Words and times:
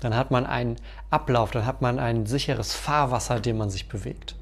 Dann 0.00 0.14
hat 0.14 0.30
man 0.30 0.46
einen 0.46 0.76
Ablauf, 1.10 1.50
dann 1.50 1.66
hat 1.66 1.82
man 1.82 1.98
ein 1.98 2.26
sicheres 2.26 2.74
Fahrwasser, 2.74 3.40
dem 3.40 3.58
man 3.58 3.70
sich 3.70 3.88
bewegt. 3.88 4.36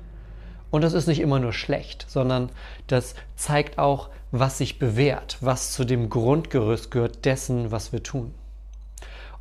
Und 0.71 0.83
das 0.83 0.93
ist 0.93 1.07
nicht 1.07 1.21
immer 1.21 1.39
nur 1.39 1.53
schlecht, 1.53 2.07
sondern 2.09 2.51
das 2.87 3.15
zeigt 3.37 3.79
auch, 3.79 4.11
was 4.33 4.59
sich 4.59 4.79
bewährt, 4.79 5.39
was 5.41 5.73
zu 5.73 5.85
dem 5.85 6.11
Grundgerüst 6.11 6.91
gehört 6.91 7.25
dessen, 7.25 7.71
was 7.71 7.93
wir 7.93 8.03
tun. 8.03 8.35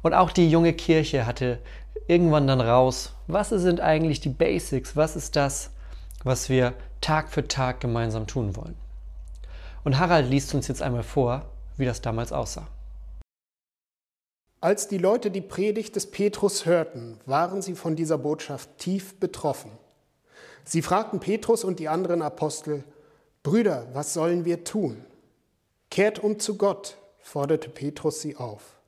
Und 0.01 0.13
auch 0.13 0.31
die 0.31 0.49
junge 0.49 0.73
Kirche 0.73 1.25
hatte 1.25 1.59
irgendwann 2.07 2.47
dann 2.47 2.61
raus, 2.61 3.13
was 3.27 3.49
sind 3.49 3.81
eigentlich 3.81 4.19
die 4.19 4.29
Basics, 4.29 4.95
was 4.95 5.15
ist 5.15 5.35
das, 5.35 5.71
was 6.23 6.49
wir 6.49 6.73
Tag 7.01 7.29
für 7.29 7.47
Tag 7.47 7.81
gemeinsam 7.81 8.27
tun 8.27 8.55
wollen. 8.55 8.75
Und 9.83 9.99
Harald 9.99 10.29
liest 10.29 10.53
uns 10.53 10.67
jetzt 10.67 10.81
einmal 10.81 11.03
vor, 11.03 11.45
wie 11.77 11.85
das 11.85 12.01
damals 12.01 12.31
aussah. 12.31 12.67
Als 14.65 14.87
die 14.87 14.97
Leute 14.97 15.29
die 15.29 15.41
Predigt 15.41 15.95
des 15.95 16.07
Petrus 16.09 16.65
hörten, 16.65 17.19
waren 17.27 17.61
sie 17.61 17.75
von 17.75 17.95
dieser 17.95 18.17
Botschaft 18.17 18.79
tief 18.79 19.13
betroffen. 19.19 19.69
Sie 20.63 20.81
fragten 20.81 21.19
Petrus 21.19 21.63
und 21.63 21.77
die 21.77 21.87
anderen 21.87 22.23
Apostel, 22.23 22.83
Brüder, 23.43 23.85
was 23.93 24.15
sollen 24.15 24.43
wir 24.43 24.63
tun? 24.63 25.05
Kehrt 25.91 26.17
um 26.17 26.39
zu 26.39 26.57
Gott, 26.57 26.97
forderte 27.19 27.69
Petrus 27.69 28.21
sie 28.21 28.37
auf. 28.37 28.79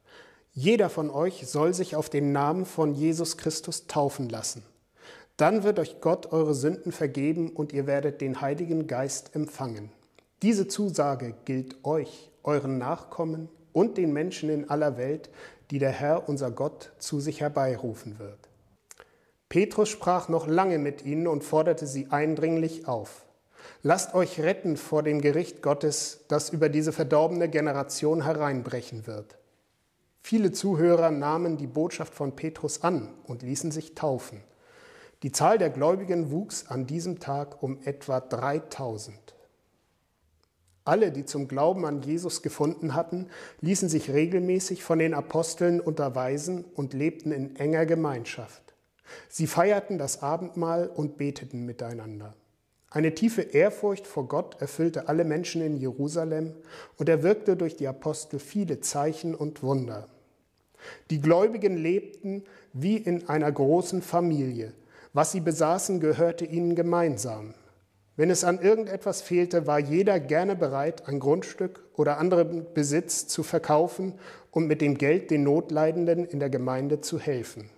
Jeder 0.52 0.90
von 0.90 1.12
euch 1.12 1.46
soll 1.46 1.76
sich 1.76 1.96
auf 1.96 2.10
den 2.10 2.32
Namen 2.32 2.66
von 2.66 2.96
Jesus 2.96 3.38
Christus 3.38 3.86
taufen 3.86 4.30
lassen. 4.30 4.64
Dann 5.38 5.62
wird 5.62 5.78
euch 5.78 6.02
Gott 6.02 6.32
eure 6.32 6.56
Sünden 6.56 6.92
vergeben 6.92 7.52
und 7.52 7.72
ihr 7.72 7.86
werdet 7.86 8.20
den 8.20 8.42
Heiligen 8.42 8.88
Geist 8.88 9.36
empfangen. 9.36 9.92
Diese 10.42 10.68
Zusage 10.68 11.36
gilt 11.46 11.86
euch, 11.86 12.32
euren 12.42 12.80
Nachkommen 12.80 13.48
und 13.74 14.00
den 14.00 14.12
Menschen 14.12 14.50
in 14.50 14.72
aller 14.72 14.98
Welt, 14.98 15.30
die 15.72 15.80
der 15.80 15.92
Herr 15.92 16.28
unser 16.30 16.52
Gott 16.52 16.92
zu 17.00 17.20
sich 17.20 17.42
herbeirufen 17.42 18.20
wird. 18.20 18.40
Petrus 19.50 19.90
sprach 19.90 20.30
noch 20.30 20.48
lange 20.48 20.78
mit 20.78 21.06
ihnen 21.06 21.28
und 21.28 21.44
forderte 21.44 21.88
sie 21.88 22.08
eindringlich 22.12 22.88
auf. 22.88 23.26
Lasst 23.84 24.14
euch 24.14 24.40
retten 24.40 24.78
vor 24.78 25.04
dem 25.04 25.22
Gericht 25.22 25.62
Gottes, 25.62 26.26
das 26.28 26.50
über 26.50 26.70
diese 26.70 26.92
verdorbene 26.92 27.50
Generation 27.50 28.24
hereinbrechen 28.24 29.08
wird. 29.08 29.38
Viele 30.22 30.52
Zuhörer 30.52 31.12
nahmen 31.12 31.58
die 31.58 31.68
Botschaft 31.68 32.14
von 32.14 32.36
Petrus 32.36 32.84
an 32.84 33.14
und 33.26 33.44
ließen 33.44 33.72
sich 33.72 33.96
taufen. 33.96 34.42
Die 35.24 35.32
Zahl 35.32 35.58
der 35.58 35.70
Gläubigen 35.70 36.32
wuchs 36.32 36.68
an 36.68 36.86
diesem 36.86 37.20
Tag 37.20 37.64
um 37.64 37.80
etwa 37.84 38.20
3000. 38.20 39.37
Alle, 40.88 41.12
die 41.12 41.26
zum 41.26 41.50
Glauben 41.50 41.86
an 41.86 42.02
Jesus 42.02 42.42
gefunden 42.42 42.96
hatten, 42.96 43.28
ließen 43.60 43.90
sich 43.90 44.10
regelmäßig 44.12 44.84
von 44.84 45.00
den 45.00 45.14
Aposteln 45.14 45.82
unterweisen 45.82 46.64
und 46.76 46.94
lebten 46.94 47.34
in 47.34 47.58
enger 47.58 47.86
Gemeinschaft. 47.86 48.62
Sie 49.28 49.48
feierten 49.48 49.98
das 49.98 50.24
Abendmahl 50.24 50.88
und 50.88 51.18
beteten 51.18 51.66
miteinander. 51.66 52.36
Eine 52.90 53.14
tiefe 53.14 53.42
Ehrfurcht 53.42 54.08
vor 54.08 54.30
Gott 54.30 54.62
erfüllte 54.62 55.10
alle 55.10 55.26
Menschen 55.26 55.62
in 55.62 55.76
Jerusalem 55.76 56.54
und 56.96 57.10
er 57.10 57.22
wirkte 57.22 57.58
durch 57.58 57.76
die 57.76 57.88
Apostel 57.88 58.40
viele 58.40 58.80
Zeichen 58.80 59.36
und 59.36 59.62
Wunder. 59.64 60.08
Die 61.10 61.20
Gläubigen 61.20 61.76
lebten 61.76 62.44
wie 62.72 62.96
in 62.96 63.28
einer 63.28 63.52
großen 63.52 64.02
Familie. 64.02 64.72
Was 65.12 65.34
sie 65.34 65.42
besaßen, 65.42 66.00
gehörte 66.00 66.46
ihnen 66.46 66.76
gemeinsam. 66.76 67.56
Wenn 68.18 68.32
es 68.32 68.44
an 68.44 68.60
irgendetwas 68.60 69.22
fehlte, 69.22 69.68
war 69.68 69.78
jeder 69.78 70.20
gerne 70.20 70.56
bereit, 70.56 71.08
ein 71.08 71.20
Grundstück 71.20 71.84
oder 71.96 72.18
anderen 72.18 72.66
Besitz 72.74 73.28
zu 73.28 73.44
verkaufen 73.44 74.16
und 74.50 74.66
mit 74.66 74.82
dem 74.82 74.98
Geld 74.98 75.30
den 75.30 75.44
Notleidenden 75.44 76.26
in 76.26 76.40
der 76.40 76.50
Gemeinde 76.50 77.00
zu 77.00 77.20
helfen. 77.20 77.70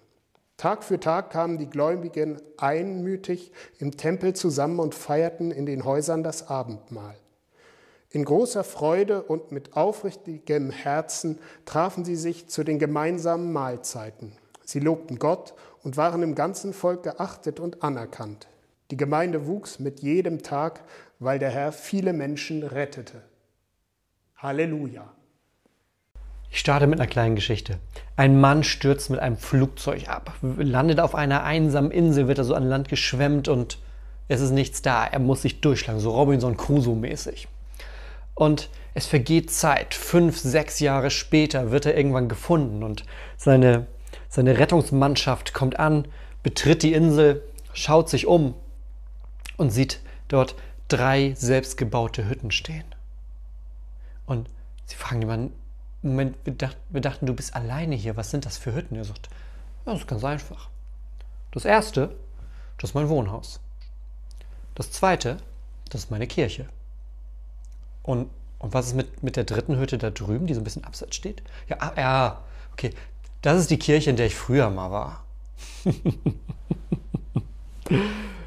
Tag 0.56 0.86
für 0.86 0.98
Tag 0.98 1.30
kamen 1.30 1.58
die 1.58 1.70
Gläubigen 1.70 2.42
einmütig 2.56 3.52
im 3.80 3.98
Tempel 3.98 4.34
zusammen 4.34 4.80
und 4.80 4.96
feierten 4.96 5.52
in 5.52 5.66
den 5.66 5.84
Häusern 5.84 6.24
das 6.24 6.48
Abendmahl. 6.48 7.16
In 8.10 8.24
großer 8.24 8.64
Freude 8.64 9.22
und 9.24 9.52
mit 9.52 9.76
aufrichtigem 9.76 10.72
Herzen 10.72 11.38
trafen 11.66 12.06
sie 12.06 12.16
sich 12.16 12.48
zu 12.48 12.64
den 12.64 12.80
gemeinsamen 12.80 13.52
Mahlzeiten. 13.52 14.32
Sie 14.64 14.80
lobten 14.80 15.20
Gott 15.20 15.54
und 15.84 15.98
waren 15.98 16.24
im 16.24 16.34
ganzen 16.34 16.72
Volk 16.72 17.04
geachtet 17.04 17.60
und 17.60 17.84
anerkannt. 17.84 18.48
Die 18.92 18.98
Gemeinde 18.98 19.46
wuchs 19.46 19.78
mit 19.78 20.00
jedem 20.00 20.42
Tag, 20.42 20.82
weil 21.20 21.38
der 21.38 21.52
Herr 21.52 21.72
viele 21.72 22.12
Menschen 22.12 22.64
rettete. 22.64 23.22
Halleluja. 24.36 25.14
Ich 26.50 26.60
starte 26.60 26.88
mit 26.88 27.00
einer 27.00 27.08
kleinen 27.08 27.36
Geschichte. 27.36 27.78
Ein 28.16 28.42
Mann 28.42 28.64
stürzt 28.64 29.12
mit 29.12 29.20
einem 29.20 29.38
Flugzeug 29.38 30.10
ab, 30.10 30.34
landet 30.42 31.00
auf 31.00 31.14
einer 31.14 31.44
einsamen 31.44 31.92
Insel, 31.92 32.28
wird 32.28 32.40
er 32.40 32.44
so 32.44 32.56
an 32.56 32.68
Land 32.68 32.90
geschwemmt 32.90 33.48
und 33.48 33.78
es 34.28 34.42
ist 34.42 34.52
nichts 34.52 34.82
da. 34.82 35.06
Er 35.06 35.20
muss 35.20 35.44
sich 35.44 35.62
durchschlagen, 35.62 36.00
so 36.00 36.10
Robinson 36.10 36.58
Crusoe 36.58 36.96
mäßig. 36.96 37.48
Und 38.34 38.70
es 38.96 39.06
vergeht 39.06 39.52
Zeit. 39.52 39.94
Fünf, 39.94 40.40
sechs 40.40 40.80
Jahre 40.80 41.12
später 41.12 41.70
wird 41.70 41.86
er 41.86 41.96
irgendwann 41.96 42.28
gefunden 42.28 42.82
und 42.82 43.04
seine, 43.38 43.86
seine 44.30 44.58
Rettungsmannschaft 44.58 45.54
kommt 45.54 45.78
an, 45.78 46.08
betritt 46.42 46.82
die 46.82 46.94
Insel, 46.94 47.44
schaut 47.74 48.10
sich 48.10 48.26
um 48.26 48.56
und 49.60 49.72
sieht 49.72 50.00
dort 50.30 50.56
drei 50.88 51.34
selbstgebaute 51.36 52.28
Hütten 52.28 52.50
stehen. 52.50 52.86
Und 54.26 54.50
sie 54.86 54.96
fragen 54.96 55.22
jemanden, 55.22 55.54
Moment, 56.02 56.38
wir, 56.46 56.54
dacht, 56.54 56.78
wir 56.90 57.02
dachten, 57.02 57.26
du 57.26 57.34
bist 57.34 57.54
alleine 57.54 57.96
hier. 57.96 58.16
Was 58.16 58.32
sind 58.32 58.46
das 58.46 58.58
für 58.58 58.74
Hütten? 58.74 58.96
Er 58.96 59.04
sagt, 59.04 59.28
ja, 59.86 59.92
das 59.92 60.02
ist 60.02 60.08
ganz 60.08 60.24
einfach. 60.24 60.70
Das 61.52 61.66
erste, 61.66 62.16
das 62.78 62.92
ist 62.92 62.94
mein 62.94 63.10
Wohnhaus. 63.10 63.60
Das 64.76 64.92
zweite, 64.92 65.38
das 65.90 66.06
ist 66.06 66.12
meine 66.12 66.26
Kirche. 66.26 66.70
Und, 68.02 68.30
und 68.60 68.74
was 68.74 68.88
ist 68.88 68.94
mit, 68.94 69.24
mit 69.24 69.36
der 69.36 69.44
dritten 69.44 69.78
Hütte 69.78 69.98
da 69.98 70.10
drüben, 70.10 70.48
die 70.48 70.54
so 70.54 70.62
ein 70.62 70.64
bisschen 70.64 70.86
abseits 70.86 71.18
steht? 71.18 71.44
Ja, 71.68 71.78
ah, 71.82 71.94
ja, 71.98 72.42
okay. 72.72 72.94
Das 73.42 73.60
ist 73.60 73.70
die 73.70 73.80
Kirche, 73.80 74.10
in 74.10 74.16
der 74.16 74.28
ich 74.28 74.36
früher 74.36 74.70
mal 74.70 74.90
war. 74.90 75.26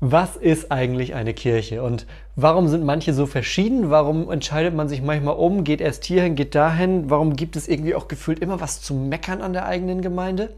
was 0.00 0.36
ist 0.36 0.70
eigentlich 0.70 1.14
eine 1.14 1.32
Kirche 1.32 1.82
und 1.82 2.06
warum 2.34 2.68
sind 2.68 2.84
manche 2.84 3.14
so 3.14 3.24
verschieden? 3.24 3.90
Warum 3.90 4.30
entscheidet 4.30 4.74
man 4.74 4.88
sich 4.88 5.00
manchmal 5.00 5.36
um, 5.36 5.64
geht 5.64 5.80
erst 5.80 6.04
hierhin, 6.04 6.36
geht 6.36 6.54
dahin? 6.54 7.08
Warum 7.08 7.34
gibt 7.34 7.56
es 7.56 7.66
irgendwie 7.66 7.94
auch 7.94 8.06
gefühlt 8.06 8.40
immer 8.40 8.60
was 8.60 8.82
zu 8.82 8.94
meckern 8.94 9.40
an 9.40 9.54
der 9.54 9.64
eigenen 9.64 10.02
Gemeinde? 10.02 10.52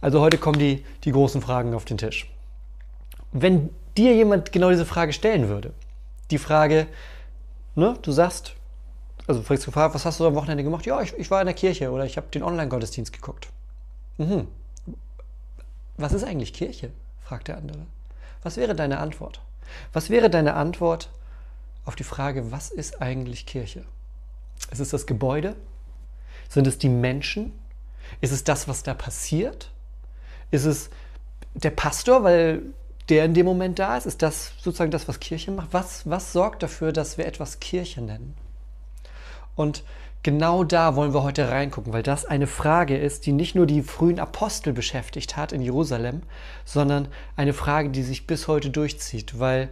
Also 0.00 0.20
heute 0.20 0.38
kommen 0.38 0.58
die, 0.58 0.84
die 1.04 1.10
großen 1.10 1.42
Fragen 1.42 1.74
auf 1.74 1.84
den 1.84 1.98
Tisch. 1.98 2.30
Wenn 3.32 3.70
dir 3.96 4.14
jemand 4.14 4.52
genau 4.52 4.70
diese 4.70 4.86
Frage 4.86 5.12
stellen 5.12 5.48
würde, 5.48 5.72
die 6.30 6.38
Frage, 6.38 6.86
ne, 7.74 7.96
du 8.02 8.12
sagst, 8.12 8.54
also 9.26 9.42
fragst 9.42 9.66
du, 9.66 9.74
was 9.74 10.04
hast 10.04 10.20
du 10.20 10.26
am 10.26 10.34
Wochenende 10.36 10.62
gemacht? 10.62 10.86
Ja, 10.86 11.02
ich, 11.02 11.12
ich 11.14 11.30
war 11.30 11.40
in 11.40 11.46
der 11.46 11.54
Kirche 11.54 11.90
oder 11.90 12.04
ich 12.04 12.16
habe 12.16 12.28
den 12.32 12.44
Online-Gottesdienst 12.44 13.12
geguckt. 13.12 13.48
Mhm. 14.18 14.46
Was 15.96 16.12
ist 16.12 16.24
eigentlich 16.24 16.52
Kirche? 16.52 16.90
fragt 17.20 17.48
der 17.48 17.58
andere. 17.58 17.80
Was 18.42 18.56
wäre 18.56 18.74
deine 18.74 18.98
Antwort? 18.98 19.40
Was 19.92 20.10
wäre 20.10 20.30
deine 20.30 20.54
Antwort 20.54 21.10
auf 21.84 21.96
die 21.96 22.04
Frage, 22.04 22.52
was 22.52 22.70
ist 22.70 23.00
eigentlich 23.00 23.46
Kirche? 23.46 23.84
Ist 24.70 24.80
es 24.80 24.90
das 24.90 25.06
Gebäude? 25.06 25.56
Sind 26.48 26.66
es 26.66 26.78
die 26.78 26.88
Menschen? 26.88 27.52
Ist 28.20 28.32
es 28.32 28.44
das, 28.44 28.68
was 28.68 28.82
da 28.82 28.94
passiert? 28.94 29.70
Ist 30.50 30.64
es 30.64 30.90
der 31.54 31.70
Pastor, 31.70 32.24
weil 32.24 32.62
der 33.08 33.24
in 33.24 33.34
dem 33.34 33.46
Moment 33.46 33.78
da 33.78 33.96
ist? 33.96 34.06
Ist 34.06 34.22
das 34.22 34.52
sozusagen 34.58 34.90
das, 34.90 35.08
was 35.08 35.20
Kirche 35.20 35.50
macht? 35.50 35.72
Was, 35.72 36.08
was 36.08 36.32
sorgt 36.32 36.62
dafür, 36.62 36.92
dass 36.92 37.18
wir 37.18 37.26
etwas 37.26 37.60
Kirche 37.60 38.00
nennen? 38.02 38.36
Und 39.56 39.84
Genau 40.22 40.64
da 40.64 40.96
wollen 40.96 41.14
wir 41.14 41.22
heute 41.22 41.50
reingucken, 41.50 41.94
weil 41.94 42.02
das 42.02 42.26
eine 42.26 42.46
Frage 42.46 42.96
ist, 42.98 43.24
die 43.24 43.32
nicht 43.32 43.54
nur 43.54 43.64
die 43.64 43.82
frühen 43.82 44.20
Apostel 44.20 44.74
beschäftigt 44.74 45.38
hat 45.38 45.52
in 45.52 45.62
Jerusalem, 45.62 46.22
sondern 46.66 47.08
eine 47.36 47.54
Frage, 47.54 47.88
die 47.88 48.02
sich 48.02 48.26
bis 48.26 48.46
heute 48.46 48.68
durchzieht, 48.68 49.38
weil 49.38 49.70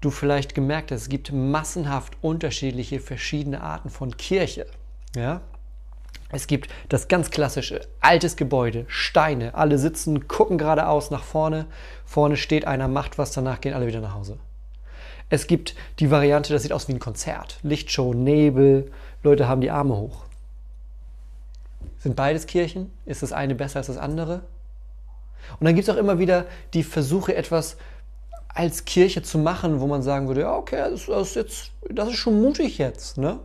du 0.00 0.10
vielleicht 0.10 0.56
gemerkt 0.56 0.90
hast, 0.90 1.02
es 1.02 1.08
gibt 1.08 1.32
massenhaft 1.32 2.16
unterschiedliche, 2.22 2.98
verschiedene 2.98 3.62
Arten 3.62 3.88
von 3.88 4.16
Kirche. 4.16 4.66
Ja? 5.14 5.42
Es 6.32 6.48
gibt 6.48 6.68
das 6.88 7.06
ganz 7.06 7.30
klassische, 7.30 7.82
altes 8.00 8.34
Gebäude, 8.34 8.86
Steine, 8.88 9.54
alle 9.54 9.78
sitzen, 9.78 10.26
gucken 10.26 10.58
geradeaus 10.58 11.12
nach 11.12 11.22
vorne, 11.22 11.66
vorne 12.04 12.36
steht 12.36 12.66
einer, 12.66 12.88
macht 12.88 13.16
was, 13.16 13.30
danach 13.30 13.60
gehen 13.60 13.74
alle 13.74 13.86
wieder 13.86 14.00
nach 14.00 14.14
Hause. 14.14 14.38
Es 15.30 15.46
gibt 15.46 15.74
die 16.00 16.10
Variante, 16.10 16.52
das 16.52 16.62
sieht 16.62 16.72
aus 16.72 16.88
wie 16.88 16.92
ein 16.92 16.98
Konzert, 16.98 17.58
Lichtshow, 17.62 18.12
Nebel, 18.12 18.90
Leute 19.24 19.48
haben 19.48 19.60
die 19.60 19.70
Arme 19.70 19.96
hoch. 19.96 20.24
Sind 21.98 22.16
beides 22.16 22.46
Kirchen? 22.46 22.92
Ist 23.06 23.22
das 23.22 23.32
eine 23.32 23.54
besser 23.54 23.78
als 23.78 23.88
das 23.88 23.96
andere? 23.96 24.42
Und 25.58 25.64
dann 25.64 25.74
gibt 25.74 25.88
es 25.88 25.94
auch 25.94 25.98
immer 25.98 26.18
wieder 26.18 26.46
die 26.74 26.82
Versuche, 26.82 27.34
etwas 27.34 27.76
als 28.48 28.84
Kirche 28.84 29.22
zu 29.22 29.38
machen, 29.38 29.80
wo 29.80 29.86
man 29.86 30.02
sagen 30.02 30.28
würde, 30.28 30.42
ja, 30.42 30.54
okay, 30.54 30.76
das 30.90 31.08
ist, 31.08 31.34
jetzt, 31.34 31.70
das 31.90 32.08
ist 32.10 32.16
schon 32.16 32.40
mutig 32.40 32.78
jetzt, 32.78 33.18
ne? 33.18 33.40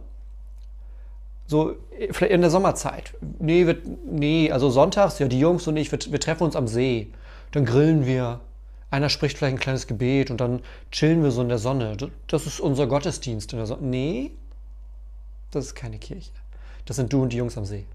So, 1.47 1.73
vielleicht 2.11 2.31
in 2.31 2.41
der 2.41 2.51
Sommerzeit. 2.51 3.15
Nee, 3.39 3.65
wir, 3.65 3.77
nee, 4.05 4.51
also 4.51 4.69
sonntags, 4.69 5.17
ja, 5.17 5.27
die 5.27 5.39
Jungs 5.39 5.65
und 5.67 5.77
ich, 5.77 5.91
wir, 5.91 5.97
wir 6.09 6.19
treffen 6.19 6.43
uns 6.43 6.55
am 6.55 6.67
See. 6.67 7.11
Dann 7.51 7.65
grillen 7.65 8.05
wir. 8.05 8.41
Einer 8.91 9.09
spricht 9.09 9.37
vielleicht 9.37 9.55
ein 9.55 9.59
kleines 9.59 9.87
Gebet 9.87 10.29
und 10.29 10.41
dann 10.41 10.61
chillen 10.91 11.23
wir 11.23 11.31
so 11.31 11.41
in 11.41 11.49
der 11.49 11.57
Sonne. 11.57 11.97
Das 12.27 12.45
ist 12.45 12.59
unser 12.59 12.85
Gottesdienst 12.85 13.51
in 13.53 13.57
der 13.57 13.65
Sonne. 13.65 13.81
Nee, 13.87 14.31
das 15.51 15.65
ist 15.65 15.75
keine 15.75 15.97
Kirche. 15.97 16.31
Das 16.85 16.95
sind 16.95 17.13
du 17.13 17.21
und 17.21 17.33
die 17.33 17.37
Jungs 17.37 17.57
am 17.57 17.65
See. 17.65 17.85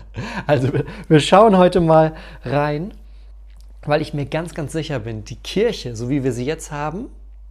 also, 0.46 0.70
wir 1.08 1.20
schauen 1.20 1.56
heute 1.56 1.80
mal 1.80 2.14
rein, 2.44 2.92
weil 3.82 4.02
ich 4.02 4.14
mir 4.14 4.26
ganz, 4.26 4.54
ganz 4.54 4.72
sicher 4.72 4.98
bin, 4.98 5.24
die 5.24 5.36
Kirche, 5.36 5.94
so 5.96 6.08
wie 6.08 6.24
wir 6.24 6.32
sie 6.32 6.44
jetzt 6.44 6.72
haben, 6.72 7.06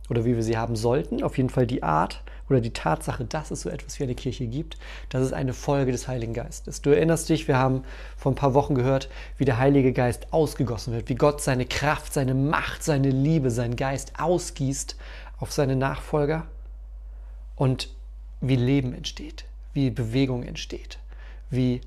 oder 0.09 0.25
wie 0.25 0.35
wir 0.35 0.43
sie 0.43 0.57
haben 0.57 0.75
sollten, 0.75 1.23
auf 1.23 1.37
jeden 1.37 1.49
Fall 1.49 1.67
die 1.67 1.83
Art, 1.83 2.23
oder 2.49 2.61
die 2.61 2.73
Tatsache, 2.73 3.25
dass 3.25 3.51
es 3.51 3.61
so 3.61 3.69
etwas 3.69 3.99
wie 3.99 4.03
eine 4.03 4.15
Kirche 4.15 4.47
gibt, 4.47 4.77
das 5.09 5.23
ist 5.23 5.33
eine 5.33 5.53
Folge 5.53 5.91
des 5.91 6.07
Heiligen 6.07 6.33
Geistes. 6.33 6.81
Du 6.81 6.89
erinnerst 6.89 7.29
dich, 7.29 7.47
wir 7.47 7.57
haben 7.57 7.83
vor 8.17 8.31
ein 8.31 8.35
paar 8.35 8.53
Wochen 8.53 8.75
gehört, 8.75 9.09
wie 9.37 9.45
der 9.45 9.59
Heilige 9.59 9.93
Geist 9.93 10.33
ausgegossen 10.33 10.93
wird, 10.93 11.09
wie 11.09 11.15
Gott 11.15 11.41
seine 11.41 11.65
Kraft, 11.65 12.13
seine 12.13 12.33
Macht, 12.33 12.83
seine 12.83 13.09
Liebe, 13.09 13.51
seinen 13.51 13.75
Geist 13.75 14.13
ausgießt 14.19 14.95
auf 15.39 15.51
seine 15.51 15.75
Nachfolger 15.75 16.47
und 17.55 17.89
wie 18.41 18.55
Leben 18.55 18.93
entsteht, 18.93 19.45
wie 19.79 19.89
Bewegung 19.89 20.43
entsteht, 20.43 20.99
wie 21.49 21.79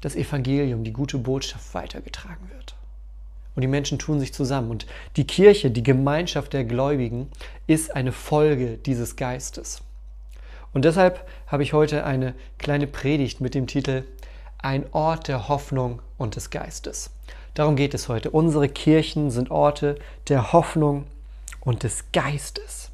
das 0.00 0.14
Evangelium, 0.14 0.84
die 0.84 0.92
gute 0.92 1.18
Botschaft 1.18 1.74
weitergetragen 1.74 2.48
wird. 2.50 2.76
Und 3.54 3.62
die 3.62 3.68
Menschen 3.68 3.98
tun 3.98 4.20
sich 4.20 4.32
zusammen. 4.32 4.70
Und 4.70 4.86
die 5.16 5.26
Kirche, 5.26 5.70
die 5.70 5.82
Gemeinschaft 5.82 6.52
der 6.52 6.64
Gläubigen, 6.64 7.28
ist 7.66 7.94
eine 7.94 8.12
Folge 8.12 8.78
dieses 8.78 9.16
Geistes. 9.16 9.82
Und 10.72 10.84
deshalb 10.84 11.26
habe 11.46 11.62
ich 11.62 11.72
heute 11.72 12.04
eine 12.04 12.34
kleine 12.58 12.86
Predigt 12.86 13.40
mit 13.40 13.54
dem 13.54 13.66
Titel 13.66 14.04
Ein 14.58 14.92
Ort 14.92 15.28
der 15.28 15.48
Hoffnung 15.48 16.00
und 16.18 16.36
des 16.36 16.50
Geistes. 16.50 17.10
Darum 17.54 17.76
geht 17.76 17.94
es 17.94 18.08
heute. 18.08 18.30
Unsere 18.30 18.68
Kirchen 18.68 19.30
sind 19.30 19.50
Orte 19.50 19.96
der 20.28 20.52
Hoffnung 20.52 21.06
und 21.60 21.82
des 21.82 22.04
Geistes. 22.12 22.90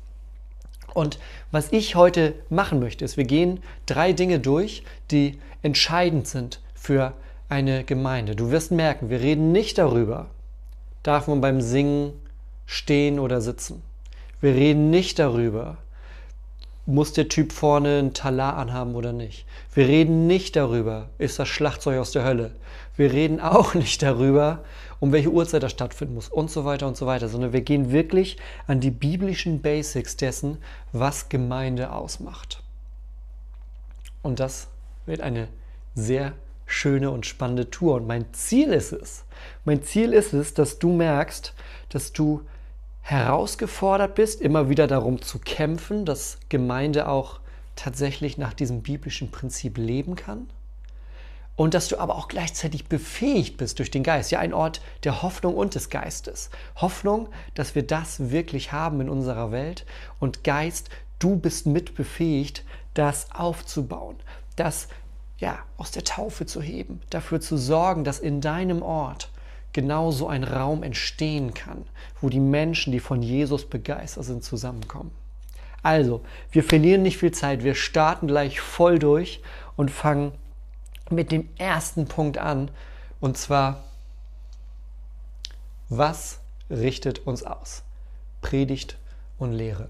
Und 0.94 1.18
was 1.50 1.72
ich 1.72 1.94
heute 1.94 2.34
machen 2.48 2.80
möchte, 2.80 3.04
ist, 3.04 3.16
wir 3.16 3.24
gehen 3.24 3.62
drei 3.86 4.12
Dinge 4.12 4.40
durch, 4.40 4.82
die 5.10 5.38
entscheidend 5.62 6.26
sind 6.26 6.60
für 6.74 7.14
eine 7.48 7.84
Gemeinde. 7.84 8.36
Du 8.36 8.50
wirst 8.50 8.70
merken, 8.70 9.10
wir 9.10 9.20
reden 9.20 9.52
nicht 9.52 9.78
darüber, 9.78 10.26
darf 11.02 11.26
man 11.26 11.40
beim 11.40 11.60
Singen 11.60 12.12
stehen 12.66 13.18
oder 13.18 13.40
sitzen. 13.40 13.82
Wir 14.40 14.54
reden 14.54 14.90
nicht 14.90 15.18
darüber, 15.18 15.78
muss 16.86 17.12
der 17.12 17.28
Typ 17.28 17.52
vorne 17.52 17.98
ein 17.98 18.14
Talar 18.14 18.56
anhaben 18.56 18.94
oder 18.94 19.12
nicht. 19.12 19.44
Wir 19.74 19.86
reden 19.86 20.26
nicht 20.26 20.56
darüber, 20.56 21.08
ist 21.18 21.38
das 21.38 21.48
Schlagzeug 21.48 21.98
aus 21.98 22.12
der 22.12 22.24
Hölle. 22.24 22.52
Wir 22.96 23.12
reden 23.12 23.40
auch 23.40 23.74
nicht 23.74 24.02
darüber, 24.02 24.60
um 25.00 25.12
welche 25.12 25.30
Uhrzeit 25.30 25.62
das 25.62 25.72
stattfinden 25.72 26.14
muss 26.14 26.28
und 26.28 26.50
so 26.50 26.64
weiter 26.64 26.86
und 26.86 26.96
so 26.96 27.06
weiter, 27.06 27.28
sondern 27.28 27.52
wir 27.52 27.62
gehen 27.62 27.90
wirklich 27.90 28.36
an 28.66 28.80
die 28.80 28.90
biblischen 28.90 29.62
Basics 29.62 30.16
dessen, 30.16 30.58
was 30.92 31.28
Gemeinde 31.28 31.92
ausmacht. 31.92 32.62
Und 34.22 34.38
das 34.38 34.68
wird 35.06 35.22
eine 35.22 35.48
sehr 35.94 36.34
schöne 36.66 37.10
und 37.10 37.26
spannende 37.26 37.70
Tour. 37.70 37.96
Und 37.96 38.06
mein 38.06 38.32
Ziel 38.32 38.72
ist 38.72 38.92
es, 38.92 39.24
mein 39.64 39.82
Ziel 39.82 40.12
ist 40.12 40.34
es, 40.34 40.54
dass 40.54 40.78
du 40.78 40.92
merkst, 40.92 41.54
dass 41.88 42.12
du 42.12 42.42
herausgefordert 43.00 44.14
bist, 44.14 44.40
immer 44.40 44.68
wieder 44.68 44.86
darum 44.86 45.20
zu 45.22 45.38
kämpfen, 45.38 46.04
dass 46.04 46.38
Gemeinde 46.48 47.08
auch 47.08 47.40
tatsächlich 47.74 48.36
nach 48.36 48.52
diesem 48.52 48.82
biblischen 48.82 49.30
Prinzip 49.30 49.78
leben 49.78 50.14
kann. 50.14 50.48
Und 51.60 51.74
dass 51.74 51.88
du 51.88 51.98
aber 51.98 52.16
auch 52.16 52.28
gleichzeitig 52.28 52.86
befähigt 52.86 53.58
bist 53.58 53.80
durch 53.80 53.90
den 53.90 54.02
Geist. 54.02 54.30
Ja, 54.30 54.38
ein 54.38 54.54
Ort 54.54 54.80
der 55.04 55.20
Hoffnung 55.20 55.54
und 55.54 55.74
des 55.74 55.90
Geistes. 55.90 56.48
Hoffnung, 56.76 57.28
dass 57.54 57.74
wir 57.74 57.82
das 57.82 58.30
wirklich 58.30 58.72
haben 58.72 59.02
in 59.02 59.10
unserer 59.10 59.52
Welt. 59.52 59.84
Und 60.18 60.42
Geist, 60.42 60.88
du 61.18 61.36
bist 61.36 61.66
mitbefähigt, 61.66 62.64
das 62.94 63.30
aufzubauen. 63.32 64.16
Das 64.56 64.88
ja, 65.36 65.58
aus 65.76 65.90
der 65.90 66.02
Taufe 66.02 66.46
zu 66.46 66.62
heben. 66.62 67.02
Dafür 67.10 67.42
zu 67.42 67.58
sorgen, 67.58 68.04
dass 68.04 68.20
in 68.20 68.40
deinem 68.40 68.80
Ort 68.80 69.30
genau 69.74 70.12
so 70.12 70.28
ein 70.28 70.44
Raum 70.44 70.82
entstehen 70.82 71.52
kann, 71.52 71.84
wo 72.22 72.30
die 72.30 72.40
Menschen, 72.40 72.90
die 72.90 73.00
von 73.00 73.22
Jesus 73.22 73.68
begeistert 73.68 74.24
sind, 74.24 74.42
zusammenkommen. 74.42 75.10
Also, 75.82 76.22
wir 76.52 76.64
verlieren 76.64 77.02
nicht 77.02 77.18
viel 77.18 77.32
Zeit, 77.32 77.64
wir 77.64 77.74
starten 77.74 78.28
gleich 78.28 78.60
voll 78.60 78.98
durch 78.98 79.42
und 79.76 79.90
fangen 79.90 80.32
mit 81.10 81.32
dem 81.32 81.48
ersten 81.58 82.06
Punkt 82.06 82.38
an, 82.38 82.70
und 83.20 83.36
zwar, 83.36 83.84
was 85.88 86.40
richtet 86.70 87.26
uns 87.26 87.42
aus? 87.42 87.82
Predigt 88.40 88.96
und 89.38 89.52
Lehre. 89.52 89.88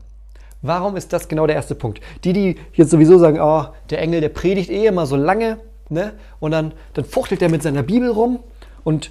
Warum 0.62 0.96
ist 0.96 1.12
das 1.12 1.28
genau 1.28 1.46
der 1.46 1.56
erste 1.56 1.74
Punkt? 1.74 2.00
Die, 2.24 2.32
die 2.32 2.58
jetzt 2.74 2.90
sowieso 2.90 3.18
sagen, 3.18 3.40
oh, 3.40 3.66
der 3.88 4.00
Engel, 4.00 4.20
der 4.20 4.28
predigt 4.28 4.70
eh 4.70 4.86
immer 4.86 5.06
so 5.06 5.16
lange, 5.16 5.58
ne? 5.88 6.14
und 6.38 6.50
dann, 6.50 6.72
dann 6.94 7.04
fuchtelt 7.04 7.40
er 7.42 7.48
mit 7.48 7.62
seiner 7.62 7.82
Bibel 7.82 8.10
rum 8.10 8.40
und 8.84 9.10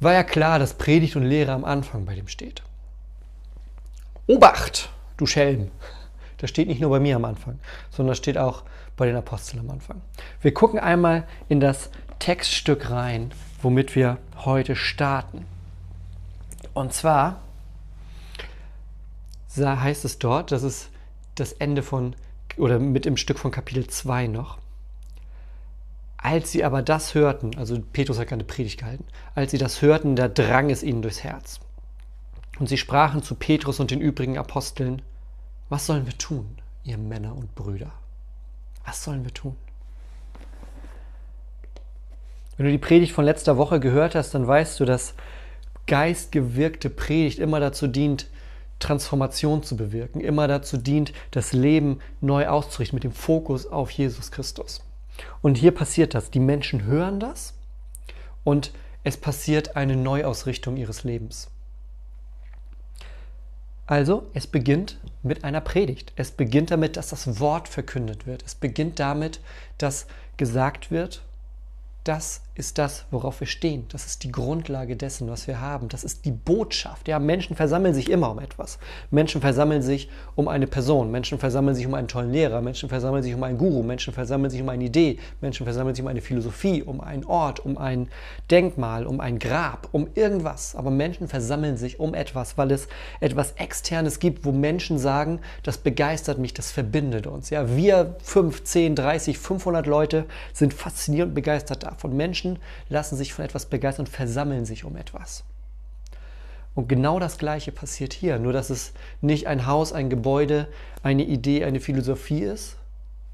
war 0.00 0.12
ja 0.12 0.22
klar, 0.22 0.58
dass 0.58 0.74
Predigt 0.74 1.16
und 1.16 1.24
Lehre 1.24 1.52
am 1.52 1.64
Anfang 1.64 2.04
bei 2.04 2.14
dem 2.14 2.28
steht. 2.28 2.62
Obacht, 4.26 4.90
du 5.16 5.26
Schelm! 5.26 5.70
Das 6.38 6.50
steht 6.50 6.68
nicht 6.68 6.82
nur 6.82 6.90
bei 6.90 7.00
mir 7.00 7.16
am 7.16 7.24
Anfang, 7.24 7.58
sondern 7.90 8.10
das 8.10 8.18
steht 8.18 8.36
auch 8.36 8.64
bei 8.96 9.06
den 9.06 9.16
Aposteln 9.16 9.60
am 9.60 9.70
Anfang. 9.70 10.00
Wir 10.40 10.54
gucken 10.54 10.78
einmal 10.78 11.26
in 11.48 11.60
das 11.60 11.90
Textstück 12.18 12.90
rein, 12.90 13.32
womit 13.60 13.94
wir 13.94 14.18
heute 14.44 14.74
starten. 14.76 15.44
Und 16.72 16.92
zwar 16.92 17.40
heißt 19.58 20.04
es 20.04 20.18
dort, 20.18 20.52
das 20.52 20.62
ist 20.62 20.90
das 21.34 21.52
Ende 21.52 21.82
von, 21.82 22.14
oder 22.56 22.78
mit 22.78 23.06
im 23.06 23.16
Stück 23.16 23.38
von 23.38 23.50
Kapitel 23.50 23.86
2 23.86 24.26
noch. 24.26 24.58
Als 26.18 26.50
sie 26.50 26.64
aber 26.64 26.82
das 26.82 27.14
hörten, 27.14 27.56
also 27.56 27.78
Petrus 27.80 28.18
hat 28.18 28.28
keine 28.28 28.44
Predigt 28.44 28.80
gehalten, 28.80 29.04
als 29.34 29.50
sie 29.52 29.58
das 29.58 29.80
hörten, 29.80 30.16
da 30.16 30.28
drang 30.28 30.70
es 30.70 30.82
ihnen 30.82 31.02
durchs 31.02 31.22
Herz. 31.22 31.60
Und 32.58 32.68
sie 32.68 32.78
sprachen 32.78 33.22
zu 33.22 33.34
Petrus 33.34 33.80
und 33.80 33.90
den 33.90 34.00
übrigen 34.00 34.38
Aposteln, 34.38 35.02
was 35.68 35.86
sollen 35.86 36.06
wir 36.06 36.16
tun, 36.16 36.58
ihr 36.84 36.98
Männer 36.98 37.36
und 37.36 37.54
Brüder? 37.54 37.92
Was 38.86 39.04
sollen 39.04 39.24
wir 39.24 39.34
tun? 39.34 39.56
Wenn 42.56 42.66
du 42.66 42.72
die 42.72 42.78
Predigt 42.78 43.12
von 43.12 43.24
letzter 43.24 43.58
Woche 43.58 43.80
gehört 43.80 44.14
hast, 44.14 44.32
dann 44.34 44.46
weißt 44.46 44.80
du, 44.80 44.86
dass 44.86 45.14
geistgewirkte 45.86 46.88
Predigt 46.88 47.38
immer 47.38 47.60
dazu 47.60 47.86
dient, 47.86 48.28
Transformation 48.78 49.62
zu 49.62 49.76
bewirken, 49.76 50.20
immer 50.20 50.48
dazu 50.48 50.76
dient, 50.76 51.12
das 51.30 51.52
Leben 51.52 52.00
neu 52.20 52.46
auszurichten 52.46 52.96
mit 52.96 53.04
dem 53.04 53.12
Fokus 53.12 53.66
auf 53.66 53.90
Jesus 53.90 54.30
Christus. 54.30 54.82
Und 55.42 55.56
hier 55.56 55.72
passiert 55.72 56.14
das. 56.14 56.30
Die 56.30 56.40
Menschen 56.40 56.84
hören 56.84 57.20
das 57.20 57.54
und 58.44 58.72
es 59.02 59.16
passiert 59.16 59.76
eine 59.76 59.96
Neuausrichtung 59.96 60.76
ihres 60.76 61.04
Lebens. 61.04 61.48
Also, 63.86 64.26
es 64.34 64.46
beginnt 64.46 64.98
mit 65.22 65.44
einer 65.44 65.60
Predigt. 65.60 66.12
Es 66.16 66.32
beginnt 66.32 66.70
damit, 66.72 66.96
dass 66.96 67.08
das 67.10 67.38
Wort 67.38 67.68
verkündet 67.68 68.26
wird. 68.26 68.42
Es 68.44 68.54
beginnt 68.54 68.98
damit, 68.98 69.40
dass 69.78 70.06
gesagt 70.36 70.90
wird, 70.90 71.22
das 72.02 72.42
ist 72.58 72.78
das, 72.78 73.04
worauf 73.10 73.40
wir 73.40 73.46
stehen. 73.46 73.84
Das 73.90 74.06
ist 74.06 74.24
die 74.24 74.32
Grundlage 74.32 74.96
dessen, 74.96 75.28
was 75.28 75.46
wir 75.46 75.60
haben. 75.60 75.88
Das 75.88 76.04
ist 76.04 76.24
die 76.24 76.30
Botschaft. 76.30 77.06
Ja, 77.06 77.18
Menschen 77.18 77.54
versammeln 77.54 77.92
sich 77.92 78.10
immer 78.10 78.30
um 78.30 78.38
etwas. 78.38 78.78
Menschen 79.10 79.42
versammeln 79.42 79.82
sich 79.82 80.08
um 80.36 80.48
eine 80.48 80.66
Person. 80.66 81.10
Menschen 81.10 81.38
versammeln 81.38 81.74
sich 81.74 81.86
um 81.86 81.92
einen 81.92 82.08
tollen 82.08 82.32
Lehrer. 82.32 82.62
Menschen 82.62 82.88
versammeln 82.88 83.22
sich 83.22 83.34
um 83.34 83.42
einen 83.42 83.58
Guru. 83.58 83.82
Menschen 83.82 84.14
versammeln 84.14 84.50
sich 84.50 84.62
um 84.62 84.68
eine 84.70 84.84
Idee. 84.84 85.18
Menschen 85.42 85.64
versammeln 85.64 85.94
sich 85.94 86.02
um 86.02 86.08
eine 86.08 86.22
Philosophie, 86.22 86.82
um 86.82 87.02
einen 87.02 87.24
Ort, 87.24 87.60
um 87.60 87.76
ein 87.76 88.08
Denkmal, 88.50 89.06
um 89.06 89.20
ein 89.20 89.38
Grab, 89.38 89.88
um 89.92 90.08
irgendwas. 90.14 90.74
Aber 90.74 90.90
Menschen 90.90 91.28
versammeln 91.28 91.76
sich 91.76 92.00
um 92.00 92.14
etwas, 92.14 92.56
weil 92.56 92.70
es 92.70 92.88
etwas 93.20 93.52
Externes 93.52 94.18
gibt, 94.18 94.46
wo 94.46 94.52
Menschen 94.52 94.98
sagen, 94.98 95.40
das 95.62 95.76
begeistert 95.76 96.38
mich, 96.38 96.54
das 96.54 96.72
verbindet 96.72 97.26
uns. 97.26 97.50
Ja, 97.50 97.76
wir 97.76 98.16
5, 98.22 98.64
10, 98.64 98.96
30, 98.96 99.38
500 99.38 99.86
Leute 99.86 100.24
sind 100.54 100.72
fasziniert 100.72 101.28
und 101.28 101.34
begeistert 101.34 101.82
davon. 101.82 102.16
Menschen 102.16 102.45
Menschen 102.46 102.58
lassen 102.88 103.16
sich 103.16 103.32
von 103.32 103.44
etwas 103.44 103.66
begeistern 103.66 104.06
und 104.06 104.12
versammeln 104.12 104.64
sich 104.64 104.84
um 104.84 104.96
etwas. 104.96 105.44
Und 106.74 106.88
genau 106.88 107.18
das 107.18 107.38
Gleiche 107.38 107.72
passiert 107.72 108.12
hier, 108.12 108.38
nur 108.38 108.52
dass 108.52 108.70
es 108.70 108.92
nicht 109.22 109.46
ein 109.46 109.66
Haus, 109.66 109.92
ein 109.92 110.10
Gebäude, 110.10 110.68
eine 111.02 111.24
Idee, 111.24 111.64
eine 111.64 111.80
Philosophie 111.80 112.42
ist, 112.42 112.76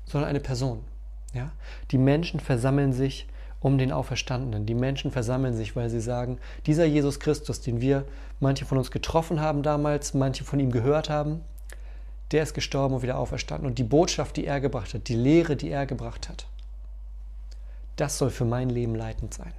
sondern 0.06 0.30
eine 0.30 0.40
Person. 0.40 0.84
Ja? 1.34 1.50
Die 1.90 1.98
Menschen 1.98 2.38
versammeln 2.38 2.92
sich 2.92 3.26
um 3.60 3.78
den 3.78 3.92
Auferstandenen. 3.92 4.66
Die 4.66 4.74
Menschen 4.74 5.10
versammeln 5.10 5.54
sich, 5.54 5.74
weil 5.74 5.90
sie 5.90 6.00
sagen, 6.00 6.38
dieser 6.66 6.84
Jesus 6.84 7.20
Christus, 7.20 7.60
den 7.60 7.80
wir 7.80 8.04
manche 8.40 8.64
von 8.64 8.78
uns 8.78 8.90
getroffen 8.90 9.40
haben 9.40 9.62
damals, 9.62 10.14
manche 10.14 10.44
von 10.44 10.60
ihm 10.60 10.70
gehört 10.70 11.10
haben, 11.10 11.40
der 12.30 12.44
ist 12.44 12.54
gestorben 12.54 12.94
und 12.94 13.02
wieder 13.02 13.18
auferstanden. 13.18 13.66
Und 13.66 13.78
die 13.78 13.84
Botschaft, 13.84 14.36
die 14.36 14.46
er 14.46 14.60
gebracht 14.60 14.94
hat, 14.94 15.08
die 15.08 15.16
Lehre, 15.16 15.56
die 15.56 15.70
er 15.70 15.86
gebracht 15.86 16.28
hat, 16.28 16.46
das 18.02 18.18
soll 18.18 18.30
für 18.30 18.44
mein 18.44 18.68
Leben 18.68 18.96
leitend 18.96 19.32
sein. 19.32 19.52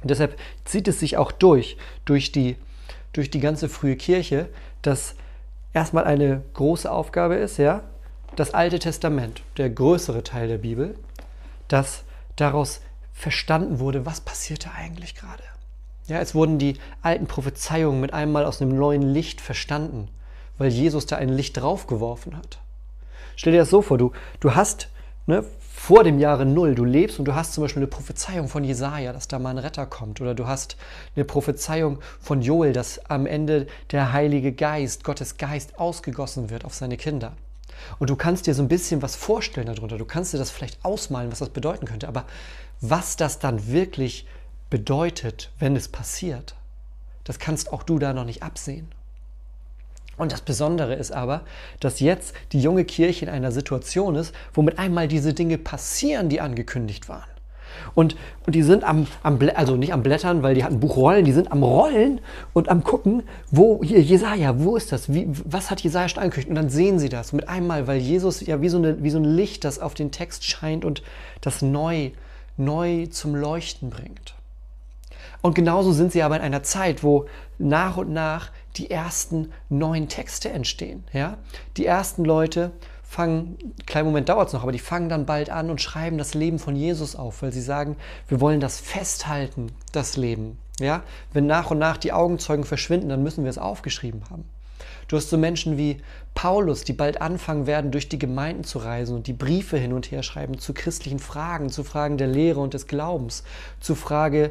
Und 0.00 0.10
deshalb 0.10 0.38
zieht 0.64 0.86
es 0.86 1.00
sich 1.00 1.16
auch 1.16 1.32
durch, 1.32 1.76
durch 2.04 2.30
die, 2.30 2.56
durch 3.12 3.28
die 3.28 3.40
ganze 3.40 3.68
frühe 3.68 3.96
Kirche, 3.96 4.48
dass 4.82 5.16
erstmal 5.72 6.04
eine 6.04 6.42
große 6.54 6.88
Aufgabe 6.88 7.34
ist, 7.34 7.56
ja, 7.56 7.82
das 8.36 8.54
Alte 8.54 8.78
Testament, 8.78 9.42
der 9.56 9.68
größere 9.68 10.22
Teil 10.22 10.46
der 10.46 10.58
Bibel, 10.58 10.96
dass 11.66 12.04
daraus 12.36 12.80
verstanden 13.12 13.80
wurde, 13.80 14.06
was 14.06 14.20
passierte 14.20 14.70
eigentlich 14.72 15.16
gerade. 15.16 15.42
Ja, 16.06 16.20
es 16.20 16.36
wurden 16.36 16.60
die 16.60 16.78
alten 17.02 17.26
Prophezeiungen 17.26 18.00
mit 18.00 18.12
einmal 18.12 18.44
aus 18.44 18.62
einem 18.62 18.76
neuen 18.76 19.02
Licht 19.02 19.40
verstanden, 19.40 20.08
weil 20.56 20.68
Jesus 20.68 21.06
da 21.06 21.16
ein 21.16 21.30
Licht 21.30 21.56
draufgeworfen 21.56 22.36
hat. 22.36 22.60
Stell 23.34 23.54
dir 23.54 23.58
das 23.58 23.70
so 23.70 23.82
vor, 23.82 23.98
du, 23.98 24.12
du 24.38 24.54
hast 24.54 24.88
ne, 25.26 25.44
vor 25.86 26.02
dem 26.02 26.18
Jahre 26.18 26.46
Null, 26.46 26.74
du 26.74 26.86
lebst 26.86 27.18
und 27.18 27.26
du 27.26 27.34
hast 27.34 27.52
zum 27.52 27.62
Beispiel 27.62 27.82
eine 27.82 27.88
Prophezeiung 27.88 28.48
von 28.48 28.64
Jesaja, 28.64 29.12
dass 29.12 29.28
da 29.28 29.38
mal 29.38 29.50
ein 29.50 29.58
Retter 29.58 29.84
kommt, 29.84 30.18
oder 30.22 30.34
du 30.34 30.46
hast 30.46 30.78
eine 31.14 31.26
Prophezeiung 31.26 31.98
von 32.20 32.40
Joel, 32.40 32.72
dass 32.72 33.04
am 33.10 33.26
Ende 33.26 33.66
der 33.90 34.14
Heilige 34.14 34.52
Geist, 34.52 35.04
Gottes 35.04 35.36
Geist, 35.36 35.78
ausgegossen 35.78 36.48
wird 36.48 36.64
auf 36.64 36.72
seine 36.72 36.96
Kinder. 36.96 37.34
Und 37.98 38.08
du 38.08 38.16
kannst 38.16 38.46
dir 38.46 38.54
so 38.54 38.62
ein 38.62 38.68
bisschen 38.68 39.02
was 39.02 39.14
vorstellen 39.14 39.66
darunter, 39.66 39.98
du 39.98 40.06
kannst 40.06 40.32
dir 40.32 40.38
das 40.38 40.50
vielleicht 40.50 40.82
ausmalen, 40.86 41.30
was 41.30 41.40
das 41.40 41.50
bedeuten 41.50 41.84
könnte, 41.84 42.08
aber 42.08 42.24
was 42.80 43.16
das 43.16 43.38
dann 43.38 43.70
wirklich 43.70 44.26
bedeutet, 44.70 45.50
wenn 45.58 45.76
es 45.76 45.88
passiert, 45.88 46.54
das 47.24 47.38
kannst 47.38 47.74
auch 47.74 47.82
du 47.82 47.98
da 47.98 48.14
noch 48.14 48.24
nicht 48.24 48.42
absehen. 48.42 48.88
Und 50.16 50.32
das 50.32 50.40
Besondere 50.40 50.94
ist 50.94 51.12
aber, 51.12 51.42
dass 51.80 52.00
jetzt 52.00 52.34
die 52.52 52.60
junge 52.60 52.84
Kirche 52.84 53.24
in 53.24 53.30
einer 53.30 53.52
Situation 53.52 54.14
ist, 54.14 54.34
wo 54.52 54.62
mit 54.62 54.78
einmal 54.78 55.08
diese 55.08 55.34
Dinge 55.34 55.58
passieren, 55.58 56.28
die 56.28 56.40
angekündigt 56.40 57.08
waren. 57.08 57.24
Und, 57.94 58.16
und 58.46 58.54
die 58.54 58.62
sind 58.62 58.84
am, 58.84 59.06
am, 59.22 59.38
also 59.54 59.76
nicht 59.76 59.92
am 59.92 60.02
Blättern, 60.02 60.42
weil 60.42 60.54
die 60.54 60.64
hatten 60.64 60.80
Buchrollen, 60.80 61.24
die 61.24 61.32
sind 61.32 61.52
am 61.52 61.62
Rollen 61.62 62.20
und 62.52 62.68
am 62.68 62.84
Gucken, 62.84 63.24
wo 63.50 63.82
hier 63.82 64.00
Jesaja, 64.00 64.58
wo 64.58 64.76
ist 64.76 64.92
das? 64.92 65.12
Wie, 65.12 65.28
was 65.44 65.70
hat 65.70 65.80
Jesaja 65.80 66.08
schon 66.08 66.22
angekündigt? 66.22 66.50
Und 66.50 66.56
dann 66.56 66.70
sehen 66.70 66.98
sie 66.98 67.08
das 67.08 67.32
mit 67.32 67.48
einmal, 67.48 67.86
weil 67.86 67.98
Jesus 67.98 68.44
ja 68.46 68.60
wie 68.60 68.68
so, 68.68 68.78
eine, 68.78 69.02
wie 69.02 69.10
so 69.10 69.18
ein 69.18 69.24
Licht, 69.24 69.64
das 69.64 69.78
auf 69.78 69.94
den 69.94 70.10
Text 70.10 70.44
scheint 70.44 70.84
und 70.84 71.02
das 71.40 71.62
neu, 71.62 72.10
neu 72.56 73.06
zum 73.06 73.34
Leuchten 73.34 73.90
bringt. 73.90 74.34
Und 75.42 75.54
genauso 75.54 75.92
sind 75.92 76.12
sie 76.12 76.22
aber 76.22 76.36
in 76.36 76.42
einer 76.42 76.62
Zeit, 76.62 77.02
wo 77.02 77.26
nach 77.58 77.96
und 77.98 78.12
nach 78.12 78.50
die 78.76 78.90
ersten 78.90 79.52
neuen 79.68 80.08
Texte 80.08 80.50
entstehen. 80.50 81.04
Ja? 81.12 81.38
Die 81.76 81.86
ersten 81.86 82.24
Leute 82.24 82.72
fangen, 83.02 83.58
kleinen 83.86 84.06
Moment 84.06 84.28
dauert 84.28 84.48
es 84.48 84.52
noch, 84.52 84.62
aber 84.62 84.72
die 84.72 84.78
fangen 84.78 85.08
dann 85.08 85.26
bald 85.26 85.50
an 85.50 85.70
und 85.70 85.80
schreiben 85.80 86.18
das 86.18 86.34
Leben 86.34 86.58
von 86.58 86.74
Jesus 86.74 87.14
auf, 87.14 87.42
weil 87.42 87.52
sie 87.52 87.62
sagen, 87.62 87.96
wir 88.28 88.40
wollen 88.40 88.60
das 88.60 88.80
festhalten, 88.80 89.72
das 89.92 90.16
Leben. 90.16 90.58
Ja? 90.80 91.02
Wenn 91.32 91.46
nach 91.46 91.70
und 91.70 91.78
nach 91.78 91.96
die 91.96 92.12
Augenzeugen 92.12 92.64
verschwinden, 92.64 93.08
dann 93.08 93.22
müssen 93.22 93.44
wir 93.44 93.50
es 93.50 93.58
aufgeschrieben 93.58 94.22
haben. 94.30 94.44
Du 95.08 95.16
hast 95.16 95.30
so 95.30 95.36
Menschen 95.36 95.76
wie 95.76 95.98
Paulus, 96.34 96.82
die 96.82 96.92
bald 96.92 97.20
anfangen 97.20 97.66
werden, 97.66 97.90
durch 97.90 98.08
die 98.08 98.18
Gemeinden 98.18 98.64
zu 98.64 98.78
reisen 98.78 99.14
und 99.14 99.26
die 99.26 99.32
Briefe 99.32 99.76
hin 99.76 99.92
und 99.92 100.10
her 100.10 100.22
schreiben 100.22 100.58
zu 100.58 100.72
christlichen 100.72 101.18
Fragen, 101.18 101.70
zu 101.70 101.84
Fragen 101.84 102.16
der 102.16 102.26
Lehre 102.26 102.60
und 102.60 102.74
des 102.74 102.86
Glaubens, 102.86 103.44
zu 103.80 103.94
Frage 103.94 104.50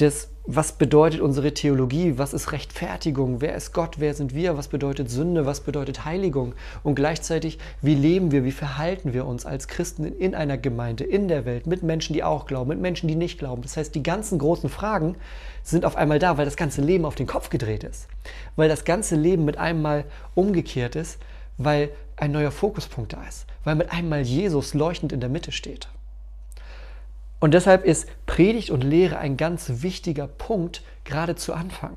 des, 0.00 0.28
was 0.46 0.72
bedeutet 0.72 1.20
unsere 1.20 1.52
Theologie, 1.52 2.14
was 2.16 2.32
ist 2.32 2.52
Rechtfertigung, 2.52 3.40
wer 3.40 3.54
ist 3.54 3.72
Gott, 3.72 3.96
wer 3.98 4.14
sind 4.14 4.34
wir, 4.34 4.56
was 4.56 4.68
bedeutet 4.68 5.10
Sünde, 5.10 5.46
was 5.46 5.60
bedeutet 5.60 6.04
Heiligung? 6.04 6.54
Und 6.82 6.94
gleichzeitig, 6.94 7.58
wie 7.82 7.94
leben 7.94 8.32
wir, 8.32 8.44
wie 8.44 8.52
verhalten 8.52 9.12
wir 9.12 9.26
uns 9.26 9.44
als 9.44 9.68
Christen 9.68 10.04
in 10.04 10.34
einer 10.34 10.56
Gemeinde, 10.56 11.04
in 11.04 11.28
der 11.28 11.44
Welt, 11.44 11.66
mit 11.66 11.82
Menschen, 11.82 12.14
die 12.14 12.24
auch 12.24 12.46
glauben, 12.46 12.70
mit 12.70 12.80
Menschen, 12.80 13.08
die 13.08 13.14
nicht 13.14 13.38
glauben. 13.38 13.62
Das 13.62 13.76
heißt, 13.76 13.94
die 13.94 14.02
ganzen 14.02 14.38
großen 14.38 14.70
Fragen 14.70 15.16
sind 15.62 15.84
auf 15.84 15.96
einmal 15.96 16.18
da, 16.18 16.38
weil 16.38 16.46
das 16.46 16.56
ganze 16.56 16.80
Leben 16.80 17.04
auf 17.04 17.14
den 17.14 17.26
Kopf 17.26 17.50
gedreht 17.50 17.84
ist, 17.84 18.08
weil 18.56 18.68
das 18.68 18.84
ganze 18.84 19.16
Leben 19.16 19.44
mit 19.44 19.58
einmal 19.58 20.04
umgekehrt 20.34 20.96
ist, 20.96 21.18
weil 21.58 21.90
ein 22.16 22.32
neuer 22.32 22.50
Fokuspunkt 22.50 23.12
da 23.12 23.22
ist, 23.28 23.46
weil 23.64 23.74
mit 23.74 23.92
einmal 23.92 24.22
Jesus 24.22 24.72
leuchtend 24.74 25.12
in 25.12 25.20
der 25.20 25.28
Mitte 25.28 25.52
steht. 25.52 25.88
Und 27.40 27.54
deshalb 27.54 27.84
ist 27.84 28.06
Predigt 28.26 28.70
und 28.70 28.84
Lehre 28.84 29.18
ein 29.18 29.36
ganz 29.36 29.82
wichtiger 29.82 30.28
Punkt, 30.28 30.82
gerade 31.04 31.34
zu 31.36 31.54
Anfang. 31.54 31.96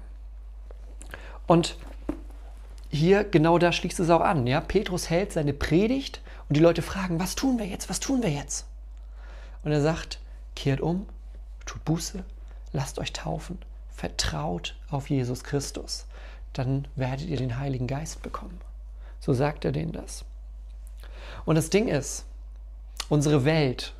Und 1.45 1.77
hier 2.89 3.23
genau 3.23 3.57
da 3.57 3.71
schließt 3.71 3.99
es 3.99 4.09
auch 4.09 4.21
an. 4.21 4.47
Ja? 4.47 4.61
Petrus 4.61 5.09
hält 5.09 5.33
seine 5.33 5.53
Predigt 5.53 6.21
und 6.47 6.55
die 6.55 6.61
Leute 6.61 6.81
fragen, 6.81 7.19
was 7.19 7.35
tun 7.35 7.59
wir 7.59 7.65
jetzt, 7.65 7.89
was 7.89 7.99
tun 7.99 8.23
wir 8.23 8.29
jetzt? 8.29 8.65
Und 9.63 9.71
er 9.71 9.81
sagt, 9.81 10.19
kehrt 10.55 10.79
um, 10.79 11.05
tut 11.65 11.83
Buße, 11.83 12.23
lasst 12.71 12.99
euch 12.99 13.11
taufen, 13.11 13.57
vertraut 13.89 14.75
auf 14.89 15.09
Jesus 15.09 15.43
Christus, 15.43 16.05
dann 16.53 16.87
werdet 16.95 17.27
ihr 17.27 17.37
den 17.37 17.57
Heiligen 17.57 17.87
Geist 17.87 18.21
bekommen. 18.21 18.59
So 19.19 19.33
sagt 19.33 19.65
er 19.65 19.71
denen 19.71 19.91
das. 19.91 20.25
Und 21.45 21.55
das 21.55 21.69
Ding 21.69 21.87
ist, 21.87 22.25
unsere 23.09 23.45
Welt, 23.45 23.93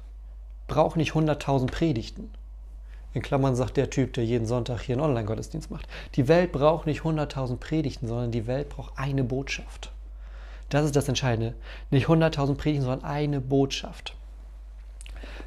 braucht 0.68 0.98
nicht 0.98 1.14
100.000 1.14 1.68
Predigten. 1.68 2.32
In 3.14 3.22
Klammern 3.22 3.56
sagt 3.56 3.78
der 3.78 3.90
Typ, 3.90 4.14
der 4.14 4.26
jeden 4.26 4.48
Sonntag 4.48 4.82
hier 4.82 4.96
einen 4.96 5.06
Online-Gottesdienst 5.06 5.70
macht. 5.70 5.88
Die 6.16 6.28
Welt 6.28 6.52
braucht 6.52 6.88
nicht 6.88 7.02
100.000 7.02 7.58
Predigten, 7.58 8.08
sondern 8.08 8.32
die 8.32 8.48
Welt 8.48 8.70
braucht 8.70 8.94
eine 8.98 9.24
Botschaft. 9.24 9.92
Das 10.70 10.86
ist 10.86 10.96
das 10.96 11.08
Entscheidende. 11.08 11.54
Nicht 11.92 12.08
100.000 12.08 12.56
Predigten, 12.56 12.86
sondern 12.86 13.08
eine 13.08 13.40
Botschaft. 13.40 14.16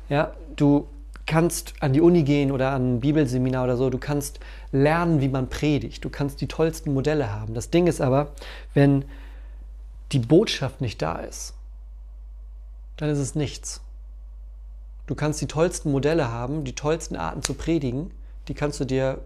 Ja, 0.08 0.32
du 0.54 0.86
kannst 1.26 1.74
an 1.80 1.92
die 1.92 2.00
Uni 2.00 2.22
gehen 2.22 2.52
oder 2.52 2.70
an 2.70 2.94
ein 2.96 3.00
Bibelseminar 3.00 3.64
oder 3.64 3.76
so, 3.76 3.90
du 3.90 3.98
kannst 3.98 4.38
lernen, 4.70 5.20
wie 5.20 5.28
man 5.28 5.48
predigt, 5.48 6.04
du 6.04 6.10
kannst 6.10 6.40
die 6.40 6.46
tollsten 6.46 6.94
Modelle 6.94 7.32
haben. 7.32 7.54
Das 7.54 7.70
Ding 7.70 7.88
ist 7.88 8.00
aber, 8.00 8.32
wenn 8.72 9.04
die 10.12 10.20
Botschaft 10.20 10.80
nicht 10.80 11.02
da 11.02 11.16
ist, 11.16 11.54
dann 12.96 13.10
ist 13.10 13.18
es 13.18 13.34
nichts. 13.34 13.80
Du 15.06 15.14
kannst 15.14 15.40
die 15.40 15.46
tollsten 15.46 15.92
Modelle 15.92 16.30
haben, 16.30 16.64
die 16.64 16.74
tollsten 16.74 17.16
Arten 17.16 17.42
zu 17.42 17.54
predigen, 17.54 18.10
die 18.48 18.54
kannst 18.54 18.80
du 18.80 18.84
dir 18.84 19.24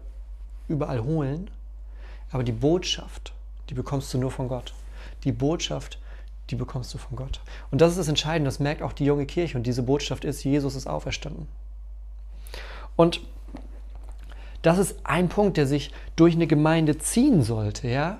überall 0.67 1.03
holen, 1.03 1.49
aber 2.31 2.43
die 2.43 2.51
Botschaft, 2.51 3.33
die 3.69 3.73
bekommst 3.73 4.13
du 4.13 4.19
nur 4.19 4.31
von 4.31 4.47
Gott. 4.47 4.73
Die 5.23 5.31
Botschaft, 5.31 5.99
die 6.49 6.55
bekommst 6.55 6.93
du 6.93 6.97
von 6.97 7.17
Gott. 7.17 7.41
Und 7.71 7.81
das 7.81 7.91
ist 7.91 7.97
das 7.97 8.07
Entscheidende, 8.07 8.47
das 8.47 8.59
merkt 8.59 8.83
auch 8.83 8.93
die 8.93 9.05
junge 9.05 9.25
Kirche 9.25 9.57
und 9.57 9.65
diese 9.65 9.83
Botschaft 9.83 10.23
ist, 10.23 10.43
Jesus 10.43 10.75
ist 10.75 10.87
auferstanden. 10.87 11.47
Und 12.95 13.21
das 14.61 14.77
ist 14.77 14.97
ein 15.03 15.29
Punkt, 15.29 15.57
der 15.57 15.65
sich 15.65 15.91
durch 16.15 16.35
eine 16.35 16.45
Gemeinde 16.45 16.99
ziehen 16.99 17.41
sollte, 17.41 17.87
ja? 17.87 18.19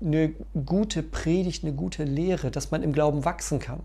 Eine 0.00 0.34
gute 0.64 1.02
Predigt, 1.02 1.64
eine 1.64 1.72
gute 1.72 2.04
Lehre, 2.04 2.50
dass 2.50 2.70
man 2.70 2.82
im 2.82 2.92
Glauben 2.92 3.24
wachsen 3.24 3.58
kann 3.58 3.80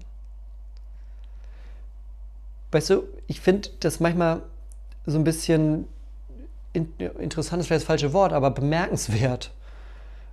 weißt 2.72 2.90
du, 2.90 3.04
ich 3.28 3.42
finde 3.42 3.70
das 3.80 4.00
manchmal 4.00 4.42
so 5.06 5.18
ein 5.18 5.24
bisschen 5.24 5.88
in, 6.74 6.94
interessant, 6.98 7.60
ist 7.60 7.68
vielleicht 7.68 7.82
das 7.82 7.88
falsche 7.88 8.13
Wort, 8.13 8.34
aber 8.34 8.51
bemerkenswert, 8.51 9.51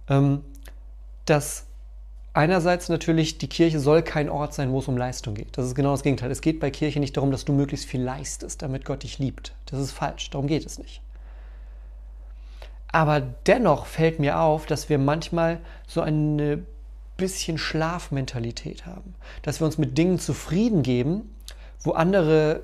ähm, 0.09 0.45
dass 1.25 1.67
einerseits 2.33 2.89
natürlich, 2.89 3.39
die 3.39 3.49
Kirche 3.49 3.81
soll 3.81 4.03
kein 4.03 4.29
Ort 4.29 4.55
sein, 4.55 4.71
wo 4.73 4.79
es 4.79 4.89
um 4.89 4.97
Leistung 4.97 5.35
geht. 5.35 5.59
Das 5.59 5.67
ist 5.67 5.75
genau 5.75 5.91
das 5.91 6.03
Gegenteil. 6.03 6.31
Es 6.31 6.41
geht 6.41 6.61
bei 6.61 6.71
Kirche 6.71 7.01
nicht 7.01 7.17
darum, 7.17 7.31
dass 7.31 7.45
du 7.45 7.53
möglichst 7.53 7.87
viel 7.87 8.03
leistest, 8.03 8.63
damit 8.63 8.85
Gott 8.85 9.03
dich 9.03 9.19
liebt. 9.19 9.55
Das 9.67 9.81
ist 9.81 9.93
falsch. 9.93 10.31
Darum 10.31 10.47
geht 10.47 10.65
es 10.65 10.79
nicht. 10.79 11.03
Aber 12.91 13.21
dennoch 13.21 13.87
fällt 13.87 14.19
mir 14.19 14.41
auf, 14.41 14.67
dass 14.67 14.89
wir 14.89 14.99
manchmal 14.99 15.61
so 15.87 16.01
eine 16.01 16.65
bisschen 17.17 17.59
Schlafmentalität 17.59 18.87
haben. 18.87 19.15
Dass 19.43 19.61
wir 19.61 19.67
uns 19.67 19.77
mit 19.77 19.99
Dingen 19.99 20.19
zufrieden 20.19 20.83
geben, 20.83 21.35
wo 21.81 21.93
andere 21.93 22.63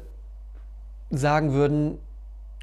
sagen 1.10 1.52
würden, 1.52 1.98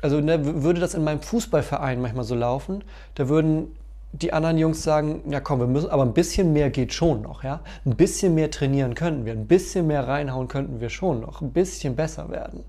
also 0.02 0.20
ne, 0.20 0.64
würde 0.64 0.80
das 0.80 0.94
in 0.94 1.04
meinem 1.04 1.22
Fußballverein 1.22 2.02
manchmal 2.02 2.26
so 2.26 2.36
laufen, 2.36 2.84
da 3.16 3.30
würden 3.30 3.76
die 4.14 4.34
anderen 4.34 4.58
Jungs 4.58 4.84
sagen, 4.84 5.22
ja 5.32 5.40
komm, 5.40 5.60
wir 5.60 5.68
müssen, 5.68 5.90
aber 5.90 6.04
ein 6.04 6.14
bisschen 6.14 6.52
mehr 6.52 6.70
geht 6.70 6.94
schon 6.94 7.22
noch, 7.22 7.44
ja. 7.44 7.62
Ein 7.86 7.96
bisschen 7.96 8.36
mehr 8.36 8.52
trainieren 8.52 8.94
könnten 8.94 9.26
wir, 9.26 9.34
ein 9.34 9.48
bisschen 9.48 9.88
mehr 9.88 10.08
reinhauen 10.08 10.48
könnten 10.48 10.82
wir 10.82 10.90
schon 10.90 11.22
noch, 11.22 11.42
ein 11.42 11.52
bisschen 11.52 11.96
besser 11.96 12.30
werden. 12.30 12.64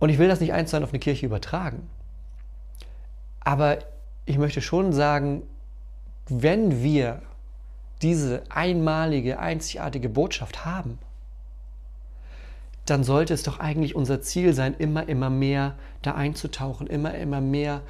Und 0.00 0.08
ich 0.08 0.18
will 0.18 0.26
das 0.26 0.40
nicht 0.40 0.52
eins 0.52 0.70
zu 0.70 0.76
eins 0.76 0.84
auf 0.84 0.90
eine 0.90 0.98
Kirche 0.98 1.26
übertragen. 1.26 1.88
Aber 3.38 3.78
ich 4.24 4.38
möchte 4.38 4.60
schon 4.60 4.92
sagen, 4.92 5.42
wenn 6.28 6.82
wir 6.82 7.22
diese 8.02 8.42
einmalige, 8.50 9.38
einzigartige 9.38 10.08
Botschaft 10.08 10.64
haben, 10.64 10.98
dann 12.86 13.04
sollte 13.04 13.32
es 13.32 13.42
doch 13.42 13.60
eigentlich 13.60 13.94
unser 13.94 14.20
Ziel 14.22 14.54
sein, 14.54 14.74
immer, 14.74 15.08
immer 15.08 15.30
mehr 15.30 15.74
da 16.02 16.14
einzutauchen, 16.14 16.88
immer, 16.88 17.14
immer 17.14 17.40
mehr, 17.40 17.80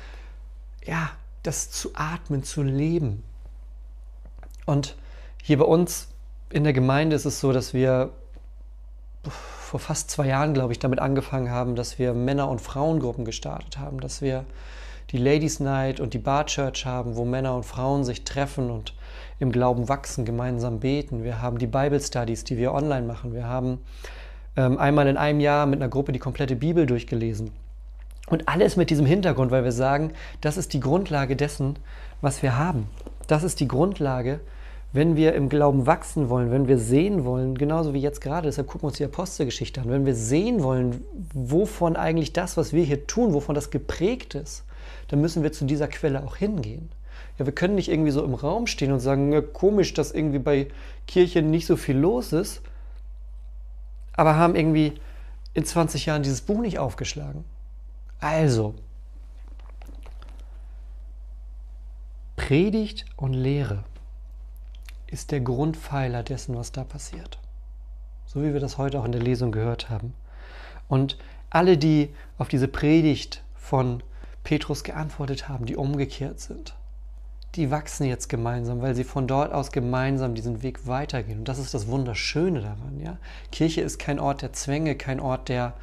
ja, 0.84 1.10
das 1.42 1.70
zu 1.70 1.90
atmen, 1.94 2.44
zu 2.44 2.62
leben. 2.62 3.22
Und 4.66 4.96
hier 5.42 5.58
bei 5.58 5.64
uns 5.64 6.08
in 6.50 6.64
der 6.64 6.72
Gemeinde 6.72 7.16
ist 7.16 7.24
es 7.24 7.40
so, 7.40 7.52
dass 7.52 7.72
wir 7.72 8.10
vor 9.28 9.80
fast 9.80 10.10
zwei 10.10 10.26
Jahren, 10.26 10.52
glaube 10.52 10.72
ich, 10.72 10.78
damit 10.78 10.98
angefangen 10.98 11.50
haben, 11.50 11.74
dass 11.74 11.98
wir 11.98 12.12
Männer- 12.12 12.48
und 12.48 12.60
Frauengruppen 12.60 13.24
gestartet 13.24 13.78
haben, 13.78 14.00
dass 14.00 14.20
wir 14.20 14.44
die 15.10 15.18
Ladies 15.18 15.60
Night 15.60 16.00
und 16.00 16.14
die 16.14 16.18
Bar 16.18 16.46
Church 16.46 16.84
haben, 16.84 17.16
wo 17.16 17.24
Männer 17.24 17.54
und 17.54 17.64
Frauen 17.64 18.04
sich 18.04 18.24
treffen 18.24 18.70
und 18.70 18.94
im 19.38 19.52
Glauben 19.52 19.88
wachsen, 19.88 20.24
gemeinsam 20.24 20.80
beten. 20.80 21.24
Wir 21.24 21.42
haben 21.42 21.58
die 21.58 21.66
Bible 21.66 22.00
Studies, 22.00 22.44
die 22.44 22.56
wir 22.56 22.72
online 22.72 23.06
machen. 23.06 23.34
Wir 23.34 23.46
haben 23.46 23.78
ähm, 24.56 24.78
einmal 24.78 25.06
in 25.06 25.16
einem 25.16 25.40
Jahr 25.40 25.66
mit 25.66 25.80
einer 25.80 25.88
Gruppe 25.88 26.12
die 26.12 26.18
komplette 26.18 26.56
Bibel 26.56 26.86
durchgelesen. 26.86 27.50
Und 28.28 28.48
alles 28.48 28.76
mit 28.76 28.90
diesem 28.90 29.06
Hintergrund, 29.06 29.50
weil 29.50 29.64
wir 29.64 29.72
sagen, 29.72 30.12
das 30.40 30.56
ist 30.56 30.72
die 30.72 30.80
Grundlage 30.80 31.36
dessen, 31.36 31.78
was 32.20 32.42
wir 32.42 32.56
haben. 32.56 32.86
Das 33.26 33.42
ist 33.42 33.60
die 33.60 33.68
Grundlage, 33.68 34.40
wenn 34.92 35.16
wir 35.16 35.34
im 35.34 35.48
Glauben 35.48 35.86
wachsen 35.86 36.28
wollen, 36.28 36.50
wenn 36.50 36.68
wir 36.68 36.78
sehen 36.78 37.24
wollen, 37.24 37.56
genauso 37.56 37.94
wie 37.94 38.00
jetzt 38.00 38.20
gerade, 38.20 38.46
deshalb 38.46 38.66
gucken 38.66 38.82
wir 38.82 38.88
uns 38.88 38.98
die 38.98 39.04
Apostelgeschichte 39.04 39.80
an, 39.80 39.88
wenn 39.88 40.04
wir 40.04 40.14
sehen 40.14 40.62
wollen, 40.62 41.02
wovon 41.32 41.96
eigentlich 41.96 42.32
das, 42.32 42.56
was 42.56 42.72
wir 42.72 42.84
hier 42.84 43.06
tun, 43.06 43.32
wovon 43.32 43.54
das 43.54 43.70
geprägt 43.70 44.34
ist, 44.34 44.64
dann 45.08 45.20
müssen 45.20 45.42
wir 45.42 45.52
zu 45.52 45.64
dieser 45.64 45.88
Quelle 45.88 46.22
auch 46.24 46.36
hingehen. 46.36 46.90
Ja, 47.38 47.46
wir 47.46 47.54
können 47.54 47.74
nicht 47.74 47.88
irgendwie 47.88 48.10
so 48.10 48.24
im 48.24 48.34
Raum 48.34 48.66
stehen 48.66 48.92
und 48.92 49.00
sagen, 49.00 49.32
ja, 49.32 49.40
komisch, 49.40 49.94
dass 49.94 50.12
irgendwie 50.12 50.38
bei 50.38 50.68
Kirche 51.06 51.42
nicht 51.42 51.66
so 51.66 51.76
viel 51.76 51.96
los 51.96 52.32
ist, 52.32 52.62
aber 54.12 54.36
haben 54.36 54.54
irgendwie 54.54 54.94
in 55.54 55.64
20 55.64 56.06
Jahren 56.06 56.22
dieses 56.22 56.42
Buch 56.42 56.60
nicht 56.60 56.78
aufgeschlagen. 56.78 57.44
Also, 58.20 58.74
Predigt 62.36 63.06
und 63.16 63.34
Lehre 63.34 63.84
ist 65.06 65.30
der 65.30 65.40
Grundpfeiler 65.40 66.22
dessen, 66.22 66.56
was 66.56 66.72
da 66.72 66.84
passiert. 66.84 67.38
So 68.26 68.42
wie 68.42 68.52
wir 68.52 68.60
das 68.60 68.78
heute 68.78 68.98
auch 68.98 69.04
in 69.04 69.12
der 69.12 69.22
Lesung 69.22 69.52
gehört 69.52 69.90
haben. 69.90 70.14
Und 70.88 71.18
alle, 71.50 71.76
die 71.76 72.14
auf 72.38 72.48
diese 72.48 72.68
Predigt 72.68 73.42
von 73.54 74.02
Petrus 74.42 74.84
geantwortet 74.84 75.48
haben, 75.48 75.66
die 75.66 75.76
umgekehrt 75.76 76.40
sind, 76.40 76.74
die 77.54 77.70
wachsen 77.70 78.06
jetzt 78.06 78.28
gemeinsam, 78.28 78.80
weil 78.80 78.94
sie 78.94 79.04
von 79.04 79.26
dort 79.26 79.52
aus 79.52 79.72
gemeinsam 79.72 80.34
diesen 80.34 80.62
Weg 80.62 80.86
weitergehen. 80.86 81.40
Und 81.40 81.48
das 81.48 81.58
ist 81.58 81.74
das 81.74 81.86
Wunderschöne 81.86 82.62
daran. 82.62 83.00
Ja? 83.02 83.18
Kirche 83.50 83.82
ist 83.82 83.98
kein 83.98 84.18
Ort 84.18 84.40
der 84.40 84.54
Zwänge, 84.54 84.94
kein 84.94 85.20
Ort 85.20 85.50
der, 85.50 85.74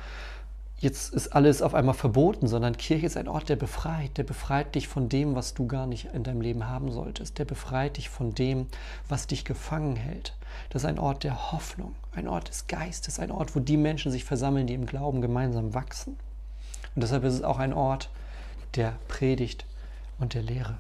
jetzt 0.80 1.14
ist 1.14 1.28
alles 1.28 1.62
auf 1.62 1.76
einmal 1.76 1.94
verboten, 1.94 2.48
sondern 2.48 2.76
Kirche 2.76 3.06
ist 3.06 3.18
ein 3.18 3.28
Ort, 3.28 3.50
der 3.50 3.56
befreit. 3.56 4.18
Der 4.18 4.24
befreit 4.24 4.74
dich 4.74 4.88
von 4.88 5.10
dem, 5.10 5.36
was 5.36 5.54
du 5.54 5.68
gar 5.68 5.86
nicht 5.86 6.06
in 6.14 6.24
deinem 6.24 6.42
Leben 6.42 6.68
haben 6.68 6.92
solltest. 6.92 7.38
Der 7.38 7.46
befreit 7.46 7.98
dich 7.98 8.10
von 8.10 8.34
dem, 8.34 8.66
was 9.08 9.28
dich 9.28 9.46
gefangen 9.46 9.96
hält. 9.96 10.34
Das 10.72 10.84
ist 10.84 10.90
ein 10.90 10.98
Ort 10.98 11.24
der 11.24 11.52
Hoffnung, 11.52 11.94
ein 12.16 12.28
Ort 12.28 12.50
des 12.50 12.66
Geistes, 12.66 13.20
ein 13.20 13.32
Ort, 13.32 13.56
wo 13.56 13.60
die 13.60 13.78
Menschen 13.78 14.12
sich 14.12 14.26
versammeln, 14.26 14.66
die 14.66 14.74
im 14.74 14.88
Glauben 14.88 15.22
gemeinsam 15.22 15.76
wachsen. 15.76 16.18
Und 16.96 17.04
deshalb 17.04 17.24
ist 17.24 17.36
es 17.36 17.44
auch 17.44 17.60
ein 17.60 17.74
Ort 17.74 18.10
der 18.76 18.96
Predigt 19.08 19.66
und 20.17 20.34
der 20.34 20.41
Lehre. 20.41 20.78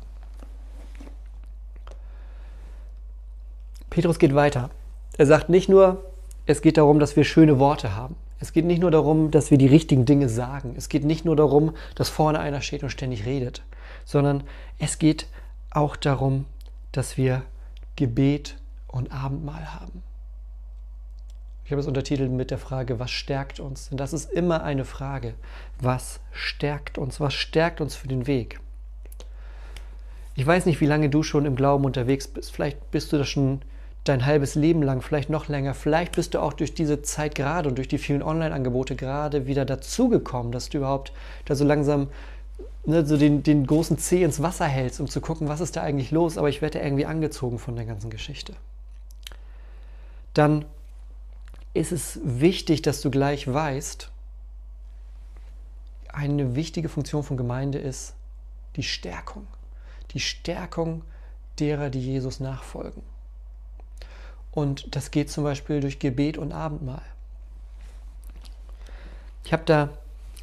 Petrus 3.89 4.19
geht 4.19 4.35
weiter. 4.35 4.69
Er 5.17 5.25
sagt 5.25 5.49
nicht 5.49 5.69
nur, 5.69 6.03
es 6.45 6.61
geht 6.61 6.77
darum, 6.77 6.99
dass 6.99 7.15
wir 7.15 7.23
schöne 7.23 7.59
Worte 7.59 7.95
haben. 7.95 8.15
Es 8.39 8.53
geht 8.53 8.65
nicht 8.65 8.79
nur 8.79 8.91
darum, 8.91 9.31
dass 9.31 9.51
wir 9.51 9.57
die 9.57 9.67
richtigen 9.67 10.05
Dinge 10.05 10.29
sagen. 10.29 10.73
Es 10.77 10.89
geht 10.89 11.03
nicht 11.03 11.25
nur 11.25 11.35
darum, 11.35 11.75
dass 11.95 12.09
vorne 12.09 12.39
einer 12.39 12.61
steht 12.61 12.83
und 12.83 12.89
ständig 12.89 13.25
redet, 13.25 13.61
sondern 14.05 14.43
es 14.79 14.97
geht 14.97 15.27
auch 15.71 15.95
darum, 15.95 16.45
dass 16.91 17.17
wir 17.17 17.43
Gebet 17.95 18.57
und 18.87 19.11
Abendmahl 19.11 19.73
haben. 19.73 20.03
Ich 21.65 21.71
habe 21.71 21.81
es 21.81 21.87
untertitelt 21.87 22.31
mit 22.31 22.49
der 22.49 22.57
Frage, 22.57 22.97
was 22.97 23.11
stärkt 23.11 23.59
uns? 23.59 23.89
Denn 23.89 23.97
das 23.97 24.13
ist 24.13 24.31
immer 24.31 24.63
eine 24.63 24.85
Frage. 24.85 25.35
Was 25.79 26.19
stärkt 26.31 26.97
uns? 26.97 27.19
Was 27.19 27.35
stärkt 27.35 27.81
uns 27.81 27.95
für 27.95 28.07
den 28.07 28.25
Weg? 28.25 28.59
Ich 30.33 30.47
weiß 30.47 30.65
nicht, 30.65 30.81
wie 30.81 30.87
lange 30.87 31.09
du 31.09 31.21
schon 31.21 31.45
im 31.45 31.55
Glauben 31.55 31.85
unterwegs 31.85 32.27
bist. 32.27 32.51
Vielleicht 32.51 32.89
bist 32.89 33.11
du 33.11 33.17
das 33.17 33.27
schon 33.27 33.61
dein 34.09 34.25
halbes 34.25 34.55
Leben 34.55 34.81
lang, 34.81 35.01
vielleicht 35.01 35.29
noch 35.29 35.47
länger. 35.47 35.73
Vielleicht 35.73 36.15
bist 36.15 36.33
du 36.33 36.39
auch 36.41 36.53
durch 36.53 36.73
diese 36.73 37.01
Zeit 37.01 37.35
gerade 37.35 37.69
und 37.69 37.77
durch 37.77 37.87
die 37.87 37.97
vielen 37.97 38.23
Online-Angebote 38.23 38.95
gerade 38.95 39.45
wieder 39.47 39.65
dazugekommen, 39.65 40.51
dass 40.51 40.69
du 40.69 40.79
überhaupt 40.79 41.13
da 41.45 41.55
so 41.55 41.63
langsam 41.63 42.07
ne, 42.85 43.05
so 43.05 43.17
den, 43.17 43.43
den 43.43 43.65
großen 43.65 43.97
Zeh 43.97 44.23
ins 44.23 44.41
Wasser 44.41 44.65
hältst, 44.65 44.99
um 44.99 45.07
zu 45.07 45.21
gucken, 45.21 45.47
was 45.47 45.61
ist 45.61 45.75
da 45.75 45.81
eigentlich 45.81 46.11
los. 46.11 46.37
Aber 46.37 46.49
ich 46.49 46.61
werde 46.61 46.79
irgendwie 46.79 47.05
angezogen 47.05 47.59
von 47.59 47.75
der 47.75 47.85
ganzen 47.85 48.09
Geschichte. 48.09 48.53
Dann 50.33 50.65
ist 51.73 51.91
es 51.91 52.19
wichtig, 52.23 52.81
dass 52.81 53.01
du 53.01 53.11
gleich 53.11 53.51
weißt, 53.51 54.11
eine 56.11 56.55
wichtige 56.55 56.89
Funktion 56.89 57.23
von 57.23 57.37
Gemeinde 57.37 57.77
ist 57.77 58.15
die 58.75 58.83
Stärkung. 58.83 59.45
Die 60.11 60.19
Stärkung 60.19 61.03
derer, 61.59 61.89
die 61.91 62.01
Jesus 62.01 62.39
nachfolgen. 62.39 63.03
Und 64.51 64.95
das 64.95 65.11
geht 65.11 65.29
zum 65.29 65.43
Beispiel 65.43 65.79
durch 65.79 65.99
Gebet 65.99 66.37
und 66.37 66.51
Abendmahl. 66.51 67.01
Ich 69.43 69.53
habe 69.53 69.63
da 69.65 69.89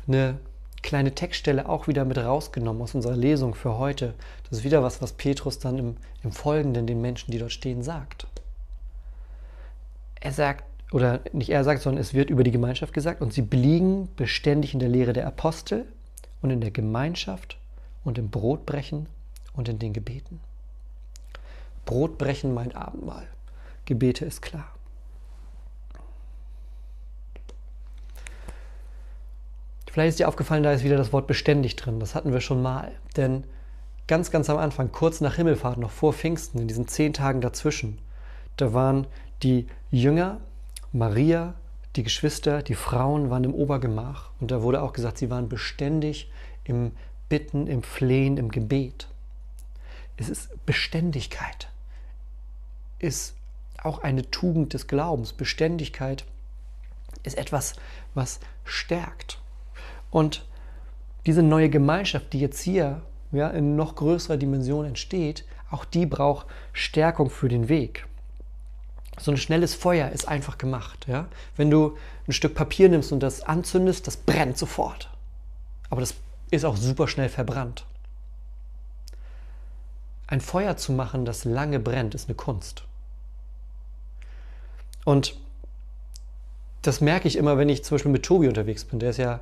eine 0.06 0.38
kleine 0.82 1.14
Textstelle 1.14 1.68
auch 1.68 1.88
wieder 1.88 2.04
mit 2.04 2.18
rausgenommen 2.18 2.80
aus 2.82 2.94
unserer 2.94 3.16
Lesung 3.16 3.54
für 3.54 3.76
heute. 3.76 4.14
Das 4.48 4.58
ist 4.58 4.64
wieder 4.64 4.82
was, 4.82 5.02
was 5.02 5.12
Petrus 5.12 5.58
dann 5.58 5.78
im, 5.78 5.96
im 6.22 6.32
Folgenden 6.32 6.86
den 6.86 7.00
Menschen, 7.00 7.32
die 7.32 7.38
dort 7.38 7.52
stehen, 7.52 7.82
sagt. 7.82 8.26
Er 10.20 10.32
sagt, 10.32 10.64
oder 10.92 11.20
nicht 11.32 11.50
er 11.50 11.64
sagt, 11.64 11.82
sondern 11.82 12.00
es 12.00 12.14
wird 12.14 12.30
über 12.30 12.44
die 12.44 12.52
Gemeinschaft 12.52 12.92
gesagt, 12.92 13.20
und 13.20 13.32
sie 13.32 13.42
blieben 13.42 14.08
beständig 14.16 14.74
in 14.74 14.80
der 14.80 14.88
Lehre 14.88 15.12
der 15.12 15.26
Apostel 15.26 15.86
und 16.40 16.50
in 16.50 16.60
der 16.60 16.70
Gemeinschaft 16.70 17.58
und 18.04 18.18
im 18.18 18.30
Brotbrechen 18.30 19.08
und 19.54 19.68
in 19.68 19.80
den 19.80 19.92
Gebeten. 19.92 20.40
Brotbrechen 21.84 22.54
meint 22.54 22.76
Abendmahl. 22.76 23.26
Gebete 23.86 24.24
ist 24.24 24.42
klar. 24.42 24.66
Vielleicht 29.90 30.10
ist 30.10 30.18
dir 30.18 30.28
aufgefallen, 30.28 30.62
da 30.62 30.72
ist 30.72 30.84
wieder 30.84 30.98
das 30.98 31.14
Wort 31.14 31.26
beständig 31.26 31.74
drin. 31.76 32.00
Das 32.00 32.14
hatten 32.14 32.32
wir 32.34 32.42
schon 32.42 32.60
mal. 32.60 32.92
Denn 33.16 33.44
ganz, 34.06 34.30
ganz 34.30 34.50
am 34.50 34.58
Anfang, 34.58 34.92
kurz 34.92 35.22
nach 35.22 35.36
Himmelfahrt, 35.36 35.78
noch 35.78 35.90
vor 35.90 36.12
Pfingsten, 36.12 36.58
in 36.58 36.68
diesen 36.68 36.86
zehn 36.86 37.14
Tagen 37.14 37.40
dazwischen, 37.40 37.98
da 38.58 38.74
waren 38.74 39.06
die 39.42 39.66
Jünger, 39.90 40.38
Maria, 40.92 41.54
die 41.94 42.02
Geschwister, 42.02 42.62
die 42.62 42.74
Frauen 42.74 43.30
waren 43.30 43.44
im 43.44 43.54
Obergemach. 43.54 44.32
Und 44.40 44.50
da 44.50 44.60
wurde 44.60 44.82
auch 44.82 44.92
gesagt, 44.92 45.16
sie 45.16 45.30
waren 45.30 45.48
beständig 45.48 46.30
im 46.64 46.92
Bitten, 47.28 47.66
im 47.66 47.82
Flehen, 47.82 48.36
im 48.36 48.50
Gebet. 48.50 49.08
Es 50.16 50.28
ist 50.28 50.66
Beständigkeit, 50.66 51.68
ist 52.98 53.35
auch 53.86 54.02
eine 54.02 54.30
Tugend 54.30 54.74
des 54.74 54.86
Glaubens. 54.86 55.32
Beständigkeit 55.32 56.24
ist 57.22 57.38
etwas, 57.38 57.74
was 58.14 58.40
stärkt. 58.64 59.38
Und 60.10 60.44
diese 61.24 61.42
neue 61.42 61.70
Gemeinschaft, 61.70 62.32
die 62.32 62.40
jetzt 62.40 62.60
hier 62.60 63.02
ja, 63.32 63.48
in 63.48 63.76
noch 63.76 63.96
größerer 63.96 64.36
Dimension 64.36 64.86
entsteht, 64.86 65.44
auch 65.70 65.84
die 65.84 66.06
braucht 66.06 66.46
Stärkung 66.72 67.30
für 67.30 67.48
den 67.48 67.68
Weg. 67.68 68.06
So 69.18 69.30
ein 69.30 69.36
schnelles 69.36 69.74
Feuer 69.74 70.10
ist 70.10 70.28
einfach 70.28 70.58
gemacht. 70.58 71.06
Ja? 71.08 71.28
Wenn 71.56 71.70
du 71.70 71.96
ein 72.28 72.32
Stück 72.32 72.54
Papier 72.54 72.88
nimmst 72.88 73.12
und 73.12 73.20
das 73.20 73.42
anzündest, 73.42 74.06
das 74.06 74.16
brennt 74.16 74.58
sofort. 74.58 75.10
Aber 75.90 76.00
das 76.00 76.14
ist 76.50 76.64
auch 76.64 76.76
super 76.76 77.08
schnell 77.08 77.28
verbrannt. 77.28 77.86
Ein 80.28 80.40
Feuer 80.40 80.76
zu 80.76 80.92
machen, 80.92 81.24
das 81.24 81.44
lange 81.44 81.78
brennt, 81.78 82.14
ist 82.14 82.28
eine 82.28 82.34
Kunst. 82.34 82.85
Und 85.06 85.36
das 86.82 87.00
merke 87.00 87.28
ich 87.28 87.36
immer, 87.36 87.58
wenn 87.58 87.68
ich 87.68 87.84
zum 87.84 87.94
Beispiel 87.94 88.10
mit 88.10 88.24
Tobi 88.24 88.48
unterwegs 88.48 88.84
bin. 88.84 88.98
Der 88.98 89.10
ist 89.10 89.18
ja 89.18 89.38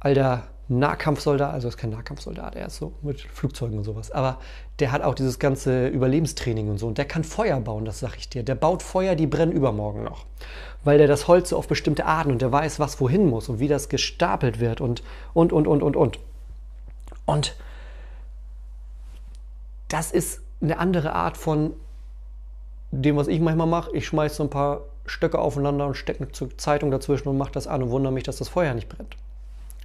alter 0.00 0.44
Nahkampfsoldat, 0.68 1.52
also 1.52 1.68
ist 1.68 1.76
kein 1.76 1.90
Nahkampfsoldat, 1.90 2.56
er 2.56 2.68
ist 2.68 2.76
so 2.76 2.94
mit 3.02 3.20
Flugzeugen 3.20 3.76
und 3.76 3.84
sowas. 3.84 4.10
Aber 4.10 4.38
der 4.78 4.90
hat 4.90 5.02
auch 5.02 5.14
dieses 5.14 5.38
ganze 5.38 5.88
Überlebenstraining 5.88 6.70
und 6.70 6.78
so. 6.78 6.86
Und 6.86 6.96
der 6.96 7.04
kann 7.04 7.24
Feuer 7.24 7.60
bauen, 7.60 7.84
das 7.84 8.00
sag 8.00 8.16
ich 8.16 8.30
dir. 8.30 8.42
Der 8.42 8.54
baut 8.54 8.82
Feuer, 8.82 9.14
die 9.14 9.26
brennen 9.26 9.52
übermorgen 9.52 10.02
noch. 10.02 10.24
Weil 10.82 10.96
der 10.96 11.08
das 11.08 11.28
Holz 11.28 11.50
so 11.50 11.58
auf 11.58 11.68
bestimmte 11.68 12.06
Arten 12.06 12.32
und 12.32 12.40
der 12.40 12.50
weiß, 12.50 12.80
was 12.80 12.98
wohin 12.98 13.28
muss 13.28 13.50
und 13.50 13.60
wie 13.60 13.68
das 13.68 13.90
gestapelt 13.90 14.60
wird 14.60 14.80
und, 14.80 15.02
und, 15.34 15.52
und, 15.52 15.66
und, 15.66 15.82
und, 15.82 15.94
und. 15.94 16.18
Und 17.26 17.54
das 19.88 20.10
ist 20.10 20.40
eine 20.62 20.78
andere 20.78 21.12
Art 21.12 21.36
von 21.36 21.74
dem, 22.92 23.16
was 23.16 23.28
ich 23.28 23.40
manchmal 23.40 23.66
mache. 23.66 23.94
Ich 23.94 24.06
schmeiße 24.06 24.36
so 24.36 24.42
ein 24.44 24.50
paar 24.50 24.80
Stöcke 25.06 25.38
aufeinander 25.38 25.86
und 25.86 25.94
stecke 25.94 26.24
eine 26.24 26.56
Zeitung 26.56 26.90
dazwischen 26.90 27.28
und 27.28 27.38
mache 27.38 27.52
das 27.52 27.66
an 27.66 27.82
und 27.82 27.90
wundere 27.90 28.12
mich, 28.12 28.24
dass 28.24 28.36
das 28.36 28.48
Feuer 28.48 28.74
nicht 28.74 28.88
brennt 28.88 29.16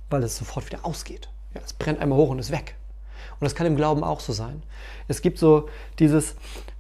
weil 0.10 0.24
es 0.24 0.38
sofort 0.38 0.66
wieder 0.68 0.86
ausgeht. 0.86 1.30
Ja, 1.54 1.62
es 1.64 1.74
brennt 1.74 2.00
einmal 2.00 2.18
hoch 2.18 2.30
und 2.30 2.40
ist 2.40 2.52
weg. 2.52 2.76
Und 3.40 3.46
das 3.46 3.56
kann 3.56 3.68
im 3.68 3.76
Glauben 3.76 4.04
auch 4.04 4.20
so 4.20 4.34
sein. 4.34 4.64
Es 5.08 5.22
gibt 5.22 5.38
so 5.38 5.70
dieses, 6.00 6.36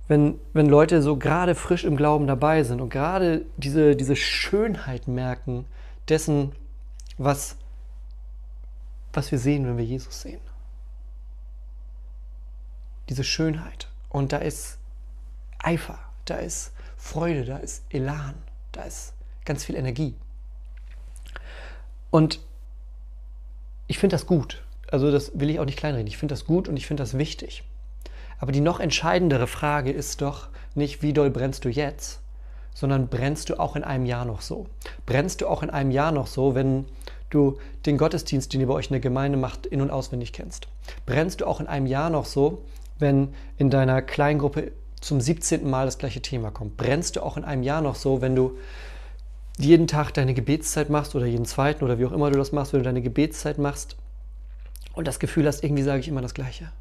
wenn, 0.08 0.40
wenn 0.54 0.68
Leute 0.68 1.02
so 1.02 1.18
gerade 1.18 1.56
frisch 1.56 1.84
im 1.84 1.98
Glauben 1.98 2.28
dabei 2.28 2.64
sind 2.64 2.82
und 2.82 2.90
gerade 2.90 3.46
diese, 3.58 3.96
diese 3.96 4.16
Schönheit 4.16 5.08
merken 5.08 5.66
dessen, 6.10 6.54
was, 7.18 7.58
was 9.14 9.32
wir 9.32 9.40
sehen, 9.40 9.68
wenn 9.68 9.78
wir 9.78 9.86
Jesus 9.86 10.22
sehen. 10.22 10.42
Diese 13.10 13.24
Schönheit. 13.24 13.88
Und 14.10 14.32
da 14.34 14.38
ist 14.38 14.78
Eifer, 15.60 16.00
da 16.26 16.36
ist 16.36 16.72
Freude, 17.08 17.46
da 17.46 17.58
ist 17.58 17.86
Elan, 17.90 18.36
da 18.74 18.84
ist 18.84 19.14
ganz 19.46 19.64
viel 19.64 19.76
Energie. 19.76 20.14
Und 22.12 22.42
ich 23.88 23.98
finde 23.98 24.16
das 24.16 24.26
gut. 24.26 24.62
Also 24.92 25.10
das 25.10 25.32
will 25.40 25.50
ich 25.50 25.60
auch 25.60 25.66
nicht 25.66 25.80
kleinreden. 25.80 26.08
Ich 26.08 26.18
finde 26.18 26.34
das 26.34 26.46
gut 26.46 26.68
und 26.68 26.76
ich 26.76 26.86
finde 26.86 27.02
das 27.04 27.18
wichtig. 27.18 27.64
Aber 28.40 28.52
die 28.52 28.60
noch 28.60 28.82
entscheidendere 28.82 29.48
Frage 29.48 29.92
ist 29.92 30.22
doch 30.22 30.50
nicht, 30.76 31.02
wie 31.02 31.14
doll 31.14 31.30
brennst 31.30 31.64
du 31.64 31.70
jetzt, 31.70 32.20
sondern 32.74 33.08
brennst 33.08 33.50
du 33.50 33.60
auch 33.60 33.78
in 33.78 33.86
einem 33.86 34.06
Jahr 34.06 34.26
noch 34.26 34.42
so? 34.42 34.68
Brennst 35.06 35.40
du 35.40 35.48
auch 35.48 35.64
in 35.64 35.70
einem 35.70 35.92
Jahr 35.92 36.12
noch 36.12 36.28
so, 36.28 36.56
wenn 36.56 36.86
du 37.30 37.58
den 37.86 37.98
Gottesdienst, 37.98 38.54
den 38.54 38.62
ihr 38.62 38.68
bei 38.68 38.74
euch 38.74 38.88
in 38.88 38.94
der 38.94 39.00
Gemeinde 39.00 39.38
macht, 39.38 39.66
in- 39.66 39.82
und 39.82 39.92
auswendig 39.92 40.34
kennst? 40.34 40.68
Brennst 41.06 41.40
du 41.40 41.48
auch 41.48 41.62
in 41.62 41.68
einem 41.68 41.88
Jahr 41.88 42.10
noch 42.10 42.26
so, 42.26 42.64
wenn 43.00 43.34
in 43.58 43.70
deiner 43.70 44.02
Kleingruppe 44.02 44.74
zum 45.08 45.22
17. 45.22 45.68
Mal 45.68 45.86
das 45.86 45.98
gleiche 45.98 46.22
Thema 46.22 46.52
kommt? 46.52 46.76
Brennst 46.76 47.16
du 47.16 47.24
auch 47.24 47.38
in 47.38 47.46
einem 47.46 47.64
Jahr 47.64 47.82
noch 47.82 47.96
so, 47.96 48.22
wenn 48.22 48.36
du 48.36 48.58
jeden 49.58 49.88
Tag 49.88 50.14
deine 50.14 50.34
Gebetszeit 50.34 50.90
machst 50.90 51.16
oder 51.16 51.26
jeden 51.26 51.46
zweiten 51.46 51.84
oder 51.84 51.98
wie 51.98 52.06
auch 52.06 52.12
immer 52.12 52.30
du 52.30 52.38
das 52.38 52.52
machst, 52.52 52.74
wenn 52.74 52.82
du 52.82 52.84
deine 52.84 53.02
Gebetszeit 53.02 53.58
machst 53.58 53.96
und 54.94 55.08
das 55.08 55.20
Gefühl 55.20 55.48
hast, 55.48 55.64
irgendwie 55.64 55.84
sage 55.84 56.02
ich 56.02 56.10
immer 56.10 56.22
das 56.22 56.34
Gleiche. 56.34 56.72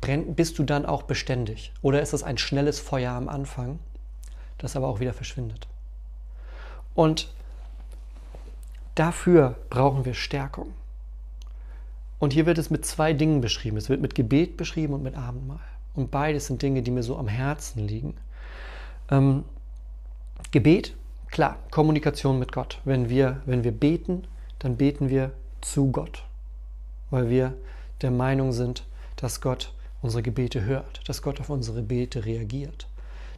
bist 0.00 0.58
du 0.58 0.62
dann 0.62 0.86
auch 0.86 1.02
beständig? 1.02 1.72
Oder 1.82 2.00
ist 2.00 2.12
das 2.12 2.22
ein 2.22 2.38
schnelles 2.38 2.78
Feuer 2.78 3.12
am 3.12 3.28
Anfang, 3.28 3.80
das 4.58 4.76
aber 4.76 4.86
auch 4.86 5.00
wieder 5.00 5.12
verschwindet? 5.12 5.66
Und 6.94 7.32
dafür 8.94 9.56
brauchen 9.70 10.04
wir 10.04 10.14
Stärkung. 10.14 10.72
Und 12.20 12.32
hier 12.32 12.46
wird 12.46 12.58
es 12.58 12.70
mit 12.70 12.86
zwei 12.86 13.12
Dingen 13.12 13.40
beschrieben. 13.40 13.76
Es 13.76 13.88
wird 13.88 14.00
mit 14.00 14.14
Gebet 14.14 14.56
beschrieben 14.56 14.94
und 14.94 15.02
mit 15.02 15.16
Abendmahl. 15.16 15.71
Und 15.94 16.10
beides 16.10 16.46
sind 16.46 16.62
Dinge, 16.62 16.82
die 16.82 16.90
mir 16.90 17.02
so 17.02 17.16
am 17.16 17.28
Herzen 17.28 17.86
liegen. 17.86 18.14
Ähm, 19.10 19.44
Gebet 20.50 20.94
Klar, 21.32 21.56
Kommunikation 21.70 22.38
mit 22.38 22.52
Gott. 22.52 22.78
Wenn 22.84 23.08
wir, 23.08 23.40
wenn 23.46 23.64
wir 23.64 23.72
beten, 23.72 24.24
dann 24.58 24.76
beten 24.76 25.08
wir 25.08 25.32
zu 25.62 25.90
Gott, 25.90 26.26
weil 27.08 27.30
wir 27.30 27.54
der 28.02 28.10
Meinung 28.10 28.52
sind, 28.52 28.84
dass 29.16 29.40
Gott 29.40 29.72
unsere 30.02 30.22
Gebete 30.22 30.62
hört, 30.66 31.00
dass 31.08 31.22
Gott 31.22 31.40
auf 31.40 31.48
unsere 31.48 31.78
Gebete 31.78 32.26
reagiert, 32.26 32.86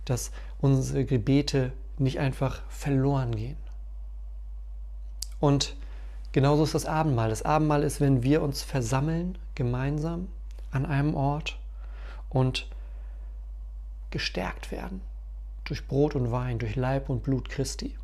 dass 0.07 0.33
unsere 0.61 1.05
Gebete 1.05 1.71
nicht 1.97 2.19
einfach 2.19 2.63
verloren 2.69 3.37
gehen. 3.37 3.59
Und 5.39 5.77
genauso 6.33 6.65
ist 6.65 6.75
das 6.75 6.87
Abendmahl. 6.87 7.31
Das 7.31 7.43
Abendmahl 7.43 7.85
ist, 7.85 8.01
wenn 8.01 8.25
wir 8.25 8.43
uns 8.43 8.65
versammeln, 8.65 9.39
gemeinsam 9.55 10.27
an 10.73 10.85
einem 10.85 11.15
Ort 11.15 11.61
und 12.35 12.69
gestärkt 14.11 14.71
werden 14.71 15.01
durch 15.65 15.87
Brot 15.87 16.15
und 16.15 16.31
Wein, 16.31 16.59
durch 16.59 16.77
Leib 16.77 17.09
und 17.09 17.23
Blut 17.23 17.49
Christi. 17.49 17.97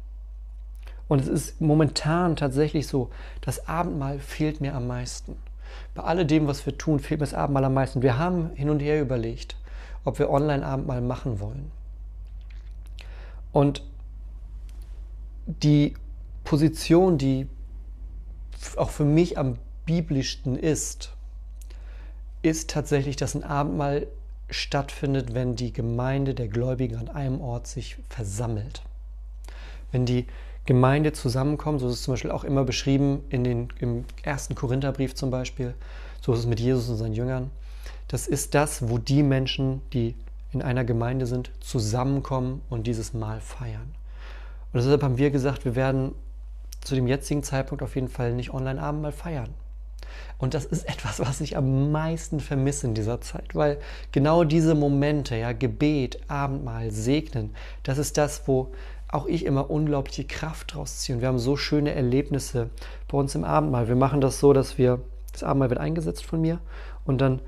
Und 1.08 1.20
es 1.20 1.28
ist 1.28 1.60
momentan 1.60 2.36
tatsächlich 2.36 2.86
so, 2.86 3.10
das 3.42 3.68
Abendmahl 3.68 4.18
fehlt 4.18 4.60
mir 4.60 4.74
am 4.74 4.86
meisten. 4.86 5.36
Bei 5.94 6.04
alledem, 6.04 6.46
was 6.46 6.64
wir 6.64 6.78
tun, 6.78 7.00
fehlt 7.00 7.20
mir 7.20 7.26
das 7.26 7.34
Abendmahl 7.34 7.64
am 7.64 7.74
meisten. 7.74 8.00
Wir 8.02 8.16
haben 8.16 8.50
hin 8.54 8.70
und 8.70 8.80
her 8.80 9.00
überlegt, 9.00 9.56
ob 10.04 10.18
wir 10.18 10.30
Online-Abendmahl 10.30 11.00
machen 11.00 11.40
wollen. 11.40 11.70
Und 13.52 13.82
die 15.46 15.94
Position, 16.44 17.18
die 17.18 17.48
auch 18.76 18.90
für 18.90 19.04
mich 19.04 19.36
am 19.36 19.58
biblischsten 19.84 20.56
ist, 20.56 21.12
ist 22.42 22.70
tatsächlich, 22.70 23.16
dass 23.16 23.34
ein 23.34 23.44
Abendmahl 23.44 24.06
stattfindet, 24.50 25.34
wenn 25.34 25.56
die 25.56 25.72
Gemeinde 25.72 26.34
der 26.34 26.48
Gläubigen 26.48 26.96
an 26.96 27.08
einem 27.08 27.40
Ort 27.40 27.66
sich 27.66 27.96
versammelt. 28.08 28.82
Wenn 29.92 30.06
die 30.06 30.26
Gemeinde 30.66 31.12
zusammenkommt, 31.12 31.80
so 31.80 31.88
ist 31.88 31.94
es 31.94 32.02
zum 32.02 32.14
Beispiel 32.14 32.30
auch 32.30 32.44
immer 32.44 32.64
beschrieben 32.64 33.24
in 33.28 33.44
den, 33.44 33.68
im 33.80 34.04
ersten 34.22 34.54
Korintherbrief 34.54 35.14
zum 35.14 35.30
Beispiel, 35.30 35.74
so 36.20 36.32
ist 36.32 36.40
es 36.40 36.46
mit 36.46 36.60
Jesus 36.60 36.88
und 36.88 36.96
seinen 36.96 37.14
Jüngern. 37.14 37.50
Das 38.08 38.26
ist 38.26 38.54
das, 38.54 38.88
wo 38.88 38.98
die 38.98 39.22
Menschen, 39.22 39.82
die 39.92 40.14
in 40.52 40.62
einer 40.62 40.84
Gemeinde 40.84 41.26
sind, 41.26 41.50
zusammenkommen 41.60 42.60
und 42.68 42.86
dieses 42.86 43.14
Mal 43.14 43.40
feiern. 43.40 43.94
Und 44.72 44.82
deshalb 44.82 45.02
haben 45.02 45.18
wir 45.18 45.30
gesagt, 45.30 45.64
wir 45.64 45.74
werden 45.74 46.14
zu 46.80 46.94
dem 46.94 47.06
jetzigen 47.06 47.42
Zeitpunkt 47.42 47.82
auf 47.82 47.94
jeden 47.94 48.08
Fall 48.08 48.32
nicht 48.32 48.52
online 48.52 48.80
mal 48.92 49.12
feiern. 49.12 49.50
Und 50.38 50.54
das 50.54 50.64
ist 50.64 50.82
etwas, 50.88 51.20
was 51.20 51.40
ich 51.40 51.56
am 51.56 51.92
meisten 51.92 52.40
vermisse 52.40 52.86
in 52.86 52.94
dieser 52.94 53.20
Zeit, 53.20 53.54
weil 53.54 53.78
genau 54.12 54.44
diese 54.44 54.74
Momente, 54.74 55.36
ja, 55.36 55.52
Gebet, 55.52 56.20
Abendmahl, 56.28 56.90
Segnen, 56.90 57.54
das 57.82 57.98
ist 57.98 58.16
das, 58.16 58.46
wo 58.46 58.72
auch 59.12 59.26
ich 59.26 59.44
immer 59.44 59.70
unglaubliche 59.70 60.24
Kraft 60.24 60.74
draus 60.74 60.98
ziehe. 60.98 61.16
Und 61.16 61.20
wir 61.20 61.28
haben 61.28 61.38
so 61.38 61.56
schöne 61.56 61.94
Erlebnisse 61.94 62.70
bei 63.08 63.18
uns 63.18 63.34
im 63.34 63.44
Abendmahl. 63.44 63.88
Wir 63.88 63.96
machen 63.96 64.20
das 64.20 64.38
so, 64.38 64.52
dass 64.52 64.78
wir, 64.78 65.00
das 65.32 65.42
Abendmahl 65.42 65.70
wird 65.70 65.80
eingesetzt 65.80 66.24
von 66.24 66.40
mir 66.40 66.60
und 67.04 67.20
dann 67.20 67.40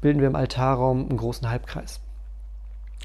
bilden 0.00 0.20
wir 0.20 0.28
im 0.28 0.36
Altarraum 0.36 1.08
einen 1.08 1.16
großen 1.16 1.48
Halbkreis. 1.48 2.00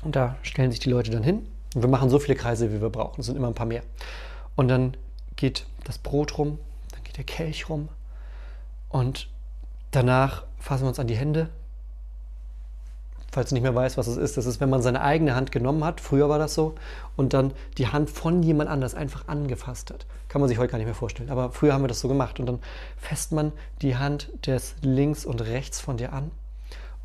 Und 0.03 0.15
da 0.15 0.35
stellen 0.41 0.71
sich 0.71 0.79
die 0.79 0.89
Leute 0.89 1.11
dann 1.11 1.23
hin 1.23 1.47
und 1.73 1.81
wir 1.81 1.89
machen 1.89 2.09
so 2.09 2.19
viele 2.19 2.35
Kreise, 2.35 2.73
wie 2.73 2.81
wir 2.81 2.89
brauchen. 2.89 3.21
Es 3.21 3.27
sind 3.27 3.37
immer 3.37 3.47
ein 3.47 3.53
paar 3.53 3.65
mehr. 3.65 3.83
Und 4.55 4.67
dann 4.67 4.97
geht 5.35 5.65
das 5.85 5.97
Brot 5.97 6.37
rum, 6.37 6.59
dann 6.91 7.03
geht 7.03 7.17
der 7.17 7.23
Kelch 7.23 7.69
rum 7.69 7.89
und 8.91 9.29
danach 9.91 10.43
fassen 10.59 10.83
wir 10.83 10.89
uns 10.89 10.99
an 10.99 11.07
die 11.07 11.15
Hände. 11.15 11.49
Falls 13.31 13.49
du 13.49 13.55
nicht 13.55 13.63
mehr 13.63 13.73
weißt, 13.73 13.97
was 13.97 14.07
es 14.07 14.17
ist, 14.17 14.35
das 14.35 14.45
ist, 14.45 14.59
wenn 14.59 14.69
man 14.69 14.81
seine 14.81 15.01
eigene 15.01 15.35
Hand 15.35 15.53
genommen 15.53 15.85
hat, 15.85 16.01
früher 16.01 16.27
war 16.27 16.37
das 16.37 16.53
so, 16.53 16.75
und 17.15 17.33
dann 17.33 17.53
die 17.77 17.87
Hand 17.87 18.09
von 18.09 18.43
jemand 18.43 18.69
anders 18.69 18.93
einfach 18.93 19.29
angefasst 19.29 19.89
hat. 19.89 20.05
Kann 20.27 20.41
man 20.41 20.49
sich 20.49 20.57
heute 20.57 20.71
gar 20.71 20.77
nicht 20.77 20.85
mehr 20.87 20.95
vorstellen, 20.95 21.29
aber 21.29 21.51
früher 21.51 21.73
haben 21.73 21.83
wir 21.83 21.87
das 21.87 22.01
so 22.01 22.09
gemacht. 22.09 22.39
Und 22.41 22.45
dann 22.45 22.59
fässt 22.97 23.31
man 23.31 23.53
die 23.81 23.95
Hand 23.95 24.29
des 24.45 24.75
links 24.81 25.25
und 25.25 25.41
rechts 25.41 25.79
von 25.79 25.95
dir 25.95 26.11
an 26.11 26.31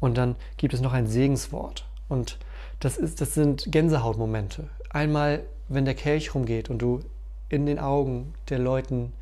und 0.01 0.17
dann 0.19 0.37
gibt 0.57 0.75
es 0.75 0.81
noch 0.81 0.93
ein 0.93 1.07
Segenswort. 1.07 1.87
Und 2.09 2.39
das, 2.81 2.97
ist, 2.97 3.21
das 3.21 3.35
sind 3.35 3.71
Gänsehautmomente. 3.71 4.69
Einmal, 4.91 5.45
wenn 5.69 5.85
der 5.85 5.95
Kelch 5.95 6.35
rumgeht 6.35 6.71
und 6.71 6.79
du 6.79 7.01
in 7.49 7.67
den 7.67 7.79
Augen 7.79 8.35
der 8.49 8.59
Leuten 8.59 9.13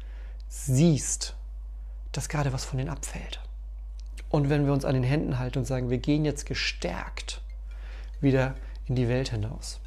siehst, 0.48 1.37
dass 2.16 2.29
gerade 2.29 2.53
was 2.53 2.64
von 2.64 2.79
denen 2.79 2.90
abfällt. 2.90 3.40
Und 4.31 4.50
wenn 4.50 4.66
wir 4.66 4.72
uns 4.72 4.85
an 4.85 4.94
den 4.94 5.05
Händen 5.05 5.38
halten 5.38 5.59
und 5.59 5.64
sagen, 5.64 5.90
wir 5.90 5.98
gehen 5.98 6.24
jetzt 6.24 6.46
gestärkt 6.46 7.40
wieder 8.20 8.55
in 8.87 8.96
die 8.96 9.09
Welt 9.09 9.31
hinaus. 9.31 9.81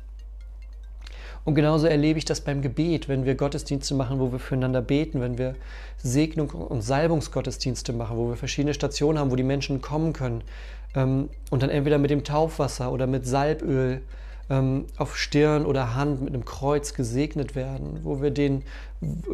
Und 1.43 1.55
genauso 1.55 1.87
erlebe 1.87 2.19
ich 2.19 2.25
das 2.25 2.41
beim 2.41 2.61
Gebet, 2.61 3.07
wenn 3.07 3.23
wir 3.23 3.35
Gottesdienste 3.35 3.95
machen, 3.95 4.19
wo 4.19 4.33
wir 4.33 4.39
füreinander 4.39 4.81
beten, 4.81 5.21
wenn 5.21 5.37
wir 5.37 5.55
Segnung 5.97 6.49
und 6.49 6.81
Salbungsgottesdienste 6.81 7.93
machen, 7.93 8.17
wo 8.17 8.27
wir 8.27 8.35
verschiedene 8.35 8.73
Stationen 8.73 9.17
haben, 9.17 9.31
wo 9.31 9.37
die 9.37 9.43
Menschen 9.43 9.81
kommen 9.81 10.11
können 10.11 10.43
ähm, 10.93 11.29
und 11.49 11.63
dann 11.63 11.69
entweder 11.69 11.99
mit 11.99 12.11
dem 12.11 12.25
Taufwasser 12.25 12.91
oder 12.91 13.07
mit 13.07 13.25
Salböl 13.25 14.01
ähm, 14.49 14.87
auf 14.97 15.17
Stirn 15.17 15.65
oder 15.65 15.95
Hand 15.95 16.21
mit 16.21 16.33
einem 16.33 16.43
Kreuz 16.43 16.93
gesegnet 16.93 17.55
werden, 17.55 18.01
wo 18.03 18.21
wir 18.21 18.31
denen 18.31 18.63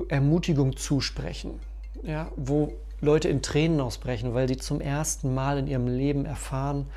Ermutigung 0.10 0.78
zusprechen, 0.78 1.60
ja, 2.04 2.32
wo 2.36 2.74
Leute 3.02 3.28
in 3.30 3.42
Tränen 3.42 3.82
ausbrechen, 3.82 4.34
weil 4.34 4.48
sie 4.48 4.58
zum 4.58 4.80
ersten 4.80 5.34
Mal 5.34 5.58
in 5.58 5.68
ihrem 5.68 5.88
Leben 5.88 6.26
erfahren, 6.26 6.88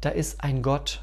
da 0.00 0.10
ist 0.10 0.42
ein 0.42 0.62
Gott. 0.62 1.02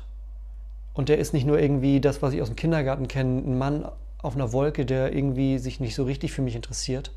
Und 0.93 1.09
der 1.09 1.17
ist 1.17 1.33
nicht 1.33 1.45
nur 1.45 1.59
irgendwie 1.59 2.01
das, 2.01 2.21
was 2.21 2.33
ich 2.33 2.41
aus 2.41 2.49
dem 2.49 2.55
Kindergarten 2.55 3.07
kenne, 3.07 3.39
ein 3.39 3.57
Mann 3.57 3.89
auf 4.21 4.35
einer 4.35 4.51
Wolke, 4.51 4.85
der 4.85 5.13
irgendwie 5.13 5.57
sich 5.57 5.79
nicht 5.79 5.95
so 5.95 6.03
richtig 6.03 6.31
für 6.31 6.41
mich 6.41 6.55
interessiert, 6.55 7.11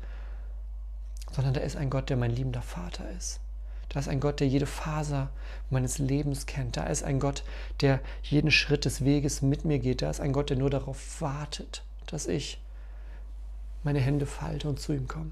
sondern 1.31 1.53
da 1.53 1.61
ist 1.61 1.75
ein 1.75 1.89
Gott, 1.89 2.09
der 2.09 2.17
mein 2.17 2.31
liebender 2.31 2.61
Vater 2.61 3.03
ist. 3.17 3.39
Da 3.89 3.99
ist 3.99 4.07
ein 4.07 4.19
Gott, 4.19 4.39
der 4.39 4.47
jede 4.47 4.65
Faser 4.65 5.29
meines 5.69 5.99
Lebens 5.99 6.45
kennt. 6.45 6.77
Da 6.77 6.85
ist 6.85 7.03
ein 7.03 7.19
Gott, 7.19 7.43
der 7.81 7.99
jeden 8.23 8.51
Schritt 8.51 8.85
des 8.85 9.05
Weges 9.05 9.41
mit 9.41 9.65
mir 9.65 9.79
geht. 9.79 10.01
Da 10.01 10.09
ist 10.09 10.21
ein 10.21 10.33
Gott, 10.33 10.49
der 10.49 10.57
nur 10.57 10.69
darauf 10.69 11.21
wartet, 11.21 11.83
dass 12.07 12.27
ich 12.27 12.59
meine 13.83 13.99
Hände 13.99 14.25
falte 14.25 14.67
und 14.67 14.79
zu 14.79 14.93
ihm 14.93 15.07
komme. 15.07 15.31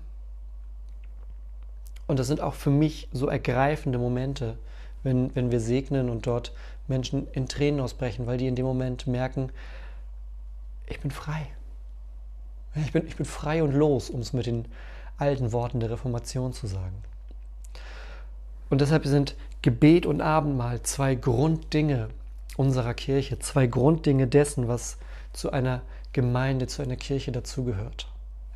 Und 2.08 2.20
das 2.20 2.28
sind 2.28 2.42
auch 2.42 2.54
für 2.54 2.70
mich 2.70 3.08
so 3.12 3.28
ergreifende 3.28 3.98
Momente, 3.98 4.58
wenn, 5.04 5.36
wenn 5.36 5.52
wir 5.52 5.60
segnen 5.60 6.10
und 6.10 6.28
dort 6.28 6.54
Menschen 6.88 7.28
in 7.32 7.48
Tränen 7.48 7.80
ausbrechen, 7.80 8.28
weil 8.28 8.38
die 8.38 8.48
in 8.48 8.56
dem 8.56 8.66
Moment 8.66 9.08
merken, 9.08 9.52
ich 10.88 11.00
bin 11.00 11.12
frei. 11.12 11.48
Ich 12.76 12.92
bin, 12.92 13.08
ich 13.08 13.16
bin 13.16 13.26
frei 13.26 13.64
und 13.64 13.72
los, 13.72 14.10
um 14.10 14.20
es 14.20 14.34
mit 14.34 14.46
den 14.46 14.66
alten 15.18 15.52
Worten 15.52 15.80
der 15.80 15.92
Reformation 15.92 16.54
zu 16.54 16.68
sagen. 16.68 17.04
Und 18.70 18.82
deshalb 18.82 19.06
sind 19.06 19.36
Gebet 19.62 20.06
und 20.06 20.22
Abendmahl 20.22 20.82
zwei 20.82 21.16
Grunddinge 21.16 22.10
unserer 22.58 22.94
Kirche, 22.94 23.40
zwei 23.40 23.68
Grunddinge 23.68 24.28
dessen, 24.28 24.68
was 24.68 24.98
zu 25.32 25.52
einer 25.52 25.82
Gemeinde, 26.12 26.68
zu 26.68 26.82
einer 26.82 26.96
Kirche 26.96 27.32
dazugehört. 27.32 28.13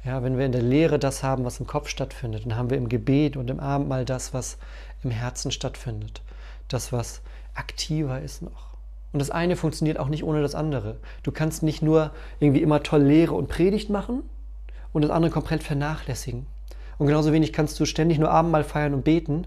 Ja, 0.07 0.23
wenn 0.23 0.37
wir 0.37 0.45
in 0.45 0.53
der 0.53 0.61
Lehre 0.61 0.99
das 0.99 1.21
haben, 1.21 1.43
was 1.43 1.59
im 1.59 1.67
Kopf 1.67 1.89
stattfindet, 1.89 2.45
dann 2.45 2.55
haben 2.55 2.69
wir 2.69 2.77
im 2.77 2.87
Gebet 2.87 3.35
und 3.35 3.49
im 3.49 3.59
Abendmahl 3.59 4.05
das, 4.05 4.33
was 4.33 4.57
im 5.03 5.11
Herzen 5.11 5.51
stattfindet. 5.51 6.21
Das, 6.69 6.93
was 6.93 7.19
aktiver 7.55 8.21
ist 8.21 8.41
noch. 8.41 8.77
Und 9.11 9.19
das 9.19 9.31
eine 9.31 9.57
funktioniert 9.57 9.99
auch 9.99 10.07
nicht 10.07 10.23
ohne 10.23 10.41
das 10.41 10.55
andere. 10.55 10.95
Du 11.23 11.33
kannst 11.33 11.61
nicht 11.61 11.81
nur 11.81 12.11
irgendwie 12.39 12.61
immer 12.61 12.83
toll 12.83 13.01
Lehre 13.01 13.33
und 13.33 13.49
Predigt 13.49 13.89
machen 13.89 14.23
und 14.93 15.01
das 15.01 15.11
andere 15.11 15.29
komplett 15.29 15.61
vernachlässigen. 15.61 16.45
Und 16.97 17.07
genauso 17.07 17.33
wenig 17.33 17.51
kannst 17.51 17.77
du 17.77 17.85
ständig 17.85 18.17
nur 18.17 18.31
Abendmahl 18.31 18.63
feiern 18.63 18.93
und 18.93 19.03
beten, 19.03 19.45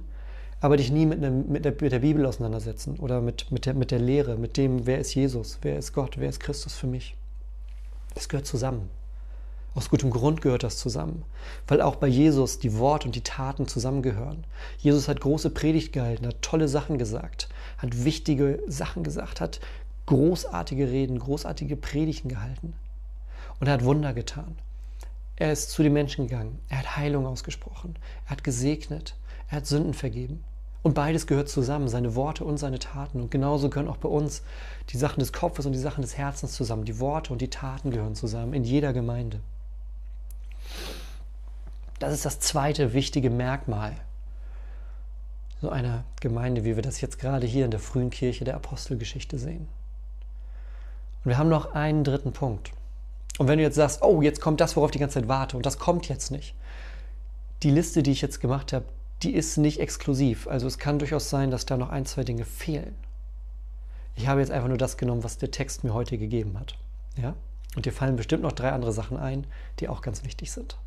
aber 0.60 0.76
dich 0.76 0.92
nie 0.92 1.06
mit, 1.06 1.24
einem, 1.24 1.50
mit, 1.50 1.64
der, 1.64 1.72
mit 1.80 1.90
der, 1.90 2.00
Bibel 2.00 2.26
auseinandersetzen 2.26 2.98
oder 2.98 3.22
mit, 3.22 3.50
mit, 3.50 3.64
der, 3.64 3.72
mit 3.72 3.90
der 3.90 3.98
Lehre, 3.98 4.36
mit 4.36 4.58
dem, 4.58 4.84
wer 4.84 4.98
ist 4.98 5.14
Jesus, 5.14 5.58
wer 5.62 5.78
ist 5.78 5.94
Gott, 5.94 6.18
wer 6.18 6.28
ist 6.28 6.40
Christus 6.40 6.74
für 6.74 6.86
mich. 6.86 7.16
Das 8.14 8.28
gehört 8.28 8.46
zusammen. 8.46 8.99
Aus 9.74 9.88
gutem 9.88 10.10
Grund 10.10 10.42
gehört 10.42 10.64
das 10.64 10.78
zusammen, 10.78 11.24
weil 11.68 11.80
auch 11.80 11.94
bei 11.94 12.08
Jesus 12.08 12.58
die 12.58 12.76
Wort 12.76 13.06
und 13.06 13.14
die 13.14 13.22
Taten 13.22 13.68
zusammengehören. 13.68 14.44
Jesus 14.78 15.06
hat 15.06 15.20
große 15.20 15.50
Predigt 15.50 15.92
gehalten, 15.92 16.26
hat 16.26 16.42
tolle 16.42 16.66
Sachen 16.66 16.98
gesagt, 16.98 17.48
hat 17.78 18.04
wichtige 18.04 18.60
Sachen 18.66 19.04
gesagt, 19.04 19.40
hat 19.40 19.60
großartige 20.06 20.90
Reden, 20.90 21.20
großartige 21.20 21.76
Predigten 21.76 22.28
gehalten 22.28 22.72
und 23.60 23.68
er 23.68 23.74
hat 23.74 23.84
Wunder 23.84 24.12
getan. 24.12 24.56
Er 25.36 25.52
ist 25.52 25.70
zu 25.70 25.84
den 25.84 25.92
Menschen 25.92 26.26
gegangen, 26.26 26.58
er 26.68 26.78
hat 26.78 26.96
Heilung 26.96 27.26
ausgesprochen, 27.26 27.94
er 28.26 28.30
hat 28.30 28.42
gesegnet, 28.42 29.14
er 29.48 29.58
hat 29.58 29.66
Sünden 29.66 29.94
vergeben. 29.94 30.42
Und 30.82 30.94
beides 30.94 31.26
gehört 31.26 31.48
zusammen, 31.48 31.88
seine 31.88 32.14
Worte 32.14 32.44
und 32.44 32.56
seine 32.56 32.78
Taten. 32.78 33.20
Und 33.20 33.30
genauso 33.30 33.68
gehören 33.68 33.88
auch 33.88 33.98
bei 33.98 34.08
uns 34.08 34.42
die 34.88 34.96
Sachen 34.96 35.20
des 35.20 35.32
Kopfes 35.32 35.66
und 35.66 35.72
die 35.72 35.78
Sachen 35.78 36.00
des 36.00 36.16
Herzens 36.16 36.54
zusammen. 36.54 36.86
Die 36.86 36.98
Worte 36.98 37.32
und 37.32 37.42
die 37.42 37.50
Taten 37.50 37.90
gehören 37.90 38.14
zusammen 38.14 38.54
in 38.54 38.64
jeder 38.64 38.94
Gemeinde. 38.94 39.40
Das 42.00 42.12
ist 42.12 42.24
das 42.24 42.40
zweite 42.40 42.92
wichtige 42.92 43.30
Merkmal 43.30 43.94
so 45.60 45.68
einer 45.68 46.04
Gemeinde, 46.20 46.64
wie 46.64 46.76
wir 46.76 46.82
das 46.82 47.00
jetzt 47.00 47.18
gerade 47.18 47.46
hier 47.46 47.64
in 47.64 47.70
der 47.70 47.80
frühen 47.80 48.10
Kirche 48.10 48.44
der 48.44 48.56
Apostelgeschichte 48.56 49.38
sehen. 49.38 49.68
Und 51.22 51.28
wir 51.28 51.38
haben 51.38 51.50
noch 51.50 51.74
einen 51.74 52.02
dritten 52.02 52.32
Punkt. 52.32 52.72
Und 53.38 53.48
wenn 53.48 53.58
du 53.58 53.64
jetzt 53.64 53.74
sagst, 53.74 54.02
oh, 54.02 54.22
jetzt 54.22 54.40
kommt 54.40 54.60
das, 54.60 54.76
worauf 54.76 54.88
ich 54.88 54.92
die 54.92 54.98
ganze 54.98 55.20
Zeit 55.20 55.28
warte, 55.28 55.56
und 55.56 55.66
das 55.66 55.78
kommt 55.78 56.08
jetzt 56.08 56.30
nicht. 56.30 56.54
Die 57.62 57.70
Liste, 57.70 58.02
die 58.02 58.12
ich 58.12 58.22
jetzt 58.22 58.40
gemacht 58.40 58.72
habe, 58.72 58.86
die 59.22 59.34
ist 59.34 59.58
nicht 59.58 59.80
exklusiv. 59.80 60.48
Also 60.48 60.66
es 60.66 60.78
kann 60.78 60.98
durchaus 60.98 61.28
sein, 61.28 61.50
dass 61.50 61.66
da 61.66 61.76
noch 61.76 61.90
ein, 61.90 62.06
zwei 62.06 62.24
Dinge 62.24 62.46
fehlen. 62.46 62.94
Ich 64.16 64.28
habe 64.28 64.40
jetzt 64.40 64.50
einfach 64.50 64.68
nur 64.68 64.78
das 64.78 64.96
genommen, 64.96 65.24
was 65.24 65.36
der 65.36 65.50
Text 65.50 65.84
mir 65.84 65.92
heute 65.92 66.16
gegeben 66.16 66.58
hat. 66.58 66.76
Ja? 67.20 67.34
Und 67.76 67.84
dir 67.84 67.92
fallen 67.92 68.16
bestimmt 68.16 68.42
noch 68.42 68.52
drei 68.52 68.72
andere 68.72 68.92
Sachen 68.92 69.18
ein, 69.18 69.46
die 69.78 69.88
auch 69.90 70.00
ganz 70.00 70.24
wichtig 70.24 70.50
sind. 70.50 70.78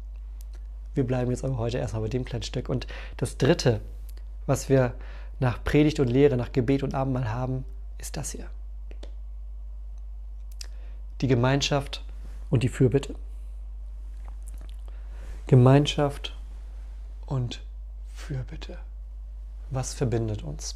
Wir 0.93 1.05
bleiben 1.05 1.31
jetzt 1.31 1.43
aber 1.43 1.57
heute 1.57 1.77
erstmal 1.77 2.03
bei 2.03 2.09
dem 2.09 2.25
kleinen 2.25 2.43
Stück. 2.43 2.69
Und 2.69 2.87
das 3.17 3.37
Dritte, 3.37 3.81
was 4.45 4.69
wir 4.69 4.93
nach 5.39 5.63
Predigt 5.63 5.99
und 5.99 6.07
Lehre, 6.07 6.37
nach 6.37 6.51
Gebet 6.51 6.83
und 6.83 6.93
Abendmahl 6.93 7.31
haben, 7.31 7.65
ist 7.97 8.17
das 8.17 8.31
hier. 8.31 8.47
Die 11.21 11.27
Gemeinschaft 11.27 12.03
und 12.49 12.63
die 12.63 12.69
Fürbitte. 12.69 13.15
Gemeinschaft 15.47 16.35
und 17.25 17.63
Fürbitte. 18.13 18.77
Was 19.69 19.93
verbindet 19.93 20.43
uns? 20.43 20.75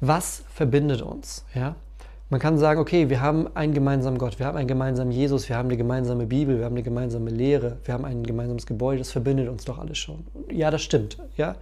Was 0.00 0.44
verbindet 0.52 1.02
uns? 1.02 1.44
Ja? 1.54 1.76
Man 2.32 2.40
kann 2.40 2.56
sagen, 2.56 2.80
okay, 2.80 3.10
wir 3.10 3.20
haben 3.20 3.54
einen 3.54 3.74
gemeinsamen 3.74 4.16
Gott, 4.16 4.38
wir 4.38 4.46
haben 4.46 4.56
einen 4.56 4.66
gemeinsamen 4.66 5.12
Jesus, 5.12 5.50
wir 5.50 5.56
haben 5.58 5.68
eine 5.68 5.76
gemeinsame 5.76 6.24
Bibel, 6.24 6.56
wir 6.56 6.64
haben 6.64 6.72
eine 6.72 6.82
gemeinsame 6.82 7.28
Lehre, 7.28 7.76
wir 7.84 7.92
haben 7.92 8.06
ein 8.06 8.22
gemeinsames 8.22 8.64
Gebäude, 8.64 9.00
das 9.00 9.12
verbindet 9.12 9.50
uns 9.50 9.66
doch 9.66 9.78
alles 9.78 9.98
schon. 9.98 10.26
Ja, 10.50 10.70
das 10.70 10.80
stimmt. 10.80 11.18
Ja? 11.36 11.56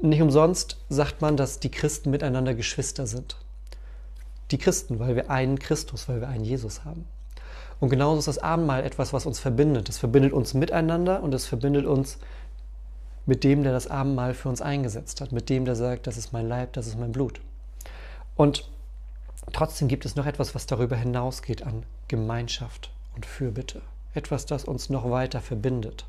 Nicht 0.00 0.22
umsonst 0.22 0.76
sagt 0.90 1.20
man, 1.22 1.36
dass 1.36 1.58
die 1.58 1.72
Christen 1.72 2.12
miteinander 2.12 2.54
Geschwister 2.54 3.08
sind. 3.08 3.34
Die 4.52 4.58
Christen, 4.58 5.00
weil 5.00 5.16
wir 5.16 5.28
einen 5.28 5.58
Christus, 5.58 6.08
weil 6.08 6.20
wir 6.20 6.28
einen 6.28 6.44
Jesus 6.44 6.84
haben. 6.84 7.04
Und 7.80 7.90
genauso 7.90 8.20
ist 8.20 8.28
das 8.28 8.38
Abendmahl 8.38 8.84
etwas, 8.84 9.12
was 9.12 9.26
uns 9.26 9.40
verbindet. 9.40 9.88
Es 9.88 9.98
verbindet 9.98 10.32
uns 10.32 10.54
miteinander 10.54 11.20
und 11.20 11.34
es 11.34 11.46
verbindet 11.46 11.86
uns 11.86 12.18
mit 13.26 13.42
dem, 13.42 13.64
der 13.64 13.72
das 13.72 13.88
Abendmahl 13.88 14.34
für 14.34 14.50
uns 14.50 14.62
eingesetzt 14.62 15.20
hat, 15.20 15.32
mit 15.32 15.48
dem, 15.48 15.64
der 15.64 15.74
sagt, 15.74 16.06
das 16.06 16.16
ist 16.16 16.32
mein 16.32 16.46
Leib, 16.46 16.74
das 16.74 16.86
ist 16.86 16.96
mein 16.96 17.10
Blut. 17.10 17.40
Und 18.36 18.70
Trotzdem 19.52 19.88
gibt 19.88 20.04
es 20.04 20.16
noch 20.16 20.26
etwas, 20.26 20.54
was 20.54 20.66
darüber 20.66 20.96
hinausgeht 20.96 21.62
an 21.62 21.84
Gemeinschaft 22.08 22.90
und 23.14 23.26
Fürbitte. 23.26 23.82
Etwas, 24.14 24.46
das 24.46 24.64
uns 24.64 24.90
noch 24.90 25.10
weiter 25.10 25.40
verbindet. 25.40 26.06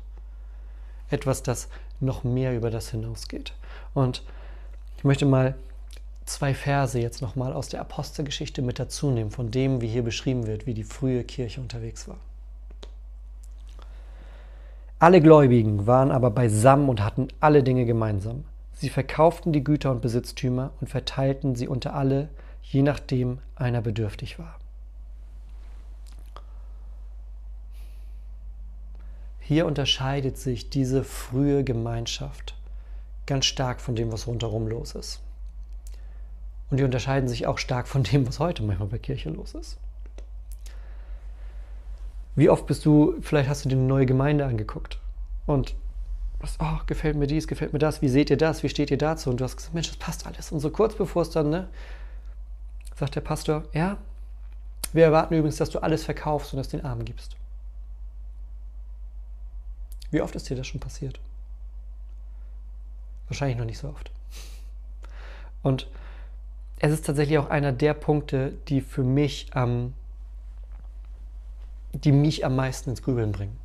Etwas, 1.10 1.42
das 1.42 1.68
noch 2.00 2.24
mehr 2.24 2.56
über 2.56 2.70
das 2.70 2.90
hinausgeht. 2.90 3.52
Und 3.94 4.22
ich 4.96 5.04
möchte 5.04 5.26
mal 5.26 5.54
zwei 6.24 6.54
Verse 6.54 6.98
jetzt 6.98 7.22
nochmal 7.22 7.52
aus 7.52 7.68
der 7.68 7.80
Apostelgeschichte 7.80 8.62
mit 8.62 8.78
dazu 8.78 9.10
nehmen, 9.10 9.30
von 9.30 9.50
dem, 9.50 9.80
wie 9.80 9.88
hier 9.88 10.02
beschrieben 10.02 10.46
wird, 10.46 10.66
wie 10.66 10.74
die 10.74 10.84
frühe 10.84 11.24
Kirche 11.24 11.60
unterwegs 11.60 12.08
war. 12.08 12.18
Alle 14.98 15.20
Gläubigen 15.20 15.86
waren 15.86 16.12
aber 16.12 16.30
beisammen 16.30 16.88
und 16.88 17.02
hatten 17.02 17.28
alle 17.40 17.64
Dinge 17.64 17.84
gemeinsam. 17.86 18.44
Sie 18.74 18.88
verkauften 18.88 19.52
die 19.52 19.64
Güter 19.64 19.90
und 19.90 20.00
Besitztümer 20.00 20.70
und 20.80 20.88
verteilten 20.88 21.56
sie 21.56 21.66
unter 21.66 21.94
alle, 21.94 22.28
je 22.62 22.82
nachdem 22.82 23.38
einer 23.56 23.82
bedürftig 23.82 24.38
war. 24.38 24.58
Hier 29.40 29.66
unterscheidet 29.66 30.38
sich 30.38 30.70
diese 30.70 31.04
frühe 31.04 31.64
Gemeinschaft 31.64 32.54
ganz 33.26 33.44
stark 33.44 33.80
von 33.80 33.94
dem, 33.94 34.12
was 34.12 34.26
rundherum 34.26 34.66
los 34.66 34.94
ist. 34.94 35.20
Und 36.70 36.78
die 36.78 36.84
unterscheiden 36.84 37.28
sich 37.28 37.46
auch 37.46 37.58
stark 37.58 37.86
von 37.86 38.02
dem, 38.02 38.26
was 38.26 38.38
heute 38.38 38.62
manchmal 38.62 38.88
bei 38.88 38.98
Kirche 38.98 39.30
los 39.30 39.54
ist. 39.54 39.78
Wie 42.34 42.48
oft 42.48 42.66
bist 42.66 42.86
du, 42.86 43.16
vielleicht 43.20 43.48
hast 43.50 43.64
du 43.64 43.68
dir 43.68 43.76
eine 43.76 43.84
neue 43.84 44.06
Gemeinde 44.06 44.46
angeguckt 44.46 44.98
und 45.46 45.74
was, 46.38 46.56
oh, 46.60 46.78
gefällt 46.86 47.16
mir 47.16 47.26
dies, 47.26 47.46
gefällt 47.46 47.72
mir 47.72 47.78
das, 47.78 48.00
wie 48.02 48.08
seht 48.08 48.30
ihr 48.30 48.36
das, 48.36 48.62
wie 48.62 48.68
steht 48.68 48.90
ihr 48.90 48.98
dazu? 48.98 49.30
Und 49.30 49.40
du 49.40 49.44
hast 49.44 49.56
gesagt, 49.56 49.74
Mensch, 49.74 49.88
das 49.88 49.96
passt 49.96 50.26
alles. 50.26 50.50
Und 50.50 50.60
so 50.60 50.70
kurz 50.70 50.94
bevor 50.94 51.22
es 51.22 51.30
dann 51.30 51.50
ne, 51.50 51.68
sagt 53.02 53.16
der 53.16 53.20
Pastor, 53.20 53.64
ja, 53.72 53.98
wir 54.92 55.02
erwarten 55.02 55.34
übrigens, 55.34 55.56
dass 55.56 55.70
du 55.70 55.80
alles 55.80 56.04
verkaufst 56.04 56.54
und 56.54 56.60
es 56.60 56.68
den 56.68 56.84
Armen 56.84 57.04
gibst. 57.04 57.34
Wie 60.12 60.20
oft 60.20 60.36
ist 60.36 60.48
dir 60.48 60.56
das 60.56 60.68
schon 60.68 60.78
passiert? 60.78 61.18
Wahrscheinlich 63.26 63.58
noch 63.58 63.64
nicht 63.64 63.78
so 63.78 63.88
oft. 63.88 64.12
Und 65.64 65.88
es 66.78 66.92
ist 66.92 67.04
tatsächlich 67.04 67.38
auch 67.38 67.50
einer 67.50 67.72
der 67.72 67.94
Punkte, 67.94 68.52
die 68.68 68.80
für 68.80 69.02
mich 69.02 69.48
am, 69.52 69.94
die 71.92 72.12
mich 72.12 72.44
am 72.44 72.54
meisten 72.54 72.90
ins 72.90 73.02
Grübeln 73.02 73.32
bringen. 73.32 73.58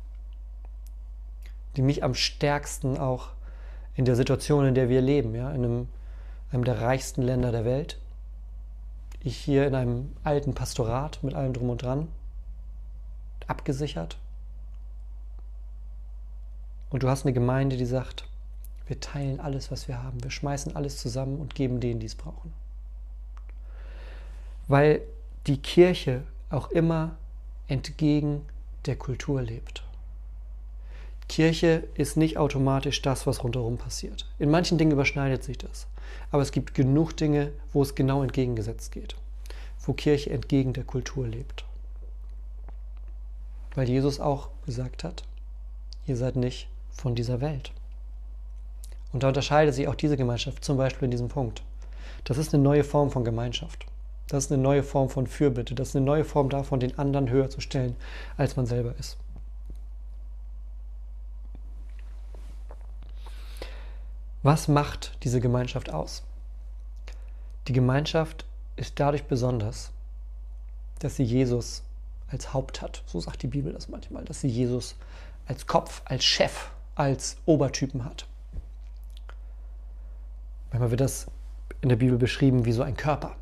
Die 1.76 1.82
mich 1.82 2.02
am 2.02 2.14
stärksten 2.14 2.98
auch 2.98 3.28
in 3.94 4.04
der 4.04 4.16
Situation, 4.16 4.66
in 4.66 4.74
der 4.74 4.88
wir 4.88 5.00
leben, 5.00 5.32
ja, 5.36 5.50
in 5.52 5.64
einem, 5.64 5.88
einem 6.50 6.64
der 6.64 6.80
reichsten 6.80 7.22
Länder 7.22 7.52
der 7.52 7.64
Welt. 7.64 8.00
Ich 9.20 9.36
hier 9.36 9.66
in 9.66 9.74
einem 9.74 10.16
alten 10.22 10.54
Pastorat 10.54 11.22
mit 11.22 11.34
allem 11.34 11.52
drum 11.52 11.70
und 11.70 11.82
dran, 11.82 12.08
abgesichert. 13.46 14.18
Und 16.90 17.02
du 17.02 17.08
hast 17.08 17.24
eine 17.24 17.32
Gemeinde, 17.32 17.76
die 17.76 17.86
sagt, 17.86 18.28
wir 18.86 19.00
teilen 19.00 19.40
alles, 19.40 19.70
was 19.70 19.88
wir 19.88 20.02
haben. 20.02 20.22
Wir 20.22 20.30
schmeißen 20.30 20.74
alles 20.74 20.98
zusammen 20.98 21.38
und 21.38 21.54
geben 21.54 21.80
denen, 21.80 22.00
die 22.00 22.06
es 22.06 22.14
brauchen. 22.14 22.52
Weil 24.66 25.02
die 25.46 25.58
Kirche 25.58 26.22
auch 26.50 26.70
immer 26.70 27.16
entgegen 27.66 28.46
der 28.86 28.96
Kultur 28.96 29.42
lebt. 29.42 29.82
Kirche 31.28 31.84
ist 31.94 32.16
nicht 32.16 32.38
automatisch 32.38 33.02
das, 33.02 33.26
was 33.26 33.44
rundherum 33.44 33.76
passiert. 33.76 34.26
In 34.38 34.50
manchen 34.50 34.78
Dingen 34.78 34.92
überschneidet 34.92 35.44
sich 35.44 35.58
das. 35.58 35.86
Aber 36.30 36.42
es 36.42 36.52
gibt 36.52 36.74
genug 36.74 37.16
Dinge, 37.16 37.52
wo 37.72 37.82
es 37.82 37.94
genau 37.94 38.22
entgegengesetzt 38.22 38.92
geht. 38.92 39.14
Wo 39.80 39.92
Kirche 39.92 40.30
entgegen 40.30 40.72
der 40.72 40.84
Kultur 40.84 41.26
lebt. 41.26 41.64
Weil 43.74 43.88
Jesus 43.88 44.20
auch 44.20 44.48
gesagt 44.64 45.04
hat, 45.04 45.22
ihr 46.06 46.16
seid 46.16 46.36
nicht 46.36 46.68
von 46.90 47.14
dieser 47.14 47.40
Welt. 47.40 47.72
Und 49.12 49.22
da 49.22 49.28
unterscheidet 49.28 49.74
sich 49.74 49.88
auch 49.88 49.94
diese 49.94 50.16
Gemeinschaft 50.16 50.64
zum 50.64 50.76
Beispiel 50.76 51.06
in 51.06 51.10
diesem 51.10 51.28
Punkt. 51.28 51.62
Das 52.24 52.38
ist 52.38 52.52
eine 52.52 52.62
neue 52.62 52.84
Form 52.84 53.10
von 53.10 53.24
Gemeinschaft. 53.24 53.86
Das 54.28 54.44
ist 54.44 54.52
eine 54.52 54.62
neue 54.62 54.82
Form 54.82 55.08
von 55.08 55.26
Fürbitte. 55.26 55.74
Das 55.74 55.90
ist 55.90 55.96
eine 55.96 56.04
neue 56.04 56.24
Form 56.24 56.50
davon, 56.50 56.80
den 56.80 56.98
anderen 56.98 57.30
höher 57.30 57.48
zu 57.48 57.60
stellen, 57.60 57.96
als 58.36 58.56
man 58.56 58.66
selber 58.66 58.94
ist. 58.98 59.16
Was 64.42 64.68
macht 64.68 65.18
diese 65.24 65.40
Gemeinschaft 65.40 65.90
aus? 65.90 66.22
Die 67.66 67.72
Gemeinschaft 67.72 68.46
ist 68.76 69.00
dadurch 69.00 69.24
besonders, 69.24 69.90
dass 71.00 71.16
sie 71.16 71.24
Jesus 71.24 71.82
als 72.28 72.54
Haupt 72.54 72.80
hat. 72.80 73.02
So 73.06 73.20
sagt 73.20 73.42
die 73.42 73.48
Bibel 73.48 73.72
das 73.72 73.88
manchmal, 73.88 74.24
dass 74.24 74.40
sie 74.40 74.48
Jesus 74.48 74.96
als 75.46 75.66
Kopf, 75.66 76.02
als 76.04 76.24
Chef, 76.24 76.70
als 76.94 77.36
Obertypen 77.46 78.04
hat. 78.04 78.26
Manchmal 80.70 80.90
wird 80.90 81.00
das 81.00 81.26
in 81.80 81.88
der 81.88 81.96
Bibel 81.96 82.18
beschrieben 82.18 82.64
wie 82.64 82.72
so 82.72 82.82
ein 82.82 82.96
Körper. 82.96 83.36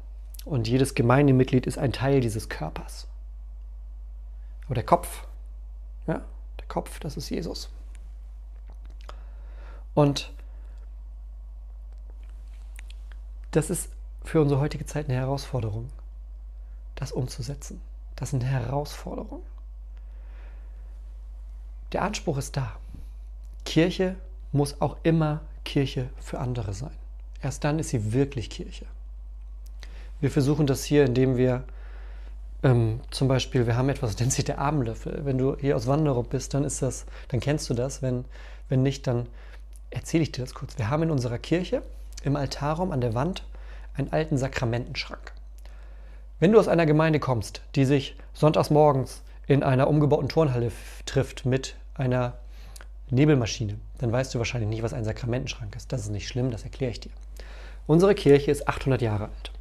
Und 0.45 0.69
jedes 0.69 0.95
Gemeindemitglied 0.95 1.67
ist 1.67 1.79
ein 1.79 1.93
Teil 1.93 2.21
dieses 2.21 2.49
Körpers. 2.49 3.09
Aber 4.67 4.75
der 4.75 4.85
Kopf, 4.85 5.27
ja, 6.07 6.23
der 6.59 6.67
Kopf, 6.69 7.01
das 7.01 7.17
ist 7.17 7.29
Jesus. 7.31 7.69
Und 9.95 10.33
das 13.57 13.71
ist 13.71 13.89
für 14.23 14.43
unsere 14.43 14.61
heutige 14.61 14.85
Zeit 14.85 15.09
eine 15.09 15.19
Herausforderung, 15.19 15.89
das 16.95 17.11
umzusetzen. 17.11 17.81
Das 18.15 18.31
ist 18.31 18.35
eine 18.35 18.45
Herausforderung. 18.45 19.43
Der 21.93 22.03
Anspruch 22.03 22.37
ist 22.37 22.57
da. 22.57 22.77
Kirche 23.65 24.17
muss 24.53 24.81
auch 24.83 24.97
immer 25.05 25.41
Kirche 25.65 26.11
für 26.21 26.39
andere 26.39 26.75
sein. 26.75 26.97
Erst 27.41 27.65
dann 27.65 27.79
ist 27.79 27.89
sie 27.91 28.13
wirklich 28.13 28.51
Kirche. 28.51 28.85
Wir 30.21 30.31
versuchen 30.31 30.67
das 30.67 30.85
hier, 30.85 31.07
indem 31.07 31.37
wir 31.39 31.65
ähm, 32.63 33.01
zum 33.11 33.29
Beispiel, 33.29 33.67
wir 33.67 33.77
haben 33.77 33.89
etwas, 33.89 34.19
nennt 34.21 34.33
sich 34.33 34.45
der 34.45 34.59
Abendlöffel. 34.59 35.25
Wenn 35.25 35.39
du 35.39 35.57
hier 35.57 35.77
aus 35.77 35.87
Wanderung 35.87 36.27
bist, 36.27 36.53
dann 36.53 36.65
ist 36.65 36.83
das, 36.83 37.07
dann 37.29 37.41
kennst 37.41 37.71
du 37.71 37.75
das. 37.75 38.03
Wenn, 38.03 38.27
wenn 38.69 38.83
nicht, 38.83 39.07
dann 39.07 39.27
erzähle 39.91 40.25
ich 40.25 40.33
dir 40.33 40.43
das 40.43 40.53
kurz. 40.53 40.77
Wir 40.77 40.91
haben 40.91 41.05
in 41.05 41.11
unserer 41.11 41.39
Kirche 41.39 41.83
im 42.27 42.37
Altarraum 42.37 42.93
an 42.93 43.01
der 43.01 43.15
Wand 43.15 43.45
einen 43.95 44.13
alten 44.13 44.37
Sakramentenschrank. 44.37 45.33
Wenn 46.39 46.53
du 46.53 46.59
aus 46.59 46.69
einer 46.69 46.85
Gemeinde 46.85 47.21
kommst, 47.21 47.63
die 47.77 47.87
sich 47.87 48.17
sonntags 48.35 48.69
morgens 48.69 49.23
in 49.47 49.63
einer 49.63 49.89
umgebauten 49.89 50.29
Turnhalle 50.29 50.71
trifft 51.07 51.47
mit 51.47 51.77
einer 51.95 52.35
Nebelmaschine, 53.09 53.79
dann 53.99 54.13
weißt 54.13 54.35
du 54.35 54.39
wahrscheinlich 54.39 54.69
nicht, 54.69 54.83
was 54.83 54.93
ein 54.93 55.05
Sakramentenschrank 55.05 55.75
ist. 55.77 55.93
Das 55.93 56.03
ist 56.03 56.11
nicht 56.11 56.29
schlimm, 56.29 56.51
das 56.51 56.65
erkläre 56.65 56.91
ich 56.91 57.01
dir. 57.01 57.13
Unsere 57.87 58.15
Kirche 58.15 58.51
ist 58.51 58.69
800 58.69 59.01
Jahre 59.01 59.25
alt, 59.25 59.53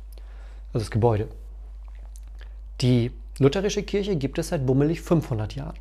also 0.73 0.79
das 0.79 0.91
Gebäude. 0.91 1.29
Die 2.81 3.11
lutherische 3.37 3.83
Kirche 3.83 4.15
gibt 4.15 4.39
es 4.39 4.49
seit 4.49 4.65
bummelig 4.65 5.01
500 5.01 5.55
Jahren. 5.55 5.77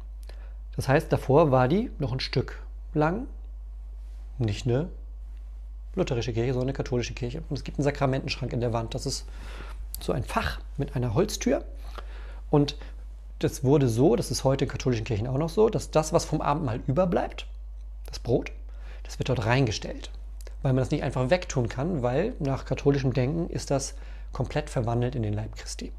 Das 0.76 0.88
heißt, 0.88 1.12
davor 1.12 1.50
war 1.50 1.66
die 1.66 1.90
noch 1.98 2.12
ein 2.12 2.20
Stück 2.20 2.60
lang, 2.92 3.26
nicht 4.38 4.66
eine 4.66 4.90
lutherische 5.96 6.32
Kirche, 6.32 6.52
sondern 6.52 6.68
eine 6.68 6.76
katholische 6.76 7.14
Kirche. 7.14 7.42
Und 7.48 7.56
es 7.56 7.64
gibt 7.64 7.78
einen 7.78 7.84
Sakramentenschrank 7.84 8.52
in 8.52 8.60
der 8.60 8.72
Wand. 8.72 8.94
Das 8.94 9.06
ist 9.06 9.26
so 10.00 10.12
ein 10.12 10.24
Fach 10.24 10.60
mit 10.76 10.96
einer 10.96 11.14
Holztür. 11.14 11.64
Und 12.50 12.76
das 13.38 13.64
wurde 13.64 13.88
so, 13.88 14.16
das 14.16 14.30
ist 14.30 14.44
heute 14.44 14.64
in 14.64 14.70
katholischen 14.70 15.04
Kirchen 15.04 15.26
auch 15.26 15.38
noch 15.38 15.48
so, 15.48 15.68
dass 15.68 15.90
das, 15.90 16.12
was 16.12 16.24
vom 16.24 16.40
Abendmahl 16.40 16.80
überbleibt, 16.86 17.46
das 18.06 18.18
Brot, 18.18 18.52
das 19.02 19.18
wird 19.18 19.28
dort 19.28 19.44
reingestellt. 19.46 20.10
Weil 20.62 20.72
man 20.72 20.82
das 20.82 20.90
nicht 20.90 21.02
einfach 21.02 21.30
wegtun 21.30 21.68
kann, 21.68 22.02
weil 22.02 22.34
nach 22.38 22.64
katholischem 22.64 23.12
Denken 23.12 23.50
ist 23.50 23.70
das 23.70 23.94
komplett 24.32 24.70
verwandelt 24.70 25.14
in 25.14 25.22
den 25.22 25.34
Leib 25.34 25.56
Christi. 25.56 25.92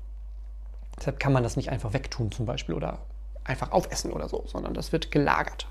Deshalb 0.97 1.19
kann 1.19 1.33
man 1.33 1.43
das 1.43 1.55
nicht 1.55 1.69
einfach 1.69 1.93
wegtun 1.93 2.31
zum 2.31 2.45
Beispiel 2.45 2.73
oder 2.73 2.99
einfach 3.43 3.71
aufessen 3.71 4.11
oder 4.11 4.27
so, 4.27 4.43
sondern 4.47 4.73
das 4.73 4.91
wird 4.91 5.11
gelagert. 5.11 5.67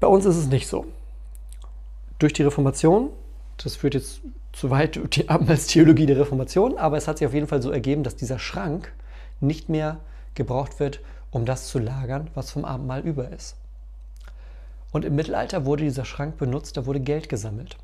Bei 0.00 0.06
uns 0.06 0.24
ist 0.26 0.36
es 0.36 0.46
nicht 0.46 0.68
so. 0.68 0.86
Durch 2.18 2.32
die 2.32 2.42
Reformation, 2.42 3.10
das 3.62 3.76
führt 3.76 3.94
jetzt 3.94 4.20
zu 4.52 4.70
weit 4.70 4.98
die 5.14 5.28
Abendmahlstheologie 5.28 6.06
der 6.06 6.18
Reformation, 6.18 6.78
aber 6.78 6.96
es 6.96 7.08
hat 7.08 7.18
sich 7.18 7.26
auf 7.26 7.34
jeden 7.34 7.46
Fall 7.46 7.60
so 7.60 7.70
ergeben, 7.70 8.04
dass 8.04 8.16
dieser 8.16 8.38
Schrank 8.38 8.92
nicht 9.40 9.68
mehr 9.68 9.98
gebraucht 10.34 10.80
wird, 10.80 11.00
um 11.30 11.44
das 11.44 11.68
zu 11.68 11.78
lagern, 11.78 12.30
was 12.34 12.50
vom 12.50 12.64
Abendmahl 12.64 13.00
über 13.00 13.30
ist. 13.30 13.56
Und 14.92 15.04
im 15.04 15.14
Mittelalter 15.14 15.66
wurde 15.66 15.84
dieser 15.84 16.06
Schrank 16.06 16.38
benutzt, 16.38 16.78
da 16.78 16.86
wurde 16.86 17.00
Geld 17.00 17.28
gesammelt. 17.28 17.76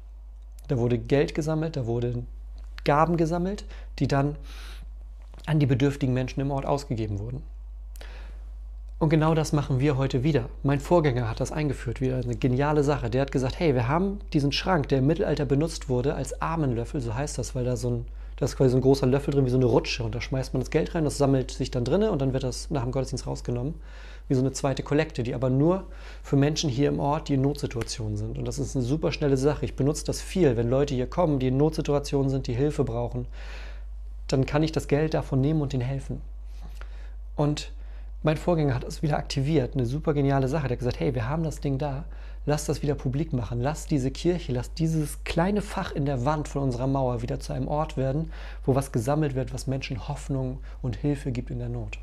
Da 0.68 0.78
wurde 0.78 0.96
Geld 0.96 1.34
gesammelt, 1.34 1.76
da 1.76 1.86
wurden 1.86 2.26
Gaben 2.84 3.18
gesammelt, 3.18 3.66
die 3.98 4.08
dann 4.08 4.36
an 5.44 5.58
die 5.58 5.66
bedürftigen 5.66 6.14
Menschen 6.14 6.40
im 6.40 6.50
Ort 6.50 6.64
ausgegeben 6.64 7.18
wurden. 7.18 7.42
Und 9.02 9.08
genau 9.08 9.34
das 9.34 9.52
machen 9.52 9.80
wir 9.80 9.96
heute 9.96 10.22
wieder. 10.22 10.48
Mein 10.62 10.78
Vorgänger 10.78 11.28
hat 11.28 11.40
das 11.40 11.50
eingeführt, 11.50 12.00
wieder 12.00 12.18
eine 12.18 12.36
geniale 12.36 12.84
Sache. 12.84 13.10
Der 13.10 13.22
hat 13.22 13.32
gesagt, 13.32 13.58
hey, 13.58 13.74
wir 13.74 13.88
haben 13.88 14.20
diesen 14.32 14.52
Schrank, 14.52 14.88
der 14.90 15.00
im 15.00 15.08
Mittelalter 15.08 15.44
benutzt 15.44 15.88
wurde 15.88 16.14
als 16.14 16.40
Armenlöffel, 16.40 17.00
so 17.00 17.12
heißt 17.12 17.36
das, 17.36 17.56
weil 17.56 17.64
da 17.64 17.74
so 17.74 17.90
ein, 17.90 18.06
da 18.36 18.44
ist 18.44 18.56
quasi 18.56 18.70
so 18.70 18.76
ein 18.76 18.80
großer 18.80 19.08
Löffel 19.08 19.34
drin 19.34 19.44
wie 19.44 19.50
so 19.50 19.56
eine 19.56 19.64
Rutsche 19.64 20.04
und 20.04 20.14
da 20.14 20.20
schmeißt 20.20 20.54
man 20.54 20.60
das 20.60 20.70
Geld 20.70 20.94
rein, 20.94 21.02
das 21.02 21.18
sammelt 21.18 21.50
sich 21.50 21.72
dann 21.72 21.84
drinne 21.84 22.12
und 22.12 22.22
dann 22.22 22.32
wird 22.32 22.44
das 22.44 22.70
nach 22.70 22.84
dem 22.84 22.92
Gottesdienst 22.92 23.26
rausgenommen, 23.26 23.74
wie 24.28 24.34
so 24.34 24.40
eine 24.40 24.52
zweite 24.52 24.84
Kollekte, 24.84 25.24
die 25.24 25.34
aber 25.34 25.50
nur 25.50 25.82
für 26.22 26.36
Menschen 26.36 26.70
hier 26.70 26.88
im 26.88 27.00
Ort, 27.00 27.28
die 27.28 27.34
in 27.34 27.40
Notsituationen 27.40 28.16
sind. 28.16 28.38
Und 28.38 28.44
das 28.44 28.60
ist 28.60 28.76
eine 28.76 28.84
super 28.84 29.10
schnelle 29.10 29.36
Sache. 29.36 29.64
Ich 29.64 29.74
benutze 29.74 30.04
das 30.04 30.20
viel, 30.20 30.56
wenn 30.56 30.70
Leute 30.70 30.94
hier 30.94 31.08
kommen, 31.08 31.40
die 31.40 31.48
in 31.48 31.56
Notsituationen 31.56 32.30
sind, 32.30 32.46
die 32.46 32.54
Hilfe 32.54 32.84
brauchen, 32.84 33.26
dann 34.28 34.46
kann 34.46 34.62
ich 34.62 34.70
das 34.70 34.86
Geld 34.86 35.12
davon 35.12 35.40
nehmen 35.40 35.60
und 35.60 35.74
ihnen 35.74 35.82
helfen. 35.82 36.20
Und 37.34 37.72
mein 38.22 38.36
Vorgänger 38.36 38.74
hat 38.74 38.84
es 38.84 39.02
wieder 39.02 39.18
aktiviert, 39.18 39.74
eine 39.74 39.86
super 39.86 40.14
geniale 40.14 40.48
Sache. 40.48 40.68
Der 40.68 40.76
hat 40.76 40.78
gesagt, 40.78 41.00
hey, 41.00 41.14
wir 41.14 41.28
haben 41.28 41.42
das 41.42 41.60
Ding 41.60 41.78
da, 41.78 42.04
lass 42.46 42.66
das 42.66 42.82
wieder 42.82 42.94
publik 42.94 43.32
machen, 43.32 43.60
lass 43.60 43.86
diese 43.86 44.10
Kirche, 44.10 44.52
lass 44.52 44.74
dieses 44.74 45.24
kleine 45.24 45.62
Fach 45.62 45.92
in 45.92 46.06
der 46.06 46.24
Wand 46.24 46.48
von 46.48 46.62
unserer 46.62 46.86
Mauer 46.86 47.22
wieder 47.22 47.40
zu 47.40 47.52
einem 47.52 47.68
Ort 47.68 47.96
werden, 47.96 48.30
wo 48.64 48.74
was 48.74 48.92
gesammelt 48.92 49.34
wird, 49.34 49.52
was 49.52 49.66
Menschen 49.66 50.08
Hoffnung 50.08 50.60
und 50.82 50.96
Hilfe 50.96 51.32
gibt 51.32 51.50
in 51.50 51.58
der 51.58 51.68
Not. 51.68 51.98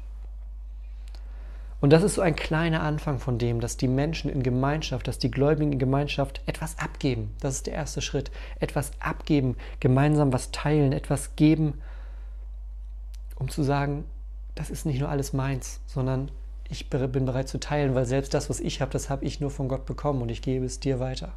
Und 1.82 1.94
das 1.94 2.04
ist 2.04 2.16
so 2.16 2.22
ein 2.22 2.36
kleiner 2.36 2.82
Anfang 2.82 3.20
von 3.20 3.38
dem, 3.38 3.62
dass 3.62 3.78
die 3.78 3.88
Menschen 3.88 4.30
in 4.30 4.44
Gemeinschaft, 4.44 5.08
dass 5.08 5.18
die 5.18 5.32
Gläubigen 5.32 5.72
in 5.72 5.80
Gemeinschaft 5.80 6.42
etwas 6.46 6.78
abgeben. 6.78 7.34
Das 7.40 7.56
ist 7.56 7.68
der 7.68 7.74
erste 7.74 8.02
Schritt. 8.02 8.32
Etwas 8.60 8.92
abgeben, 9.00 9.56
gemeinsam 9.80 10.34
was 10.34 10.52
teilen, 10.52 10.92
etwas 10.92 11.38
geben, 11.38 11.76
um 13.36 13.48
zu 13.48 13.64
sagen, 13.64 14.04
das 14.60 14.70
ist 14.70 14.86
nicht 14.86 15.00
nur 15.00 15.08
alles 15.08 15.32
meins, 15.32 15.80
sondern 15.86 16.32
ich 16.68 16.90
bin 16.90 17.24
bereit 17.24 17.48
zu 17.48 17.62
teilen, 17.62 17.96
weil 17.96 18.04
selbst 18.04 18.34
das, 18.34 18.50
was 18.50 18.60
ich 18.60 18.82
habe, 18.82 18.92
das 18.92 19.10
habe 19.10 19.24
ich 19.24 19.40
nur 19.40 19.52
von 19.52 19.70
Gott 19.70 19.86
bekommen 19.86 20.22
und 20.22 20.30
ich 20.30 20.42
gebe 20.42 20.66
es 20.66 20.82
dir 20.82 21.00
weiter. 21.00 21.32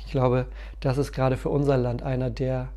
Ich 0.00 0.10
glaube, 0.10 0.46
das 0.80 0.98
ist 0.98 1.12
gerade 1.12 1.36
für 1.36 1.48
unser 1.48 1.76
Land 1.76 2.02
einer 2.02 2.28
der 2.28 2.70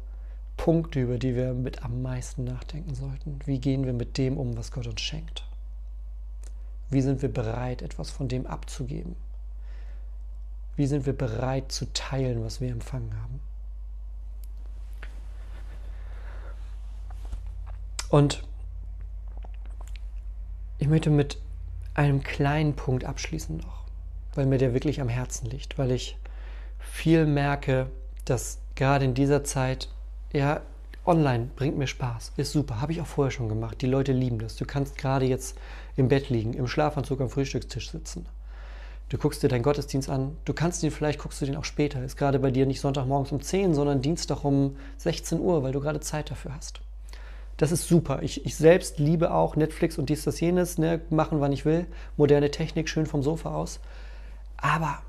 Punkte, 0.58 1.00
über 1.00 1.18
die 1.18 1.36
wir 1.36 1.56
mit 1.56 1.84
am 1.84 2.04
meisten 2.04 2.44
nachdenken 2.44 2.94
sollten. 2.94 3.40
Wie 3.46 3.58
gehen 3.58 3.84
wir 3.84 3.94
mit 3.94 4.20
dem 4.20 4.38
um, 4.38 4.56
was 4.56 4.72
Gott 4.72 4.86
uns 4.86 5.02
schenkt? 5.02 5.44
Wie 6.92 7.02
sind 7.02 7.24
wir 7.24 7.34
bereit, 7.34 7.82
etwas 7.82 8.12
von 8.12 8.28
dem 8.28 8.46
abzugeben? 8.46 9.16
Wie 10.76 10.86
sind 10.86 11.08
wir 11.08 11.18
bereit 11.18 11.72
zu 11.72 11.92
teilen, 11.94 12.44
was 12.44 12.62
wir 12.62 12.70
empfangen 12.70 13.20
haben? 13.20 13.40
Und 18.12 18.44
ich 20.80 20.90
möchte 20.90 21.10
mit 21.10 21.38
einem 21.94 22.22
kleinen 22.22 22.76
Punkt 22.76 23.06
abschließen 23.06 23.56
noch, 23.56 23.86
weil 24.36 24.46
mir 24.46 24.58
der 24.58 24.74
wirklich 24.74 25.00
am 25.00 25.08
Herzen 25.08 25.50
liegt, 25.50 25.78
weil 25.78 25.92
ich 25.92 26.18
viel 26.78 27.26
merke, 27.26 27.90
dass 28.26 28.60
gerade 28.76 29.06
in 29.06 29.14
dieser 29.14 29.46
Zeit, 29.46 29.88
ja, 30.34 30.60
online 31.06 31.50
bringt 31.56 31.78
mir 31.78 31.88
Spaß, 31.88 32.34
ist 32.36 32.52
super, 32.52 32.82
habe 32.82 32.92
ich 32.92 33.00
auch 33.00 33.08
vorher 33.08 33.32
schon 33.32 33.48
gemacht. 33.48 33.82
Die 33.82 33.88
Leute 33.88 34.12
lieben 34.12 34.40
das. 34.40 34.58
Du 34.58 34.66
kannst 34.66 34.98
gerade 34.98 35.26
jetzt 35.26 35.58
im 35.96 36.10
Bett 36.10 36.30
liegen, 36.30 36.54
im 36.54 36.68
Schlafanzug 36.68 37.22
am 37.22 37.30
Frühstückstisch 37.30 37.92
sitzen. 37.92 38.26
Du 39.08 39.18
guckst 39.18 39.42
dir 39.42 39.48
deinen 39.48 39.64
Gottesdienst 39.64 40.10
an. 40.10 40.36
Du 40.44 40.54
kannst 40.54 40.84
ihn 40.84 40.92
vielleicht, 40.92 41.20
guckst 41.20 41.42
du 41.42 41.46
den 41.46 41.56
auch 41.56 41.66
später. 41.66 42.04
Ist 42.04 42.18
gerade 42.18 42.40
bei 42.40 42.52
dir 42.52 42.66
nicht 42.66 42.82
Sonntagmorgens 42.82 43.32
um 43.32 43.42
10, 43.42 43.74
sondern 43.74 44.02
Dienstag 44.02 44.44
um 44.44 44.76
16 44.98 45.40
Uhr, 45.40 45.64
weil 45.64 45.72
du 45.72 45.80
gerade 45.80 46.02
Zeit 46.02 46.30
dafür 46.30 46.54
hast. 46.56 46.82
Das 47.62 47.72
ist 47.72 47.88
super. 47.88 48.24
Ich, 48.24 48.44
ich 48.44 48.56
selbst 48.56 48.98
liebe 48.98 49.32
auch 49.32 49.56
Netflix 49.56 50.00
und 50.00 50.10
dies, 50.10 50.24
das, 50.24 50.40
jenes, 50.40 50.80
ne, 50.80 51.00
machen, 51.12 51.42
wann 51.42 51.52
ich 51.52 51.64
will. 51.64 51.86
Moderne 52.18 52.50
Technik, 52.50 52.90
schön 52.90 53.06
vom 53.06 53.22
Sofa 53.22 53.54
aus. 53.54 53.80
Aber 54.58 55.04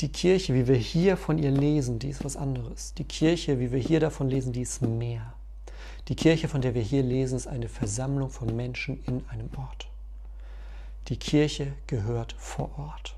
die 0.00 0.10
Kirche, 0.12 0.52
wie 0.52 0.68
wir 0.68 0.76
hier 0.76 1.16
von 1.16 1.38
ihr 1.38 1.50
lesen, 1.50 1.98
die 1.98 2.10
ist 2.10 2.26
was 2.26 2.36
anderes. 2.36 2.92
Die 2.98 3.04
Kirche, 3.04 3.58
wie 3.58 3.72
wir 3.72 3.78
hier 3.78 4.00
davon 4.00 4.28
lesen, 4.28 4.52
die 4.52 4.60
ist 4.60 4.82
mehr. 4.82 5.32
Die 6.08 6.14
Kirche, 6.14 6.46
von 6.46 6.60
der 6.60 6.74
wir 6.74 6.82
hier 6.82 7.02
lesen, 7.02 7.36
ist 7.36 7.46
eine 7.46 7.70
Versammlung 7.70 8.28
von 8.28 8.54
Menschen 8.54 9.02
in 9.06 9.24
einem 9.30 9.48
Ort. 9.56 9.88
Die 11.08 11.16
Kirche 11.16 11.72
gehört 11.86 12.34
vor 12.36 12.78
Ort. 12.78 13.16